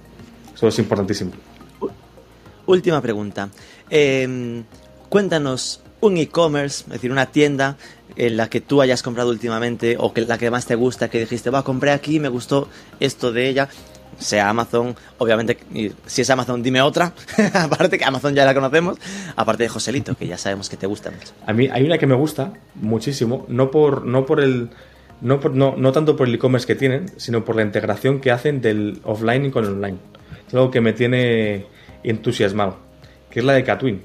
Eso 0.56 0.68
es 0.68 0.80
importantísimo. 0.80 1.32
Última 2.66 3.02
pregunta. 3.02 3.50
Em, 3.90 4.64
cuéntanos 5.10 5.82
un 6.02 6.18
e-commerce, 6.18 6.84
es 6.84 6.90
decir, 6.90 7.12
una 7.12 7.28
tienda 7.28 7.78
en 8.20 8.36
la 8.36 8.50
que 8.50 8.60
tú 8.60 8.82
hayas 8.82 9.02
comprado 9.02 9.30
últimamente 9.30 9.96
o 9.98 10.14
que 10.14 10.22
la 10.22 10.38
que 10.38 10.52
más 10.52 10.66
te 10.66 10.76
gusta, 10.76 11.10
que 11.10 11.20
dijiste, 11.22 11.50
va, 11.50 11.64
compré 11.64 11.92
aquí, 11.92 12.20
me 12.20 12.28
gustó 12.28 12.68
esto 13.00 13.32
de 13.32 13.48
ella, 13.48 13.70
sea 14.18 14.50
Amazon, 14.50 14.94
obviamente, 15.18 15.58
si 16.06 16.22
es 16.22 16.30
Amazon, 16.30 16.62
dime 16.62 16.82
otra, 16.82 17.14
aparte 17.54 17.98
que 17.98 18.04
Amazon 18.04 18.36
ya 18.36 18.44
la 18.44 18.54
conocemos, 18.54 18.98
aparte 19.38 19.64
de 19.64 19.70
Joselito, 19.70 20.16
que 20.16 20.28
ya 20.28 20.38
sabemos 20.38 20.70
que 20.70 20.76
te 20.76 20.86
gusta 20.86 21.12
mucho. 21.12 21.32
A 21.46 21.54
mí 21.54 21.70
hay 21.72 21.86
una 21.86 21.98
que 21.98 22.08
me 22.08 22.16
gusta 22.16 22.52
muchísimo, 22.76 23.46
no 23.48 23.72
por, 23.72 24.06
no 24.06 24.26
por 24.26 24.42
el... 24.42 24.70
No, 25.22 25.40
no, 25.52 25.76
no 25.76 25.92
tanto 25.92 26.16
por 26.16 26.30
el 26.30 26.36
e-commerce 26.36 26.66
que 26.66 26.76
tienen, 26.76 27.08
sino 27.18 27.44
por 27.44 27.58
la 27.58 27.62
integración 27.62 28.22
que 28.22 28.32
hacen 28.32 28.62
del 28.62 29.02
offline 29.04 29.52
con 29.52 29.66
el 29.66 29.72
online. 29.72 29.98
Es 30.48 30.54
algo 30.54 30.72
que 30.72 30.80
me 30.80 30.94
tiene 30.94 31.66
entusiasmado, 32.04 32.78
que 33.30 33.40
es 33.40 33.46
la 33.46 33.52
de 33.52 33.66
Catwin. 33.66 34.02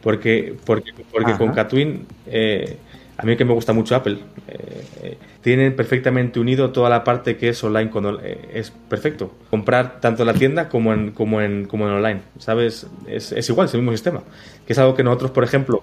Porque, 0.00 0.54
porque, 0.64 0.92
porque 1.10 1.36
con 1.36 1.52
Catwin, 1.52 2.06
eh, 2.26 2.78
a 3.20 3.26
mí 3.26 3.36
que 3.36 3.44
me 3.44 3.52
gusta 3.52 3.74
mucho 3.74 3.94
Apple, 3.94 4.16
eh, 4.48 4.84
eh, 5.02 5.18
tienen 5.42 5.76
perfectamente 5.76 6.40
unido 6.40 6.70
toda 6.70 6.88
la 6.88 7.04
parte 7.04 7.36
que 7.36 7.50
es 7.50 7.62
online, 7.62 7.90
con, 7.90 8.18
es 8.24 8.70
perfecto. 8.70 9.30
Comprar 9.50 10.00
tanto 10.00 10.22
en 10.22 10.28
la 10.28 10.32
tienda 10.32 10.70
como 10.70 10.94
en, 10.94 11.10
como 11.10 11.42
en, 11.42 11.66
como 11.66 11.86
en 11.86 11.92
online, 11.92 12.20
¿sabes? 12.38 12.86
Es, 13.06 13.32
es 13.32 13.48
igual, 13.50 13.66
es 13.66 13.74
el 13.74 13.80
mismo 13.80 13.92
sistema. 13.92 14.22
Que 14.66 14.72
es 14.72 14.78
algo 14.78 14.94
que 14.94 15.04
nosotros, 15.04 15.32
por 15.32 15.44
ejemplo, 15.44 15.82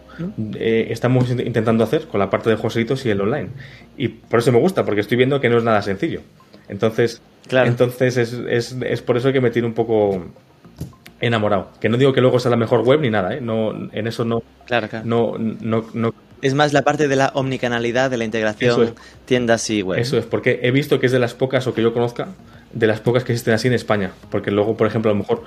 estamos 0.57 1.29
intentando 1.29 1.83
hacer 1.83 2.07
con 2.07 2.19
la 2.19 2.29
parte 2.31 2.49
de 2.49 2.55
Joselitos 2.55 3.05
y 3.05 3.11
el 3.11 3.21
online. 3.21 3.49
Y 3.97 4.07
por 4.07 4.39
eso 4.39 4.51
me 4.51 4.59
gusta, 4.59 4.83
porque 4.83 5.01
estoy 5.01 5.17
viendo 5.17 5.39
que 5.39 5.49
no 5.49 5.59
es 5.59 5.63
nada 5.63 5.83
sencillo. 5.83 6.21
Entonces, 6.69 7.21
claro. 7.47 7.69
entonces 7.69 8.17
es, 8.17 8.33
es, 8.33 8.75
es 8.81 9.01
por 9.03 9.15
eso 9.17 9.31
que 9.31 9.41
me 9.41 9.51
tiene 9.51 9.67
un 9.67 9.75
poco 9.75 10.25
enamorado. 11.19 11.69
Que 11.79 11.89
no 11.89 11.97
digo 11.97 12.13
que 12.13 12.21
luego 12.21 12.39
sea 12.39 12.49
la 12.49 12.57
mejor 12.57 12.81
web 12.81 12.99
ni 13.01 13.11
nada, 13.11 13.35
¿eh? 13.35 13.41
No, 13.41 13.73
en 13.91 14.07
eso 14.07 14.25
no, 14.25 14.41
claro, 14.65 14.87
claro. 14.87 15.05
no, 15.05 15.37
no, 15.37 15.85
no 15.93 16.13
es 16.41 16.53
más 16.53 16.73
la 16.73 16.83
parte 16.83 17.07
de 17.07 17.15
la 17.15 17.31
omnicanalidad, 17.33 18.09
de 18.09 18.17
la 18.17 18.25
integración 18.25 18.93
tiendas 19.25 19.69
y 19.69 19.81
web. 19.81 19.99
Eso 19.99 20.17
es, 20.17 20.25
porque 20.25 20.59
he 20.63 20.71
visto 20.71 20.99
que 20.99 21.05
es 21.05 21.11
de 21.11 21.19
las 21.19 21.33
pocas, 21.33 21.67
o 21.67 21.73
que 21.73 21.81
yo 21.81 21.93
conozca, 21.93 22.29
de 22.71 22.87
las 22.87 22.99
pocas 22.99 23.23
que 23.23 23.33
existen 23.33 23.53
así 23.53 23.67
en 23.67 23.73
España. 23.73 24.11
Porque 24.29 24.51
luego, 24.51 24.77
por 24.77 24.87
ejemplo, 24.87 25.11
a 25.11 25.13
lo 25.13 25.19
mejor 25.19 25.43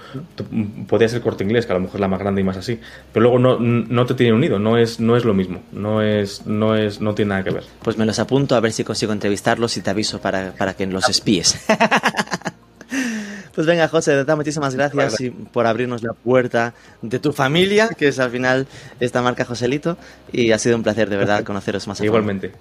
podría 0.87 1.09
ser 1.09 1.21
corte 1.23 1.45
inglés, 1.45 1.67
que 1.67 1.73
a 1.73 1.77
lo 1.77 1.81
mejor 1.81 1.97
es 1.97 2.01
la 2.01 2.09
más 2.09 2.21
grande 2.21 2.43
y 2.43 2.45
más 2.45 2.57
así. 2.57 2.79
Pero 3.13 3.23
luego 3.23 3.39
no, 3.39 3.59
no 3.59 4.07
te 4.07 4.15
tiene 4.15 4.33
unido, 4.33 4.59
no 4.59 4.77
es, 4.77 5.01
no 5.01 5.17
es 5.17 5.25
lo 5.25 5.35
mismo, 5.35 5.63
no 5.73 6.03
es, 6.03 6.47
no 6.47 6.77
es, 6.77 7.01
no 7.01 7.15
tiene 7.15 7.31
nada 7.31 7.45
que 7.45 7.51
ver. 7.51 7.65
Pues 7.83 7.97
me 7.97 8.07
los 8.07 8.19
apunto 8.19 8.55
a 8.55 8.61
ver 8.61 8.73
si 8.73 8.85
consigo 8.85 9.13
entrevistarlos 9.13 9.77
y 9.77 9.81
te 9.81 9.91
aviso 9.91 10.21
para, 10.21 10.53
para 10.53 10.75
que 10.75 10.87
los 10.87 11.09
espíes. 11.09 11.59
Pues 13.55 13.67
venga, 13.67 13.89
José, 13.89 14.13
de 14.13 14.19
verdad, 14.19 14.37
muchísimas 14.37 14.77
gracias 14.77 15.17
por 15.53 15.67
abrirnos 15.67 16.03
la 16.03 16.13
puerta 16.13 16.73
de 17.03 17.19
tu 17.19 17.33
familia, 17.33 17.89
que 17.89 18.09
es 18.09 18.19
al 18.21 18.31
final 18.31 18.69
esta 19.01 19.23
marca 19.23 19.45
Joselito, 19.45 19.99
y 20.33 20.53
ha 20.53 20.59
sido 20.59 20.77
un 20.77 20.85
placer 20.85 21.11
de 21.11 21.17
verdad 21.17 21.43
conoceros 21.45 21.87
más 21.89 22.01
a 22.01 22.05
Igualmente, 22.05 22.53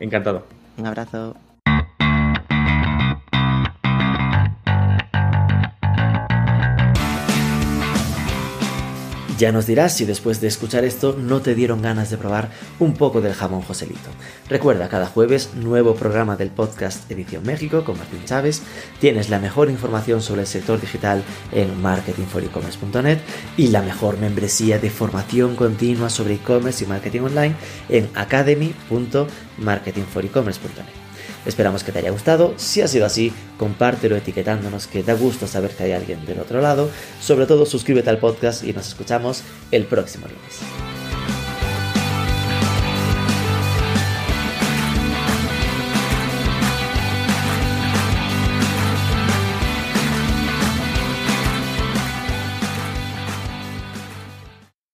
encantado. 0.00 0.44
Un 0.76 0.86
abrazo. 0.86 1.36
Ya 9.36 9.50
nos 9.50 9.66
dirás 9.66 9.96
si 9.96 10.04
después 10.04 10.40
de 10.40 10.46
escuchar 10.46 10.84
esto 10.84 11.16
no 11.18 11.40
te 11.40 11.56
dieron 11.56 11.82
ganas 11.82 12.08
de 12.10 12.16
probar 12.16 12.50
un 12.78 12.94
poco 12.94 13.20
del 13.20 13.34
jamón 13.34 13.62
Joselito. 13.62 14.10
Recuerda, 14.48 14.88
cada 14.88 15.06
jueves 15.06 15.54
nuevo 15.54 15.96
programa 15.96 16.36
del 16.36 16.50
podcast 16.50 17.10
Edición 17.10 17.42
México 17.44 17.82
con 17.84 17.98
Martín 17.98 18.24
Chávez. 18.24 18.62
Tienes 19.00 19.30
la 19.30 19.40
mejor 19.40 19.70
información 19.70 20.22
sobre 20.22 20.42
el 20.42 20.46
sector 20.46 20.80
digital 20.80 21.24
en 21.50 21.82
marketingforecommerce.net 21.82 23.18
y 23.56 23.66
la 23.68 23.80
mejor 23.82 24.18
membresía 24.18 24.78
de 24.78 24.90
formación 24.90 25.56
continua 25.56 26.10
sobre 26.10 26.34
e-commerce 26.34 26.84
y 26.84 26.86
marketing 26.86 27.22
online 27.22 27.56
en 27.88 28.08
academy.marketingforecommerce.net. 28.14 31.03
Esperamos 31.46 31.84
que 31.84 31.92
te 31.92 31.98
haya 31.98 32.10
gustado. 32.10 32.54
Si 32.56 32.80
ha 32.80 32.88
sido 32.88 33.06
así, 33.06 33.32
compártelo 33.58 34.16
etiquetándonos 34.16 34.86
que 34.86 35.02
da 35.02 35.14
gusto 35.14 35.46
saber 35.46 35.70
que 35.70 35.84
hay 35.84 35.92
alguien 35.92 36.24
del 36.24 36.40
otro 36.40 36.60
lado. 36.60 36.88
Sobre 37.20 37.46
todo, 37.46 37.66
suscríbete 37.66 38.10
al 38.10 38.18
podcast 38.18 38.64
y 38.64 38.72
nos 38.72 38.88
escuchamos 38.88 39.42
el 39.70 39.84
próximo 39.84 40.26
lunes. 40.26 40.93